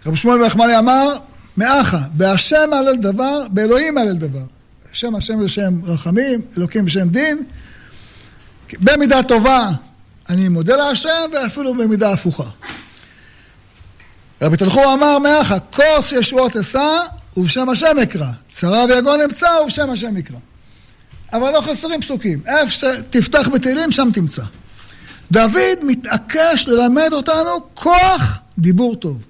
רבי 0.08 0.16
שמואל 0.16 0.38
ברחמני 0.38 0.78
אמר, 0.78 1.16
מאחה, 1.56 1.98
בהשם 2.12 2.72
הלל 2.72 2.96
דבר, 2.96 3.46
באלוהים 3.50 3.98
הלל 3.98 4.12
דבר. 4.12 4.42
שם 4.92 5.14
השם 5.14 5.42
זה 5.42 5.48
שם 5.48 5.80
רחמים, 5.84 6.40
אלוקים 6.58 6.84
בשם 6.84 7.08
דין. 7.08 7.44
במידה 8.78 9.22
טובה 9.22 9.70
אני 10.28 10.48
מודה 10.48 10.76
להשם, 10.76 11.30
ואפילו 11.32 11.74
במידה 11.74 12.12
הפוכה. 12.12 12.44
רבי 14.42 14.56
תלחור 14.56 14.94
אמר 14.94 15.18
מאחה, 15.18 15.58
כוס 15.58 16.12
ישועות 16.12 16.56
אשא 16.56 16.98
ובשם 17.36 17.68
השם 17.68 17.98
אקרא. 18.02 18.30
צרה 18.50 18.84
ויגון 18.88 19.20
אמצא 19.20 19.48
ובשם 19.62 19.90
השם 19.90 20.16
אקרא. 20.16 20.38
אבל 21.32 21.50
לא 21.50 21.60
חסרים 21.60 22.00
פסוקים. 22.00 22.40
איפה 22.46 22.70
שתפתח 22.70 23.48
בתהילים, 23.48 23.92
שם 23.92 24.08
תמצא. 24.14 24.42
דוד 25.30 25.78
מתעקש 25.82 26.68
ללמד 26.68 27.10
אותנו 27.12 27.50
כוח 27.74 28.38
דיבור 28.58 28.96
טוב. 28.96 29.22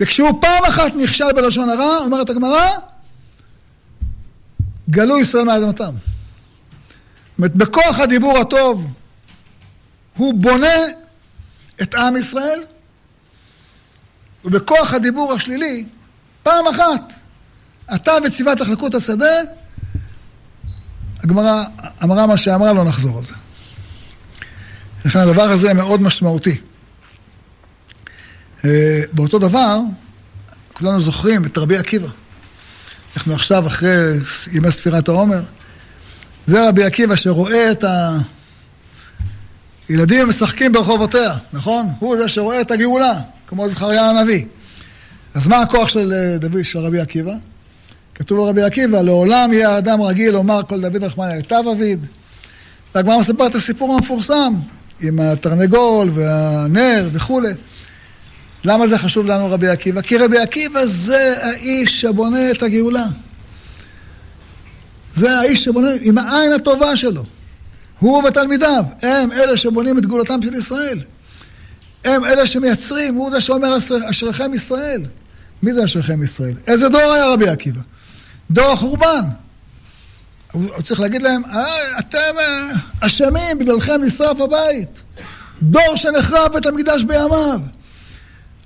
וכשהוא 0.00 0.40
פעם 0.40 0.64
אחת 0.68 0.92
נכשל 0.96 1.32
בלשון 1.36 1.70
הרע, 1.70 1.98
אומרת 2.04 2.30
הגמרא, 2.30 2.68
גלו 4.90 5.20
ישראל 5.20 5.44
מאדמתם. 5.44 5.84
זאת 5.84 7.38
אומרת, 7.38 7.54
בכוח 7.54 7.98
הדיבור 7.98 8.38
הטוב 8.38 8.86
הוא 10.16 10.34
בונה 10.34 10.76
את 11.82 11.94
עם 11.94 12.16
ישראל, 12.16 12.62
ובכוח 14.44 14.94
הדיבור 14.94 15.32
השלילי, 15.32 15.84
פעם 16.42 16.66
אחת, 16.66 17.12
אתה 17.94 18.12
וציווה 18.24 18.56
תחלקו 18.56 18.86
את 18.86 18.94
השדה, 18.94 19.34
הגמרא 21.22 21.64
אמרה 22.02 22.26
מה 22.26 22.36
שאמרה, 22.36 22.72
לא 22.72 22.84
נחזור 22.84 23.18
על 23.18 23.24
זה. 23.24 23.34
לכן 25.04 25.18
הדבר 25.18 25.42
הזה 25.42 25.74
מאוד 25.74 26.02
משמעותי. 26.02 26.60
אה, 28.64 29.00
באותו 29.12 29.38
דבר, 29.38 29.78
כולנו 30.72 31.00
זוכרים 31.00 31.44
את 31.44 31.58
רבי 31.58 31.76
עקיבא. 31.76 32.08
אנחנו 33.16 33.34
עכשיו, 33.34 33.66
אחרי 33.66 33.96
ימי 34.52 34.70
ספירת 34.70 35.08
העומר, 35.08 35.42
זה 36.46 36.68
רבי 36.68 36.84
עקיבא 36.84 37.16
שרואה 37.16 37.70
את 37.70 37.84
הילדים 39.88 40.28
משחקים 40.28 40.72
ברחובותיה, 40.72 41.32
נכון? 41.52 41.88
הוא 41.98 42.16
זה 42.16 42.28
שרואה 42.28 42.60
את 42.60 42.70
הגאולה, 42.70 43.20
כמו 43.46 43.68
זכריה 43.68 44.10
הנביא. 44.10 44.44
אז 45.34 45.46
מה 45.46 45.60
הכוח 45.60 45.88
של 45.88 46.12
אה, 46.12 46.38
דוד, 46.38 46.62
של 46.64 46.78
רבי 46.78 47.00
עקיבא? 47.00 47.34
כתוב 48.14 48.40
על 48.40 48.48
רבי 48.48 48.62
עקיבא, 48.62 49.00
לעולם 49.00 49.52
יהיה 49.52 49.70
האדם 49.70 50.02
רגיל 50.02 50.30
לומר 50.30 50.60
כל 50.68 50.80
דוד 50.80 51.04
רחמנא 51.04 51.32
היטב 51.32 51.62
אביד. 51.72 52.06
והגמרא 52.94 53.18
מספר 53.18 53.46
את 53.46 53.54
הסיפור 53.54 53.94
המפורסם 53.94 54.54
עם 55.00 55.20
התרנגול 55.20 56.10
והנר 56.14 57.08
וכולי. 57.12 57.52
למה 58.64 58.86
זה 58.86 58.98
חשוב 58.98 59.26
לנו 59.26 59.50
רבי 59.50 59.68
עקיבא? 59.68 60.02
כי 60.02 60.16
רבי 60.16 60.38
עקיבא 60.38 60.86
זה 60.86 61.34
האיש 61.42 62.00
שבונה 62.00 62.50
את 62.50 62.62
הגאולה. 62.62 63.06
זה 65.14 65.38
האיש 65.38 65.64
שבונה 65.64 65.88
עם 66.02 66.18
העין 66.18 66.52
הטובה 66.52 66.96
שלו. 66.96 67.24
הוא 67.98 68.24
ותלמידיו, 68.24 68.84
הם 69.02 69.32
אלה 69.32 69.56
שבונים 69.56 69.98
את 69.98 70.06
גאולתם 70.06 70.42
של 70.42 70.54
ישראל. 70.54 71.00
הם 72.04 72.24
אלה 72.24 72.46
שמייצרים, 72.46 73.14
הוא 73.14 73.30
זה 73.30 73.40
שאומר 73.40 73.78
אשריכם 74.10 74.54
ישראל. 74.54 75.02
מי 75.62 75.72
זה 75.72 75.84
אשריכם 75.84 76.22
ישראל? 76.22 76.54
איזה 76.66 76.88
דור 76.88 77.00
היה 77.12 77.26
רבי 77.26 77.48
עקיבא? 77.48 77.80
דור 78.50 78.72
החורבן. 78.72 79.24
הוא 80.52 80.82
צריך 80.82 81.00
להגיד 81.00 81.22
להם, 81.22 81.42
אה, 81.44 81.98
אתם 81.98 82.38
אה, 82.38 82.70
אשמים, 83.00 83.58
בגללכם 83.58 84.02
נשרף 84.04 84.40
הבית. 84.40 85.00
דור 85.62 85.96
שנחרב 85.96 86.56
את 86.56 86.66
המקדש 86.66 87.02
בימיו. 87.02 87.60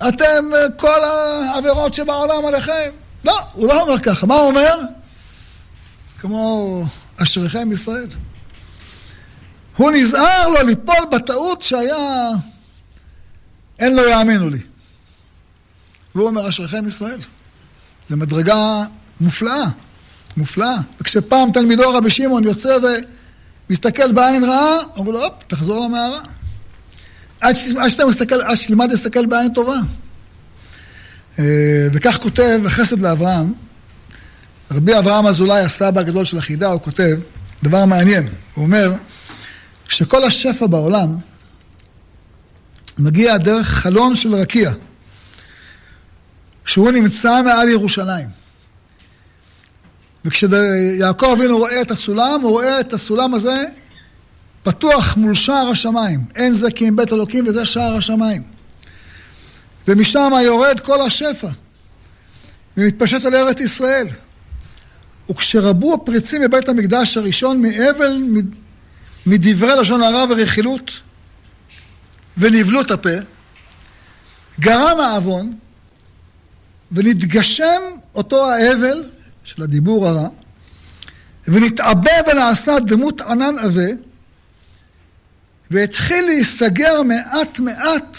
אתם, 0.09 0.55
אה, 0.55 0.71
כל 0.77 1.05
העבירות 1.05 1.95
שבעולם 1.95 2.47
עליכם. 2.47 2.91
לא, 3.25 3.39
הוא 3.53 3.69
לא 3.69 3.83
אומר 3.83 3.99
ככה. 3.99 4.27
מה 4.27 4.35
הוא 4.35 4.49
אומר? 4.49 4.81
כמו 6.19 6.85
אשריכם 7.17 7.73
ישראל. 7.73 8.07
הוא 9.77 9.91
נזהר 9.91 10.49
לו 10.49 10.63
ליפול 10.63 11.07
בטעות 11.13 11.63
שהיה, 11.63 12.31
אין 13.79 13.97
לו 13.97 14.09
יאמינו 14.09 14.51
לי. 14.51 14.59
והוא 16.15 16.29
אומר 16.29 16.49
אשריכם 16.49 16.87
ישראל. 16.87 17.21
זו 18.09 18.17
מדרגה 18.17 18.85
מופלאה. 19.21 19.65
מופלאה. 20.37 20.77
וכשפעם 21.01 21.53
תלמידו 21.53 21.95
רבי 21.95 22.11
שמעון 22.11 22.45
יוצא 22.45 22.79
ומסתכל 23.71 24.13
בעין 24.13 24.45
רעה, 24.45 24.77
אומרים 24.97 25.15
לו, 25.15 25.25
הופ, 25.25 25.33
תחזור 25.47 25.87
למערה. 25.87 26.21
עד, 27.41 27.55
שאתה 27.89 28.07
מסתכל, 28.07 28.43
עד 28.43 28.57
שתלמד 28.57 28.91
להסתכל 28.91 29.27
בעין 29.27 29.53
טובה. 29.53 29.77
אה, 31.39 31.89
וכך 31.93 32.19
כותב 32.23 32.61
החסד 32.67 33.01
לאברהם, 33.01 33.53
רבי 34.71 34.99
אברהם 34.99 35.27
אזולאי, 35.27 35.61
הסבא 35.61 36.01
הגדול 36.01 36.25
של 36.25 36.39
החידה, 36.39 36.69
הוא 36.69 36.81
כותב 36.81 37.17
דבר 37.63 37.85
מעניין. 37.85 38.29
הוא 38.55 38.65
אומר 38.65 38.93
שכל 39.89 40.25
השפע 40.25 40.67
בעולם 40.67 41.17
מגיע 42.99 43.37
דרך 43.37 43.69
חלון 43.69 44.17
של 44.17 44.35
רקיע, 44.35 44.73
שהוא 46.65 46.91
נמצא 46.91 47.43
מעל 47.43 47.69
ירושלים. 47.69 48.29
וכשיעקב 50.25 51.27
אבינו 51.27 51.59
רואה 51.59 51.81
את 51.81 51.91
הסולם, 51.91 52.41
הוא 52.43 52.51
רואה 52.51 52.81
את 52.81 52.93
הסולם 52.93 53.35
הזה 53.35 53.65
פתוח 54.69 55.17
מול 55.17 55.35
שער 55.35 55.69
השמיים. 55.71 56.25
אין 56.37 56.53
זה 56.53 56.71
כי 56.71 56.89
אם 56.89 56.97
בית 56.97 57.13
אלוקים 57.13 57.47
וזה 57.47 57.65
שער 57.65 57.97
השמיים. 57.97 58.43
ומשם 59.89 60.33
יורד 60.45 60.81
כל 60.81 61.07
השפע, 61.07 61.49
ומתפשט 62.77 63.25
על 63.25 63.35
ארץ 63.35 63.61
ישראל. 63.61 64.09
וכשרבו 65.31 65.95
הפריצים 65.95 66.43
בבית 66.43 66.69
המקדש 66.69 67.17
הראשון 67.17 67.63
מאבל, 67.63 68.23
מדברי 69.27 69.81
לשון 69.81 70.03
הרע 70.03 70.25
ורכילות, 70.31 70.91
ונבלו 72.39 72.81
את 72.81 72.91
הפה, 72.91 73.19
גרם 74.61 75.01
העוון, 75.01 75.57
ונתגשם 76.93 77.83
אותו 78.15 78.51
האבל 78.51 79.05
של 79.45 79.63
הדיבור 79.63 80.09
הרע, 80.09 80.29
ונתעבה 81.49 82.13
ונעשה 82.31 82.79
דמות 82.79 83.21
ענן 83.21 83.59
עבה, 83.59 84.08
והתחיל 85.71 86.25
להיסגר 86.25 87.03
מעט 87.03 87.59
מעט 87.59 88.19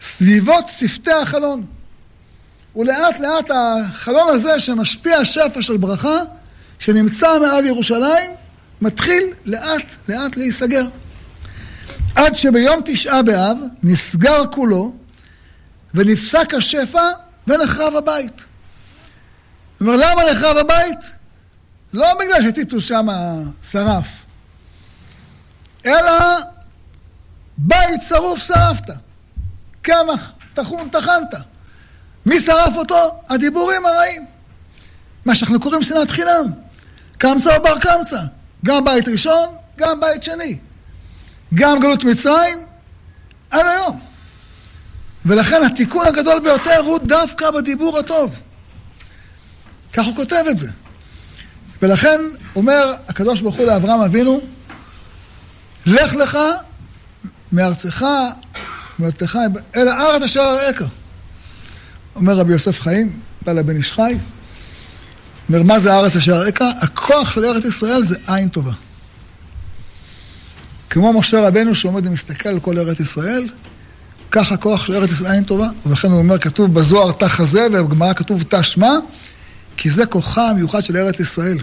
סביבות 0.00 0.68
שפתי 0.68 1.12
החלון. 1.12 1.66
ולאט 2.76 3.20
לאט 3.20 3.50
החלון 3.50 4.34
הזה 4.34 4.60
שמשפיע 4.60 5.24
שפע 5.24 5.62
של 5.62 5.76
ברכה, 5.76 6.18
שנמצא 6.78 7.38
מעל 7.38 7.66
ירושלים, 7.66 8.30
מתחיל 8.80 9.22
לאט 9.44 9.94
לאט 10.08 10.36
להיסגר. 10.36 10.86
עד 12.14 12.34
שביום 12.34 12.80
תשעה 12.84 13.22
באב 13.22 13.56
נסגר 13.82 14.46
כולו 14.52 14.94
ונפסק 15.94 16.54
השפע 16.54 17.08
ונחרב 17.46 17.96
הבית. 17.96 18.44
זאת 19.80 19.80
אומרת, 19.80 20.00
למה 20.00 20.32
נחרב 20.32 20.56
הבית? 20.56 20.98
לא 21.92 22.06
בגלל 22.20 22.42
שטיטוס 22.42 22.84
שם 22.84 23.06
שרף, 23.70 24.19
אלא 25.86 26.38
בית 27.58 28.00
שרוף 28.08 28.38
שרפת, 28.38 28.94
קמח 29.82 30.32
טחון 30.54 30.88
טחנת. 30.88 31.34
מי 32.26 32.40
שרף 32.40 32.76
אותו? 32.76 33.20
הדיבורים 33.28 33.86
הרעים. 33.86 34.26
מה 35.24 35.34
שאנחנו 35.34 35.60
קוראים 35.60 35.82
שנאת 35.82 36.10
חינם. 36.10 36.52
קמצא 37.18 37.56
או 37.56 37.62
בר 37.62 37.78
קמצא. 37.78 38.20
גם 38.64 38.84
בית 38.84 39.08
ראשון, 39.08 39.48
גם 39.76 40.00
בית 40.00 40.22
שני. 40.22 40.58
גם 41.54 41.80
גלות 41.80 42.04
מצרים, 42.04 42.58
עד 43.50 43.66
היום. 43.66 44.00
ולכן 45.24 45.62
התיקון 45.62 46.06
הגדול 46.06 46.40
ביותר 46.40 46.78
הוא 46.78 46.98
דווקא 46.98 47.50
בדיבור 47.50 47.98
הטוב. 47.98 48.42
כך 49.92 50.06
הוא 50.06 50.16
כותב 50.16 50.44
את 50.50 50.58
זה. 50.58 50.68
ולכן 51.82 52.20
אומר 52.56 52.94
הקדוש 53.08 53.40
ברוך 53.40 53.56
הוא 53.56 53.66
לאברהם 53.66 54.00
אבינו, 54.00 54.40
לך 55.86 56.14
לך 56.14 56.38
מארצך, 57.52 58.04
מארצך, 58.98 59.38
אל 59.76 59.88
הארץ 59.88 60.22
אשר 60.22 60.40
אראך. 60.40 60.82
אומר 62.16 62.36
רבי 62.36 62.52
יוסף 62.52 62.80
חיים, 62.80 63.20
בא 63.42 63.52
לבן 63.52 63.76
איש 63.76 63.92
חי, 63.92 64.16
אומר, 65.48 65.62
מה 65.62 65.78
זה 65.78 65.92
הארץ 65.92 66.16
אשר 66.16 66.32
אראך? 66.32 66.62
הכוח 66.80 67.30
של 67.30 67.44
ארץ 67.44 67.64
ישראל 67.64 68.02
זה 68.02 68.16
עין 68.26 68.48
טובה. 68.48 68.72
כמו 70.90 71.12
משה 71.12 71.48
רבנו 71.48 71.74
שעומד 71.74 72.06
ומסתכל 72.06 72.48
על 72.48 72.60
כל 72.60 72.78
ארץ 72.78 73.00
ישראל, 73.00 73.48
כך 74.30 74.52
הכוח 74.52 74.86
של 74.86 74.92
ארץ 74.94 75.10
ישראל 75.10 75.32
עין 75.32 75.44
טובה, 75.44 75.68
ולכן 75.86 76.10
הוא 76.10 76.18
אומר, 76.18 76.38
כתוב 76.38 76.74
בזוהר 76.74 77.12
תא 77.12 77.28
חזה, 77.28 77.66
ובגמרא 77.72 78.12
כתוב 78.12 78.42
תא 78.42 78.62
שמע, 78.62 78.92
כי 79.76 79.90
זה 79.90 80.06
כוחה 80.06 80.50
המיוחד 80.50 80.84
של 80.84 80.96
ארץ 80.96 81.20
ישראל. 81.20 81.58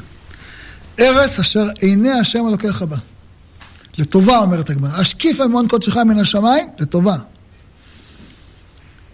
ארץ 0.99 1.39
אשר 1.39 1.67
עיני 1.79 2.11
השם 2.11 2.47
אלוקיך 2.47 2.81
בה. 2.81 2.97
לטובה, 3.97 4.37
אומרת 4.37 4.69
הגמרא. 4.69 4.91
השקיף 4.91 5.41
המון 5.41 5.67
קודשך 5.67 5.97
מן 5.97 6.19
השמיים, 6.19 6.67
לטובה. 6.79 7.15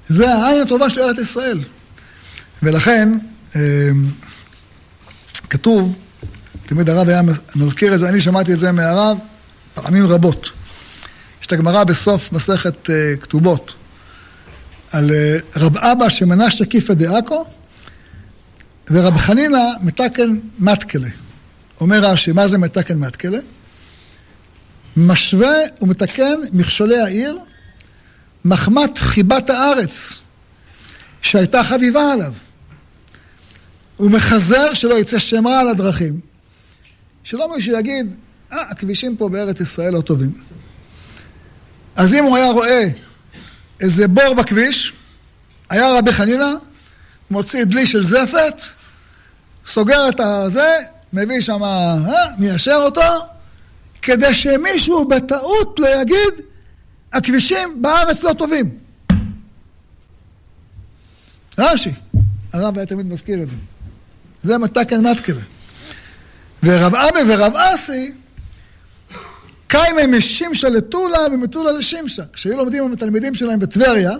זה 0.09 0.33
העין 0.33 0.61
הטובה 0.61 0.89
של 0.89 1.01
ארץ 1.01 1.19
ישראל. 1.19 1.59
ולכן, 2.63 3.17
אמ, 3.55 3.61
כתוב, 5.49 5.97
תמיד 6.65 6.89
הרב 6.89 7.09
היה 7.09 7.21
מזכיר 7.55 7.93
את 7.93 7.99
זה, 7.99 8.09
אני 8.09 8.21
שמעתי 8.21 8.53
את 8.53 8.59
זה 8.59 8.71
מהרב 8.71 9.17
פעמים 9.73 10.07
רבות. 10.07 10.51
יש 11.41 11.47
את 11.47 11.51
הגמרא 11.51 11.83
בסוף 11.83 12.31
מסכת 12.31 12.89
uh, 12.89 13.21
כתובות 13.21 13.75
על 14.91 15.09
uh, 15.09 15.59
רב 15.59 15.77
אבא 15.77 16.09
שמנה 16.09 16.51
שקיפא 16.51 16.93
דעכו 16.93 17.45
ורב 18.91 19.17
חנינא 19.17 19.63
מתקן 19.81 20.37
מתקלה. 20.59 21.09
אומר 21.81 21.99
רש"י, 21.99 22.31
מה 22.31 22.47
זה 22.47 22.57
מתקן 22.57 22.97
מתקלה? 22.97 23.39
משווה 24.97 25.55
ומתקן 25.81 26.39
מכשולי 26.51 26.99
העיר 26.99 27.39
מחמת 28.45 28.97
חיבת 28.97 29.49
הארץ 29.49 30.13
שהייתה 31.21 31.63
חביבה 31.63 32.13
עליו. 32.13 32.33
הוא 33.97 34.11
מחזר 34.11 34.73
שלא 34.73 34.99
יצא 34.99 35.19
שם 35.19 35.47
רע 35.47 35.59
על 35.59 35.69
הדרכים. 35.69 36.19
שלא 37.23 37.55
מישהו 37.55 37.79
יגיד, 37.79 38.15
אה, 38.51 38.61
הכבישים 38.61 39.17
פה 39.17 39.29
בארץ 39.29 39.61
ישראל 39.61 39.93
לא 39.93 40.01
טובים. 40.01 40.31
אז 41.95 42.13
אם 42.13 42.23
הוא 42.23 42.37
היה 42.37 42.49
רואה 42.49 42.83
איזה 43.79 44.07
בור 44.07 44.33
בכביש, 44.33 44.93
היה 45.69 45.97
רבי 45.97 46.13
חנינא, 46.13 46.53
מוציא 47.31 47.63
דלי 47.63 47.87
של 47.87 48.03
זפת, 48.03 48.61
סוגר 49.65 50.09
את 50.09 50.19
הזה, 50.19 50.77
מביא 51.13 51.41
שם, 51.41 51.63
אה, 51.63 52.25
מיישר 52.37 52.79
אותו, 52.83 53.01
כדי 54.03 54.33
שמישהו 54.33 55.05
בטעות 55.05 55.79
לא 55.79 56.01
יגיד, 56.01 56.45
הכבישים 57.13 57.81
בארץ 57.81 58.23
לא 58.23 58.33
טובים. 58.33 58.77
רש"י, 61.57 61.91
הרב 62.53 62.77
היה 62.77 62.85
תמיד 62.85 63.05
מזכיר 63.05 63.41
את 63.43 63.49
זה. 63.49 63.55
זה 64.43 64.57
מתקן 64.57 65.07
מתקלה. 65.07 65.41
ורב 66.63 66.95
אבי 66.95 67.19
ורב 67.27 67.53
אסי, 67.55 68.11
קיימה 69.67 70.07
משמשה 70.07 70.69
לטולה 70.69 71.19
ומטולה 71.31 71.71
לשמשה. 71.71 72.23
כשהיו 72.33 72.57
לומדים 72.57 72.83
עם 72.83 72.93
התלמידים 72.93 73.35
שלהם 73.35 73.59
בטבריה, 73.59 74.11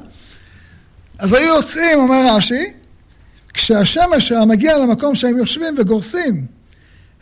אז 1.20 1.34
היו 1.34 1.56
יוצאים, 1.56 2.00
אומר 2.00 2.36
רש"י, 2.36 2.74
כשהשמש 3.54 4.32
היה 4.32 4.46
מגיע 4.46 4.78
למקום 4.78 5.16
שהם 5.16 5.38
יושבים 5.38 5.76
וגורסים, 5.78 6.46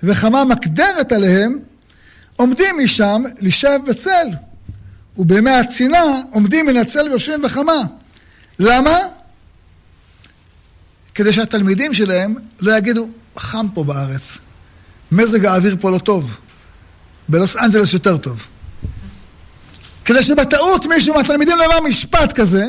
וחמה 0.03 0.45
מקדרת 0.45 1.11
עליהם, 1.11 1.59
עומדים 2.41 2.75
משם 2.83 3.23
לשב 3.39 3.79
בצל. 3.87 4.27
ובימי 5.17 5.51
הצינה 5.51 6.03
עומדים 6.31 6.65
מן 6.65 6.77
הצל 6.77 7.09
ויושבים 7.09 7.41
בחמה. 7.41 7.81
למה? 8.59 8.97
כדי 11.15 11.33
שהתלמידים 11.33 11.93
שלהם 11.93 12.35
לא 12.59 12.77
יגידו, 12.77 13.09
חם 13.37 13.67
פה 13.73 13.83
בארץ, 13.83 14.37
מזג 15.11 15.45
האוויר 15.45 15.75
פה 15.81 15.91
לא 15.91 15.97
טוב, 15.97 16.37
בלוס 17.29 17.55
אנג'לס 17.55 17.93
יותר 17.93 18.17
טוב. 18.17 18.47
כדי 20.05 20.23
שבטעות 20.23 20.85
מישהו 20.85 21.15
מהתלמידים 21.15 21.57
לא 21.57 21.63
יאמר 21.63 21.79
משפט 21.79 22.33
כזה, 22.33 22.65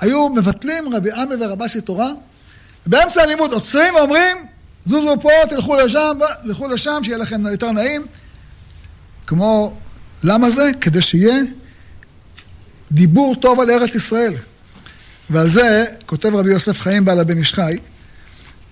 היו 0.00 0.28
מבטלים 0.28 0.94
רבי 0.94 1.12
עמי 1.12 1.34
ורבסי 1.40 1.80
תורה, 1.80 2.10
ובאמצע 2.86 3.22
הלימוד 3.22 3.52
עוצרים 3.52 3.94
ואומרים, 3.94 4.36
זוזו 4.86 5.20
פה, 5.20 5.30
תלכו 5.48 5.76
לשם, 5.76 6.18
תלכו 6.44 6.68
לשם, 6.68 7.00
שיהיה 7.02 7.18
לכם 7.18 7.46
יותר 7.46 7.72
נעים. 7.72 8.06
כמו, 9.26 9.76
למה 10.22 10.50
זה? 10.50 10.70
כדי 10.80 11.00
שיהיה 11.00 11.36
דיבור 12.92 13.34
טוב 13.40 13.60
על 13.60 13.70
ארץ 13.70 13.94
ישראל. 13.94 14.34
ועל 15.30 15.48
זה 15.48 15.84
כותב 16.06 16.34
רבי 16.34 16.50
יוסף 16.50 16.80
חיים 16.80 17.04
בעל 17.04 17.20
הבן 17.20 17.38
איש 17.38 17.52
חי, 17.52 17.78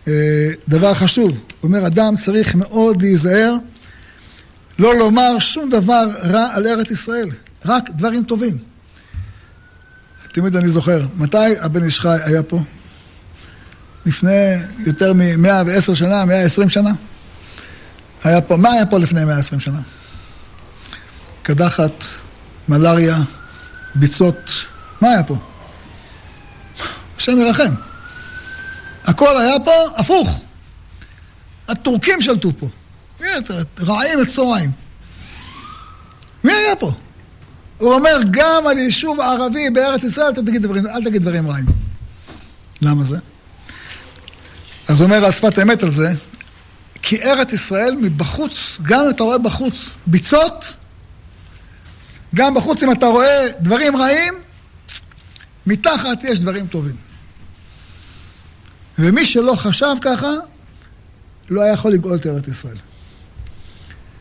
אה, 0.09 0.50
דבר 0.68 0.94
חשוב. 0.94 1.30
הוא 1.30 1.38
אומר, 1.62 1.86
אדם 1.86 2.16
צריך 2.16 2.54
מאוד 2.54 3.02
להיזהר 3.02 3.54
לא 4.78 4.98
לומר 4.98 5.38
שום 5.38 5.70
דבר 5.70 6.04
רע 6.22 6.48
על 6.52 6.66
ארץ 6.66 6.90
ישראל, 6.90 7.28
רק 7.64 7.90
דברים 7.90 8.24
טובים. 8.24 8.59
תמיד 10.32 10.56
אני 10.56 10.68
זוכר, 10.68 11.06
מתי 11.16 11.59
הבן 11.61 11.84
איש 11.84 12.00
חי 12.00 12.16
היה 12.24 12.42
פה? 12.42 12.61
לפני 14.07 14.55
יותר 14.86 15.12
מ-110 15.12 15.94
שנה, 15.94 16.24
120 16.24 16.70
שנה. 16.70 16.90
היה 18.24 18.40
פה, 18.40 18.57
מה 18.57 18.70
היה 18.70 18.86
פה 18.86 18.99
לפני 18.99 19.24
120 19.24 19.61
שנה? 19.61 19.80
קדחת, 21.42 22.05
מלאריה, 22.68 23.18
ביצות, 23.94 24.51
מה 25.01 25.09
היה 25.09 25.22
פה? 25.22 25.36
השם 27.16 27.40
ירחם. 27.40 27.74
הכל 29.05 29.40
היה 29.40 29.55
פה 29.64 29.72
הפוך. 29.96 30.40
הטורקים 31.68 32.20
שלטו 32.20 32.53
פה. 32.59 32.68
רעים 33.80 34.22
את 34.22 34.28
צהריים. 34.28 34.70
מי 36.44 36.53
היה 36.53 36.76
פה? 36.76 36.92
הוא 37.78 37.94
אומר, 37.94 38.18
גם 38.30 38.66
על 38.66 38.78
יישוב 38.78 39.20
ערבי 39.20 39.70
בארץ 39.70 40.05
ישראל, 40.05 40.26
אל 40.26 40.42
תגיד 40.42 40.62
דברים, 40.62 40.86
אל 40.86 41.05
תגיד 41.05 41.22
דברים 41.22 41.51
רעים. 41.51 41.66
למה 42.82 43.05
זה? 43.05 43.18
אז 44.89 45.03
אומר 45.03 45.24
על 45.24 45.32
שפת 45.32 45.59
אמת 45.59 45.82
על 45.82 45.91
זה, 45.91 46.12
כי 47.03 47.22
ארץ 47.22 47.53
ישראל 47.53 47.97
מבחוץ, 48.01 48.78
גם 48.82 49.05
אם 49.05 49.11
אתה 49.11 49.22
רואה 49.22 49.39
בחוץ 49.39 49.95
ביצות, 50.07 50.76
גם 52.34 52.55
בחוץ 52.55 52.82
אם 52.82 52.93
אתה 52.93 53.07
רואה 53.07 53.47
דברים 53.61 53.97
רעים, 53.97 54.34
מתחת 55.66 56.24
יש 56.24 56.41
דברים 56.41 56.66
טובים. 56.66 56.97
ומי 58.99 59.26
שלא 59.26 59.55
חשב 59.57 59.95
ככה, 60.01 60.30
לא 61.51 61.62
היה 61.62 61.72
יכול 61.72 61.93
לגאול 61.93 62.14
את 62.14 62.26
ארץ 62.26 62.49
ישראל. 62.49 62.76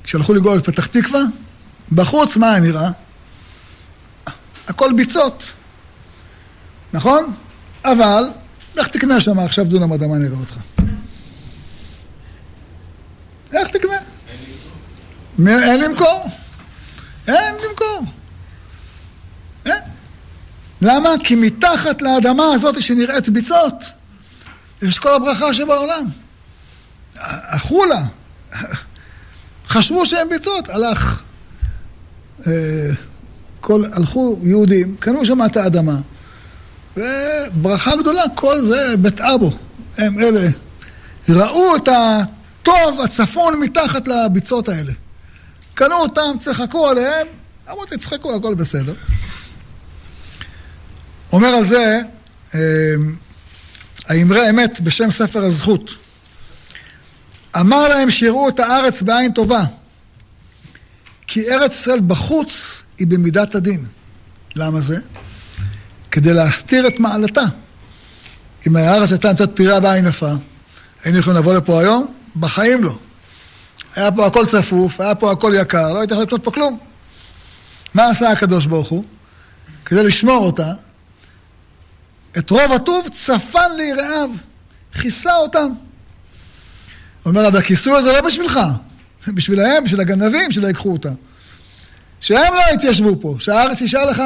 כשהלכו 0.03 0.34
לגאול 0.34 0.57
את 0.57 0.65
פתח 0.65 0.86
תקווה, 0.86 1.22
בחוץ 1.91 2.38
מה 2.38 2.51
היה 2.51 2.59
נראה? 2.59 2.89
הכל 4.68 4.93
ביצות, 4.95 5.43
נכון? 6.93 7.34
אבל, 7.86 8.24
לך 8.78 8.88
תקנה 8.88 9.21
שם 9.21 9.39
עכשיו 9.39 9.65
דונם 9.65 9.93
אדמה 9.93 10.17
נראה 10.17 10.38
אותך. 10.39 10.55
איך 13.53 13.67
תקנה? 13.67 13.97
אין 15.47 15.82
למכור. 15.82 16.30
אין 17.28 17.55
למכור. 17.69 18.03
אין. 19.65 19.82
למה? 20.82 21.09
כי 21.23 21.36
מתחת 21.36 22.01
לאדמה 22.01 22.45
הזאת 22.53 22.82
שנראית 22.82 23.30
ביצות, 23.30 23.73
יש 24.82 24.99
כל 24.99 25.13
הברכה 25.13 25.53
שבעולם. 25.53 26.05
החולה, 27.19 28.03
חשבו 29.67 30.05
שהם 30.05 30.30
ביצות, 30.30 30.69
הלך. 30.69 31.21
אה, 32.47 32.89
כל, 33.61 33.84
הלכו 33.93 34.39
יהודים, 34.43 34.95
קנו 34.99 35.25
שם 35.25 35.45
את 35.45 35.57
האדמה, 35.57 35.99
וברכה 36.98 37.95
גדולה, 37.95 38.24
כל 38.36 38.62
זה 38.62 38.95
בית 39.00 39.22
אבו. 39.22 39.52
הם 39.98 40.20
אלה 40.20 40.50
ראו 41.30 41.76
את 41.76 41.88
הטוב 41.88 43.02
הצפון 43.02 43.60
מתחת 43.60 44.08
לביצות 44.08 44.70
האלה. 44.70 44.91
קנו 45.74 45.95
אותם, 45.95 46.38
צחקו 46.39 46.88
עליהם, 46.88 47.28
אמרתי, 47.72 47.98
תצחקו, 47.98 48.36
הכל 48.36 48.56
בסדר. 48.56 48.93
אומר 51.32 51.48
על 51.48 51.64
זה 51.64 52.02
אה, 52.56 52.60
האמרי 54.06 54.50
אמת 54.50 54.82
בשם 54.82 55.12
ספר 55.12 55.43
הזכות. 55.43 55.95
אמר 57.60 57.88
להם 57.88 58.12
שיראו 58.12 58.50
את 58.50 58.60
הארץ 58.60 59.02
בעין 59.02 59.32
טובה, 59.32 59.64
כי 61.28 61.52
ארץ 61.52 61.74
ישראל 61.74 62.00
בחוץ 62.08 62.84
היא 62.98 63.08
במידת 63.08 63.56
הדין. 63.56 63.86
למה 64.56 64.82
זה? 64.82 65.00
כדי 66.18 66.34
להסתיר 66.34 66.88
את 66.88 66.99
מעלתה. 66.99 67.41
אם 68.68 68.76
הארץ 68.76 69.11
הייתה 69.11 69.28
נותנת 69.28 69.49
פירה 69.53 69.80
בעין 69.80 70.07
יפה, 70.07 70.32
היינו 71.03 71.20
יכולים 71.20 71.39
לבוא 71.39 71.53
לפה 71.53 71.82
היום? 71.82 72.13
בחיים 72.36 72.84
לא. 72.84 72.97
היה 73.95 74.11
פה 74.11 74.26
הכל 74.26 74.45
צפוף, 74.45 75.01
היה 75.01 75.15
פה 75.15 75.32
הכל 75.32 75.53
יקר, 75.55 75.93
לא 75.93 75.99
היית 75.99 76.11
יכול 76.11 76.24
לקנות 76.24 76.43
פה 76.43 76.51
כלום. 76.51 76.78
מה 77.93 78.09
עשה 78.09 78.32
הקדוש 78.32 78.65
ברוך 78.65 78.89
הוא? 78.89 79.03
כדי 79.86 80.03
לשמור 80.03 80.45
אותה, 80.45 80.74
את 82.38 82.49
רוב 82.49 82.72
הטוב 82.76 83.07
צפן 83.11 83.72
ליראיו, 83.78 84.30
כיסה 85.01 85.36
אותם. 85.36 85.72
אומר, 87.26 87.47
אבל 87.47 87.59
הכיסוי 87.59 87.97
הזה 87.97 88.11
לא 88.11 88.22
בשבילך, 88.22 88.59
בשבילהם, 89.28 89.84
בשביל 89.84 90.01
הגנבים 90.01 90.51
שלא 90.51 90.68
ייקחו 90.68 90.91
אותה. 90.91 91.11
שהם 92.22 92.53
לא 92.53 92.74
יתיישבו 92.74 93.22
פה, 93.22 93.36
שהארץ 93.39 93.82
יישאר 93.82 94.05
לך 94.05 94.24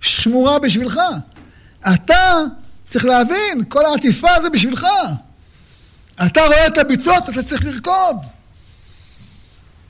שמורה 0.00 0.58
בשבילך. 0.58 1.00
אתה 1.94 2.32
צריך 2.88 3.04
להבין, 3.04 3.64
כל 3.68 3.84
העטיפה 3.84 4.40
זה 4.42 4.50
בשבילך. 4.50 4.86
אתה 6.26 6.40
רואה 6.46 6.66
את 6.66 6.78
הביצות, 6.78 7.28
אתה 7.28 7.42
צריך 7.42 7.64
לרקוד. 7.64 8.16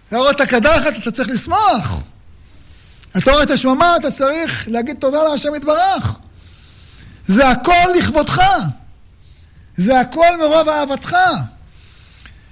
אתה 0.09 0.19
רואה 0.19 0.31
את 0.31 0.41
הקדחת, 0.41 0.97
אתה 0.99 1.11
צריך 1.11 1.29
לשמוח. 1.29 2.01
אתה 3.19 3.33
רואה 3.33 3.43
את 3.43 3.51
השממה, 3.51 3.97
אתה 3.97 4.11
צריך 4.11 4.69
להגיד 4.69 4.97
תודה 4.97 5.23
להשם 5.23 5.55
יתברך. 5.55 6.19
זה 7.27 7.49
הכל 7.49 7.87
לכבודך. 7.99 8.43
זה 9.77 10.01
הכל 10.01 10.37
מרוב 10.39 10.69
אהבתך. 10.69 11.17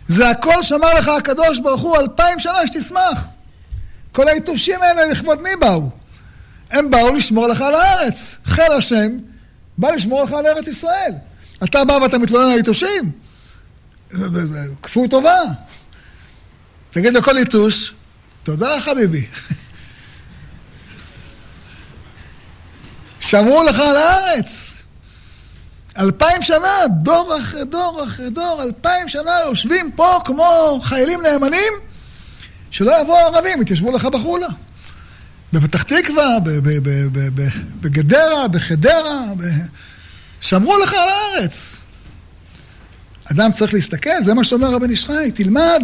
זה 0.08 0.30
הכל 0.30 0.62
שמר 0.62 0.94
לך 0.94 1.08
הקדוש 1.08 1.58
ברוך 1.58 1.82
הוא 1.82 1.96
אלפיים 1.96 2.38
שנה 2.38 2.66
שתשמח. 2.66 3.28
כל 4.12 4.28
היתושים 4.28 4.82
האלה 4.82 5.06
לכבוד 5.06 5.40
מי 5.42 5.56
באו? 5.60 5.90
הם 6.74 6.90
באו 6.90 7.14
לשמור 7.14 7.46
לך 7.46 7.60
על 7.60 7.74
הארץ. 7.74 8.38
חיל 8.44 8.72
השם 8.72 9.18
בא 9.78 9.90
לשמור 9.90 10.24
לך 10.24 10.32
על 10.32 10.46
ארץ 10.46 10.66
ישראל. 10.66 11.12
אתה 11.64 11.84
בא 11.84 11.92
ואתה 11.92 12.18
מתלונן 12.18 12.50
על 12.50 12.56
היתושים? 12.56 13.12
כפו 14.82 15.08
טובה. 15.08 15.40
תגיד 16.90 17.16
לכל 17.16 17.38
יתוש, 17.38 17.94
תודה 18.42 18.80
חביבי. 18.80 19.26
שמרו 23.20 23.62
לך 23.62 23.78
על 23.78 23.96
הארץ. 23.96 24.82
אלפיים 25.98 26.42
שנה, 26.42 26.74
דור 27.02 27.36
אחרי 27.40 27.64
דור 27.64 28.04
אחרי 28.04 28.30
דור, 28.30 28.62
אלפיים 28.62 29.08
שנה 29.08 29.32
יושבים 29.46 29.92
פה 29.92 30.18
כמו 30.24 30.80
חיילים 30.82 31.20
נאמנים, 31.22 31.72
שלא 32.70 33.00
יבואו 33.00 33.18
ערבים, 33.18 33.62
יתיישבו 33.62 33.92
לך 33.92 34.04
בחולה. 34.04 34.48
בפתח 35.54 35.82
תקווה, 35.82 36.38
בגדרה, 37.80 38.48
בחדרה, 38.48 39.24
שמרו 40.40 40.78
לך 40.78 40.92
על 40.92 41.08
הארץ. 41.08 41.80
אדם 43.32 43.52
צריך 43.52 43.74
להסתכל, 43.74 44.22
זה 44.22 44.34
מה 44.34 44.44
שאומר 44.44 44.70
רבן 44.70 44.90
ישחי, 44.90 45.30
תלמד. 45.34 45.82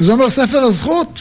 וזה 0.00 0.12
אומר 0.12 0.30
ספר 0.30 0.58
הזכות. 0.58 1.18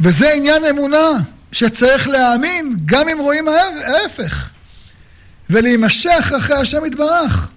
וזה 0.00 0.30
עניין 0.30 0.64
אמונה, 0.64 1.10
שצריך 1.52 2.08
להאמין 2.08 2.76
גם 2.84 3.08
אם 3.08 3.18
רואים 3.18 3.48
ההפך. 3.48 4.48
ולהימשך 5.50 6.32
אחרי 6.36 6.56
השם 6.56 6.84
יתברך. 6.84 7.48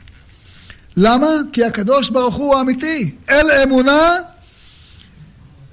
למה? 0.98 1.28
כי 1.54 1.64
הקדוש 1.64 2.10
ברוך 2.10 2.36
הוא 2.36 2.56
האמיתי. 2.56 3.16
אל 3.30 3.52
אמונה 3.52 4.16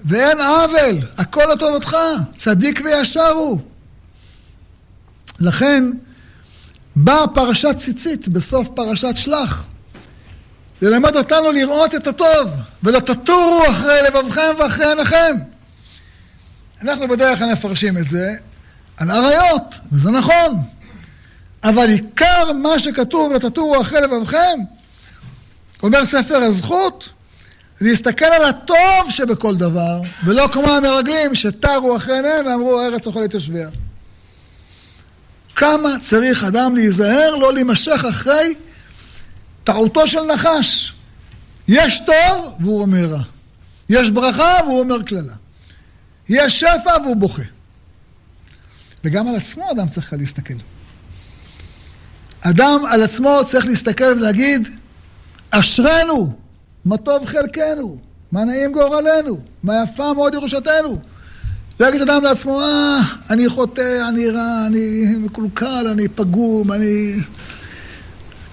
ואין 0.09 0.40
עוול, 0.40 0.98
הכל 1.18 1.44
לטובתך, 1.52 1.96
צדיק 2.34 2.80
וישר 2.84 3.28
הוא. 3.28 3.61
לכן 5.40 5.84
באה 6.96 7.28
פרשת 7.28 7.76
ציצית 7.78 8.28
בסוף 8.28 8.68
פרשת 8.74 9.16
שלח. 9.16 9.66
ללמד 10.82 11.16
אותנו 11.16 11.52
לראות 11.52 11.94
את 11.94 12.06
הטוב, 12.06 12.50
ולא 12.82 13.00
תטורו 13.00 13.62
אחרי 13.70 13.98
לבבכם 14.02 14.50
ואחרי 14.59 14.86
עיניכם. 14.86 15.36
אנחנו 16.82 17.09
בדרך 17.09 17.38
כלל 17.38 17.52
מפרשים 17.52 17.98
את 17.98 18.09
זה 18.09 18.34
על 18.96 19.11
אריות, 19.11 19.74
וזה 19.92 20.11
נכון. 20.11 20.62
אבל 21.64 21.88
עיקר 21.88 22.52
מה 22.52 22.78
שכתוב, 22.78 23.32
ותטורו 23.32 23.80
אחרי 23.80 24.00
לבבכם, 24.00 24.59
אומר 25.82 26.04
ספר 26.04 26.36
הזכות, 26.36 27.09
להסתכל 27.80 28.24
על 28.24 28.44
הטוב 28.44 29.10
שבכל 29.10 29.56
דבר, 29.56 30.00
ולא 30.24 30.48
כמו 30.52 30.70
המרגלים 30.70 31.34
שתרו 31.34 31.96
אחרי 31.96 32.14
עיניהם 32.14 32.46
ואמרו, 32.46 32.80
ארץ 32.80 33.06
אוכלת 33.06 33.34
יושביה. 33.34 33.68
כמה 35.56 35.88
צריך 36.00 36.44
אדם 36.44 36.76
להיזהר 36.76 37.36
לא 37.36 37.54
להימשך 37.54 38.04
אחרי 38.10 38.54
טעותו 39.64 40.08
של 40.08 40.22
נחש. 40.22 40.92
יש 41.68 42.02
טוב 42.06 42.54
והוא 42.60 42.82
אומר 42.82 43.04
רע. 43.04 43.22
יש 43.88 44.10
ברכה 44.10 44.54
והוא 44.64 44.80
אומר 44.80 45.02
קללה. 45.02 45.34
יש 46.28 46.60
שפע 46.60 47.02
והוא 47.04 47.16
בוכה. 47.16 47.42
וגם 49.04 49.28
על 49.28 49.36
עצמו 49.36 49.70
אדם 49.72 49.88
צריך 49.88 50.12
להסתכל. 50.12 50.54
אדם 52.40 52.80
על 52.90 53.02
עצמו 53.02 53.40
צריך 53.46 53.66
להסתכל 53.66 54.04
ולהגיד, 54.04 54.68
אשרנו, 55.50 56.38
מה 56.89 56.97
טוב 56.97 57.26
חלקנו, 57.26 57.99
מה 58.32 58.45
נעים 58.45 58.72
גורלנו, 58.72 59.39
מה 59.62 59.82
יפה 59.82 60.12
מאוד 60.12 60.34
ירושתנו. 60.34 60.99
ויגיד 61.80 62.03
אדם 62.03 62.24
לעצמו, 62.24 62.61
אה, 62.61 63.01
אני 63.30 63.49
חוטא, 63.49 64.09
אני 64.09 64.30
רע, 64.30 64.66
אני 64.66 65.05
מקולקל, 65.18 65.86
אני 65.93 66.09
פגום, 66.09 66.72
אני... 66.72 67.14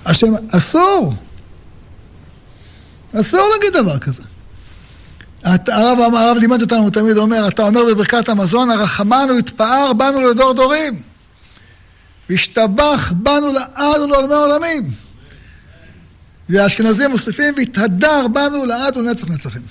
השם, 0.06 0.34
אסור. 0.50 1.14
אסור 3.16 3.50
להגיד 3.54 3.74
דבר 3.74 4.00
כזה. 4.00 4.24
הרב, 5.44 6.14
הרב 6.16 6.38
לימד 6.38 6.62
אותנו, 6.62 6.82
הוא 6.82 6.90
תמיד 6.90 7.18
אומר, 7.18 7.48
אתה 7.48 7.64
אומר 7.64 7.86
בברכת 7.86 8.30
המזון, 8.30 8.70
הרחמנו 8.70 9.40
יתפאר 9.40 9.94
בנו 9.94 10.22
לדור 10.22 10.54
דורים. 10.54 11.02
וישתבח 12.30 13.14
בנו 13.16 13.54
לעד 13.54 14.02
ולעולמי 14.02 14.34
עולמים. 14.34 15.05
והאשכנזים 16.50 17.12
מוסיפים, 17.12 17.54
והתהדר 17.58 18.28
בנו 18.28 18.66
לעד 18.66 18.98
ולנצח 18.98 19.28
נצחים. 19.28 19.62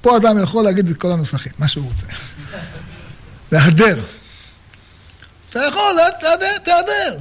פה 0.00 0.16
אדם 0.16 0.42
יכול 0.42 0.64
להגיד 0.64 0.88
את 0.88 0.96
כל 0.96 1.12
הנוסחים, 1.12 1.52
מה 1.58 1.68
שהוא 1.68 1.84
רוצה. 1.84 2.06
להדר. 3.52 4.04
אתה 5.50 5.60
יכול, 5.64 5.96
תהדר, 6.20 6.58
תהדר. 6.64 7.18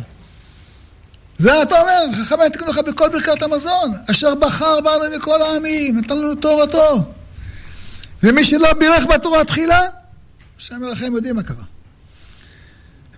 זה 1.38 1.62
אתה 1.62 1.80
אומר, 1.80 2.24
חכם 2.24 2.36
יתקנו 2.48 2.68
לך 2.68 2.78
בכל 2.78 3.10
ברכת 3.10 3.42
המזון, 3.42 3.94
אשר 4.12 4.36
בחר 4.36 4.82
בנו 4.82 5.18
מכל 5.18 5.42
העמים, 5.42 5.98
נתן 5.98 6.18
לנו 6.18 6.36
תורתו. 6.36 7.14
ומי 8.24 8.46
שלא 8.46 8.74
בירך 8.74 9.06
בתורה 9.06 9.44
תחילה, 9.44 9.82
השם 10.58 10.84
ירחם 10.84 11.16
יודעים 11.16 11.36
מה 11.36 11.44
קרה. 11.44 11.64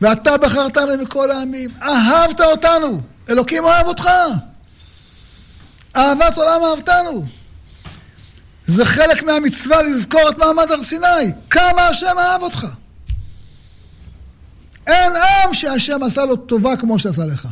ואתה 0.02 0.38
בחרתנו 0.38 0.98
מכל 0.98 1.32
העמים, 1.32 1.70
אהבת 1.82 2.42
אותנו, 2.42 3.02
אלוקים 3.30 3.64
אוהב 3.64 3.88
אותך. 3.88 4.10
אהבת 5.96 6.38
עולם 6.38 6.64
אהבתנו. 6.64 7.26
זה 8.68 8.86
חלק 8.86 9.24
מהמצווה 9.24 9.82
לזכור 9.82 10.30
את 10.30 10.38
מעמד 10.38 10.72
הר 10.72 10.84
סיני. 10.84 11.32
כמה 11.50 11.88
השם 11.88 12.18
אהב 12.18 12.42
אותך. 12.42 12.68
אין 14.88 15.14
עם 15.16 15.54
שהשם 15.54 16.04
עשה 16.04 16.26
לו 16.26 16.36
טובה 16.36 16.76
כמו 16.76 17.00
שעשה 17.00 17.26
לך. 17.26 17.48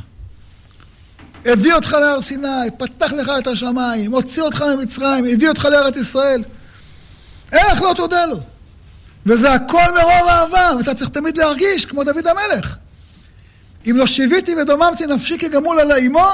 הביא 1.46 1.74
אותך 1.74 1.94
להר 1.94 2.22
סיני, 2.22 2.72
פתח 2.78 3.12
לך 3.12 3.32
את 3.40 3.48
השמיים, 3.48 4.12
הוציא 4.12 4.44
אותך 4.44 4.62
ממצרים, 4.62 5.26
הביא 5.34 5.50
אותך 5.50 5.66
לארץ 5.66 5.96
ישראל. 5.96 6.44
איך 7.52 7.82
לא 7.82 7.94
תודה 7.96 8.26
לו? 8.26 8.38
וזה 9.26 9.54
הכל 9.54 9.94
מרוב 9.96 10.30
אהבה, 10.30 10.70
ואתה 10.78 10.94
צריך 10.94 11.10
תמיד 11.10 11.38
להרגיש 11.38 11.86
כמו 11.86 12.04
דוד 12.04 12.28
המלך. 12.28 12.78
אם 13.90 13.98
לא 13.98 14.08
שיוויתי 14.08 14.56
ודוממתי 14.56 15.06
נפשי 15.06 15.38
כגמול 15.38 15.80
על 15.80 15.92
האימו, 15.92 16.28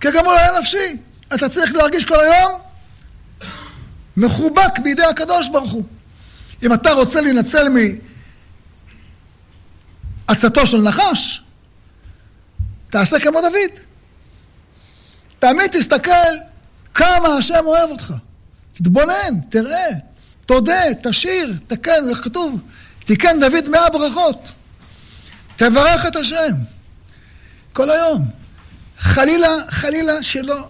כגמול 0.00 0.36
על 0.36 0.60
נפשי. 0.60 0.96
אתה 1.34 1.48
צריך 1.48 1.74
להרגיש 1.74 2.04
כל 2.04 2.20
היום 2.20 2.60
מחובק 4.16 4.78
בידי 4.82 5.04
הקדוש 5.04 5.48
ברוך 5.48 5.72
הוא. 5.72 5.84
אם 6.62 6.72
אתה 6.72 6.92
רוצה 6.92 7.20
להינצל 7.20 7.68
מעצתו 10.28 10.66
של 10.66 10.80
נחש, 10.80 11.42
תעשה 12.90 13.20
כמו 13.20 13.40
דוד. 13.40 13.80
תמיד 15.38 15.70
תסתכל 15.70 16.10
כמה 16.94 17.28
השם 17.38 17.66
אוהב 17.66 17.90
אותך. 17.90 18.14
תתבונן, 18.72 19.40
תראה, 19.48 19.88
תודה, 20.46 20.82
תשיר, 21.02 21.54
תקן, 21.66 22.08
איך 22.10 22.24
כתוב? 22.24 22.60
תיקן 23.04 23.40
דוד 23.40 23.68
מאה 23.68 23.90
ברכות. 23.90 24.52
תברך 25.58 26.06
את 26.06 26.16
השם. 26.16 26.54
כל 27.72 27.90
היום. 27.90 28.24
חלילה, 28.98 29.48
חלילה 29.70 30.22
שלא... 30.22 30.68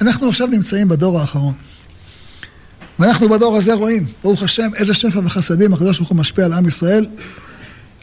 אנחנו 0.00 0.28
עכשיו 0.28 0.46
נמצאים 0.46 0.88
בדור 0.88 1.20
האחרון. 1.20 1.54
ואנחנו 2.98 3.28
בדור 3.28 3.56
הזה 3.56 3.74
רואים, 3.74 4.06
ברוך 4.22 4.42
השם, 4.42 4.70
איזה 4.74 4.94
שפע 4.94 5.20
וחסדים 5.24 5.74
הקדוש 5.74 5.98
ברוך 5.98 6.08
הוא 6.08 6.18
משפיע 6.18 6.44
על 6.44 6.52
עם 6.52 6.68
ישראל. 6.68 7.06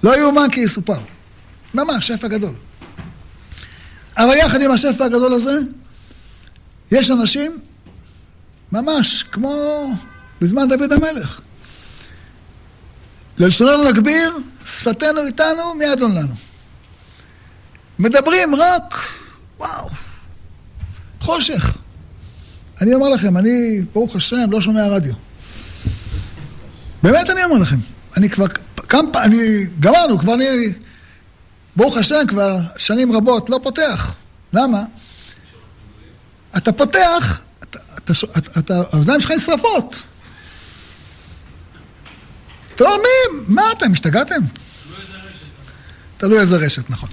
לא 0.03 0.17
יאומן 0.17 0.47
כי 0.51 0.59
יסופר. 0.59 0.99
ממש, 1.73 2.07
שפע 2.07 2.27
גדול. 2.27 2.53
אבל 4.17 4.33
יחד 4.37 4.61
עם 4.61 4.71
השפע 4.71 5.05
הגדול 5.05 5.33
הזה, 5.33 5.59
יש 6.91 7.11
אנשים, 7.11 7.59
ממש 8.71 9.23
כמו 9.23 9.85
בזמן 10.41 10.67
דוד 10.69 10.91
המלך. 10.91 11.41
ללשוננו 13.39 13.83
נגביר, 13.83 14.37
שפתנו 14.65 15.25
איתנו, 15.25 15.73
מי 15.75 15.93
אדון 15.93 16.15
לנו. 16.15 16.33
מדברים 17.99 18.55
רק, 18.55 18.95
וואו, 19.57 19.89
חושך. 21.19 21.77
אני 22.81 22.93
אומר 22.93 23.09
לכם, 23.09 23.37
אני, 23.37 23.81
ברוך 23.93 24.15
השם, 24.15 24.51
לא 24.51 24.61
שומע 24.61 24.87
רדיו. 24.87 25.13
באמת 27.03 27.29
אני 27.29 27.43
אומר 27.43 27.55
לכם. 27.55 27.77
אני 28.17 28.29
כבר, 28.29 28.47
כמה 28.75 29.23
אני, 29.23 29.65
גמרנו, 29.79 30.19
כבר 30.19 30.33
אני, 30.33 30.73
ברוך 31.75 31.97
השם, 31.97 32.27
כבר 32.27 32.59
שנים 32.77 33.11
רבות 33.11 33.49
לא 33.49 33.59
פותח. 33.63 34.13
למה? 34.53 34.83
אתה 36.57 36.71
פותח, 36.71 37.41
אתה, 37.63 37.79
אתה, 38.37 38.59
אתה, 38.59 38.81
האוזניים 38.91 39.21
שלך 39.21 39.31
נשרפות. 39.31 40.01
מי, 42.81 43.39
מה 43.47 43.63
אתם, 43.77 43.91
השתגעתם? 43.91 44.41
תלוי 46.17 46.39
איזה 46.39 46.57
רשת, 46.57 46.89
נכון. 46.89 47.09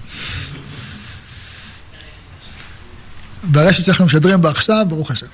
ברשת 3.43 3.85
שאנחנו 3.85 4.05
משדרים 4.05 4.43
בה 4.43 4.51
עכשיו, 4.51 4.87
ברוך 4.89 5.11
השם. 5.11 5.27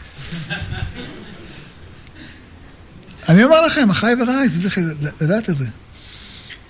אני 3.28 3.44
אומר 3.44 3.66
לכם, 3.66 3.90
אחי 3.90 4.12
ורעי, 4.22 4.48
זה 4.48 4.62
צריך 4.62 4.78
לדעת 5.20 5.50
את 5.50 5.54
זה. 5.54 5.66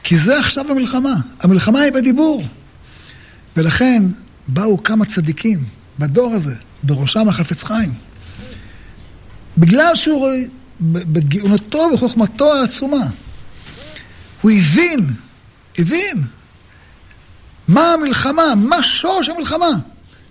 כי 0.02 0.16
זה 0.16 0.38
עכשיו 0.38 0.70
המלחמה. 0.70 1.14
המלחמה 1.40 1.80
היא 1.80 1.92
בדיבור. 1.92 2.44
ולכן 3.56 4.02
באו 4.48 4.82
כמה 4.82 5.04
צדיקים 5.04 5.64
בדור 5.98 6.34
הזה, 6.34 6.54
בראשם 6.82 7.28
החפץ 7.28 7.64
חיים. 7.64 7.94
בגלל 9.58 9.94
שהוא 9.94 10.30
בגאונתו 10.80 11.88
וחוכמתו 11.94 12.54
העצומה. 12.54 13.06
הוא 14.46 14.52
הבין, 14.52 15.06
הבין 15.78 16.22
מה 17.68 17.92
המלחמה, 17.92 18.54
מה 18.54 18.82
שורש 18.82 19.28
המלחמה. 19.28 19.70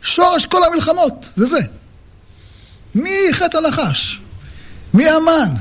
שורש 0.02 0.46
כל 0.46 0.64
המלחמות, 0.64 1.30
זה 1.36 1.46
זה. 1.46 1.60
מחטא 2.96 3.58
הנחש, 3.58 4.22
מהמן, 4.94 5.54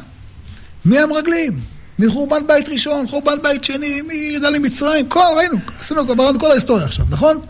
מהמרגלים, 0.84 1.61
מחורבן 1.98 2.46
בית 2.46 2.68
ראשון, 2.68 3.09
חורבן 3.09 3.42
בית 3.42 3.64
שני, 3.64 4.02
מירידה 4.02 4.50
למצרים, 4.50 5.09
כל, 5.09 5.34
ראינו, 5.36 5.59
עשינו, 5.80 6.09
כבר 6.09 6.38
כל 6.38 6.50
ההיסטוריה 6.50 6.84
עכשיו, 6.84 7.07
נכון? 7.11 7.40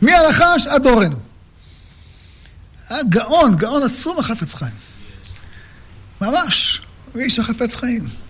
מהנחש 0.00 0.66
עד 0.66 0.82
דורנו. 0.82 1.16
היה 2.88 3.02
גאון, 3.08 3.82
עצום 3.82 4.18
החפץ 4.18 4.54
חיים. 4.54 4.74
ממש, 6.20 6.80
איש 7.18 7.38
החפץ 7.38 7.76
חיים. 7.76 8.21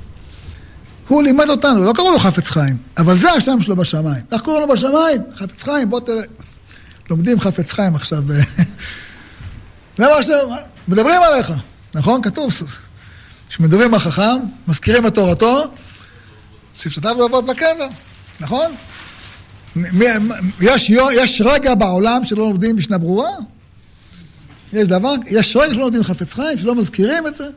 הוא 1.08 1.22
לימד 1.22 1.48
אותנו, 1.48 1.84
לא 1.84 1.92
קראו 1.92 2.10
לו 2.10 2.18
חפץ 2.18 2.50
חיים, 2.50 2.76
אבל 2.98 3.16
זה 3.16 3.30
השם 3.30 3.62
שלו 3.62 3.76
בשמיים. 3.76 4.24
איך 4.32 4.42
קוראים 4.42 4.68
לו 4.68 4.74
בשמיים? 4.74 5.22
חפץ 5.36 5.62
חיים, 5.62 5.90
בוא 5.90 6.00
תראה. 6.00 6.22
לומדים 7.10 7.40
חפץ 7.40 7.72
חיים 7.72 7.94
עכשיו. 7.94 8.22
זה 9.98 10.04
מה 10.08 10.22
ש... 10.22 10.30
מדברים 10.88 11.22
עליך, 11.22 11.52
נכון? 11.94 12.22
כתוב. 12.22 12.52
כשמדברים 13.48 13.94
על 13.94 14.00
חכם, 14.00 14.40
מזכירים 14.68 15.06
את 15.06 15.14
תורתו, 15.14 15.64
שפשותיו 16.74 17.16
רבות 17.18 17.46
בקבר, 17.46 17.88
נכון? 18.40 18.72
יש, 20.60 20.90
יש 20.90 21.42
רגע 21.44 21.74
בעולם 21.74 22.26
שלא 22.26 22.42
לומדים 22.42 22.76
משנה 22.76 22.98
ברורה? 22.98 23.30
יש 24.72 24.88
דבר, 24.88 25.14
יש 25.26 25.56
רגע 25.56 25.74
שלא 25.74 25.82
לומדים 25.82 26.04
חפץ 26.04 26.34
חיים, 26.34 26.58
שלא 26.58 26.74
מזכירים 26.74 27.26
את 27.26 27.34
זה? 27.34 27.48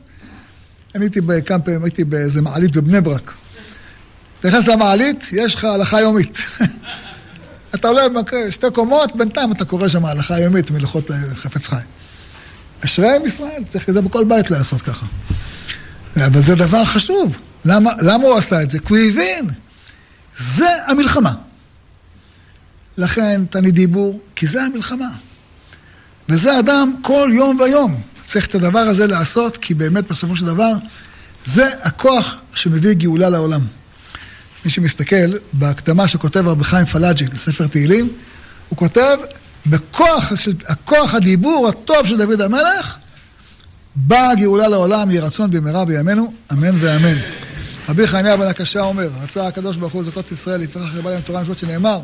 אני 0.96 1.04
הייתי 1.04 1.20
בכמה 1.20 1.58
פעמים, 1.58 1.84
הייתי 1.84 2.04
באיזה 2.04 2.42
מעלית 2.42 2.76
בבני 2.76 3.00
ברק. 3.00 3.32
אתה 4.40 4.48
נכנס 4.48 4.66
למעלית, 4.66 5.26
יש 5.32 5.54
לך 5.54 5.64
הלכה 5.64 6.00
יומית. 6.00 6.38
אתה 7.74 7.88
עולה 7.88 8.02
שתי 8.50 8.66
קומות, 8.72 9.16
בינתיים 9.16 9.52
אתה 9.52 9.64
קורא 9.64 9.88
שם 9.88 10.06
הלכה 10.06 10.38
יומית 10.38 10.70
מלכות 10.70 11.10
חפץ 11.34 11.68
חיים. 11.68 11.86
אשרי 12.84 13.16
עם 13.16 13.26
ישראל, 13.26 13.62
צריך 13.68 13.84
כזה 13.84 14.02
בכל 14.02 14.24
בית 14.24 14.50
לעשות 14.50 14.82
ככה. 14.82 15.06
אבל 16.16 16.42
זה 16.42 16.54
דבר 16.54 16.84
חשוב. 16.84 17.36
למה, 17.64 17.90
למה 18.00 18.24
הוא 18.24 18.36
עשה 18.36 18.62
את 18.62 18.70
זה? 18.70 18.78
כי 18.78 18.86
הוא 18.88 18.98
הבין. 18.98 19.50
זה 20.38 20.68
המלחמה. 20.86 21.32
לכן 22.98 23.46
תני 23.46 23.70
דיבור, 23.70 24.20
כי 24.36 24.46
זה 24.46 24.62
המלחמה. 24.62 25.08
וזה 26.28 26.58
אדם 26.58 26.96
כל 27.02 27.30
יום 27.34 27.60
ויום 27.60 28.00
צריך 28.26 28.46
את 28.46 28.54
הדבר 28.54 28.78
הזה 28.78 29.06
לעשות, 29.06 29.56
כי 29.56 29.74
באמת 29.74 30.08
בסופו 30.10 30.36
של 30.36 30.46
דבר 30.46 30.72
זה 31.46 31.66
הכוח 31.82 32.34
שמביא 32.54 32.92
גאולה 32.92 33.28
לעולם. 33.28 33.60
מי 34.64 34.70
שמסתכל 34.70 35.32
בהקדמה 35.52 36.08
שכותב 36.08 36.48
רבי 36.48 36.64
חיים 36.64 36.86
פלאג'י 36.86 37.26
לספר 37.32 37.66
תהילים, 37.66 38.08
הוא 38.68 38.78
כותב, 38.78 39.16
בכוח 39.66 40.32
הכוח 40.66 41.14
הדיבור 41.14 41.68
הטוב 41.68 42.06
של 42.06 42.18
דוד 42.18 42.40
המלך, 42.40 42.96
באה 43.96 44.34
גאולה 44.34 44.68
לעולם, 44.68 45.10
יהי 45.10 45.20
רצון 45.20 45.50
במהרה 45.50 45.84
בימינו, 45.84 46.32
אמן 46.52 46.76
ואמן. 46.80 47.16
רבי 47.88 48.06
חניה 48.06 48.36
בן 48.36 48.46
הקשה 48.46 48.80
אומר, 48.80 49.08
רצה 49.22 49.46
הקדוש 49.46 49.76
ברוך 49.76 49.92
הוא 49.92 50.02
לזכות 50.02 50.32
ישראל, 50.32 50.62
יפרח 50.62 50.94
הרבה 50.94 51.10
להם 51.10 51.20
תורה 51.20 51.40
ומשפט 51.40 51.58
שנאמר 51.58 52.00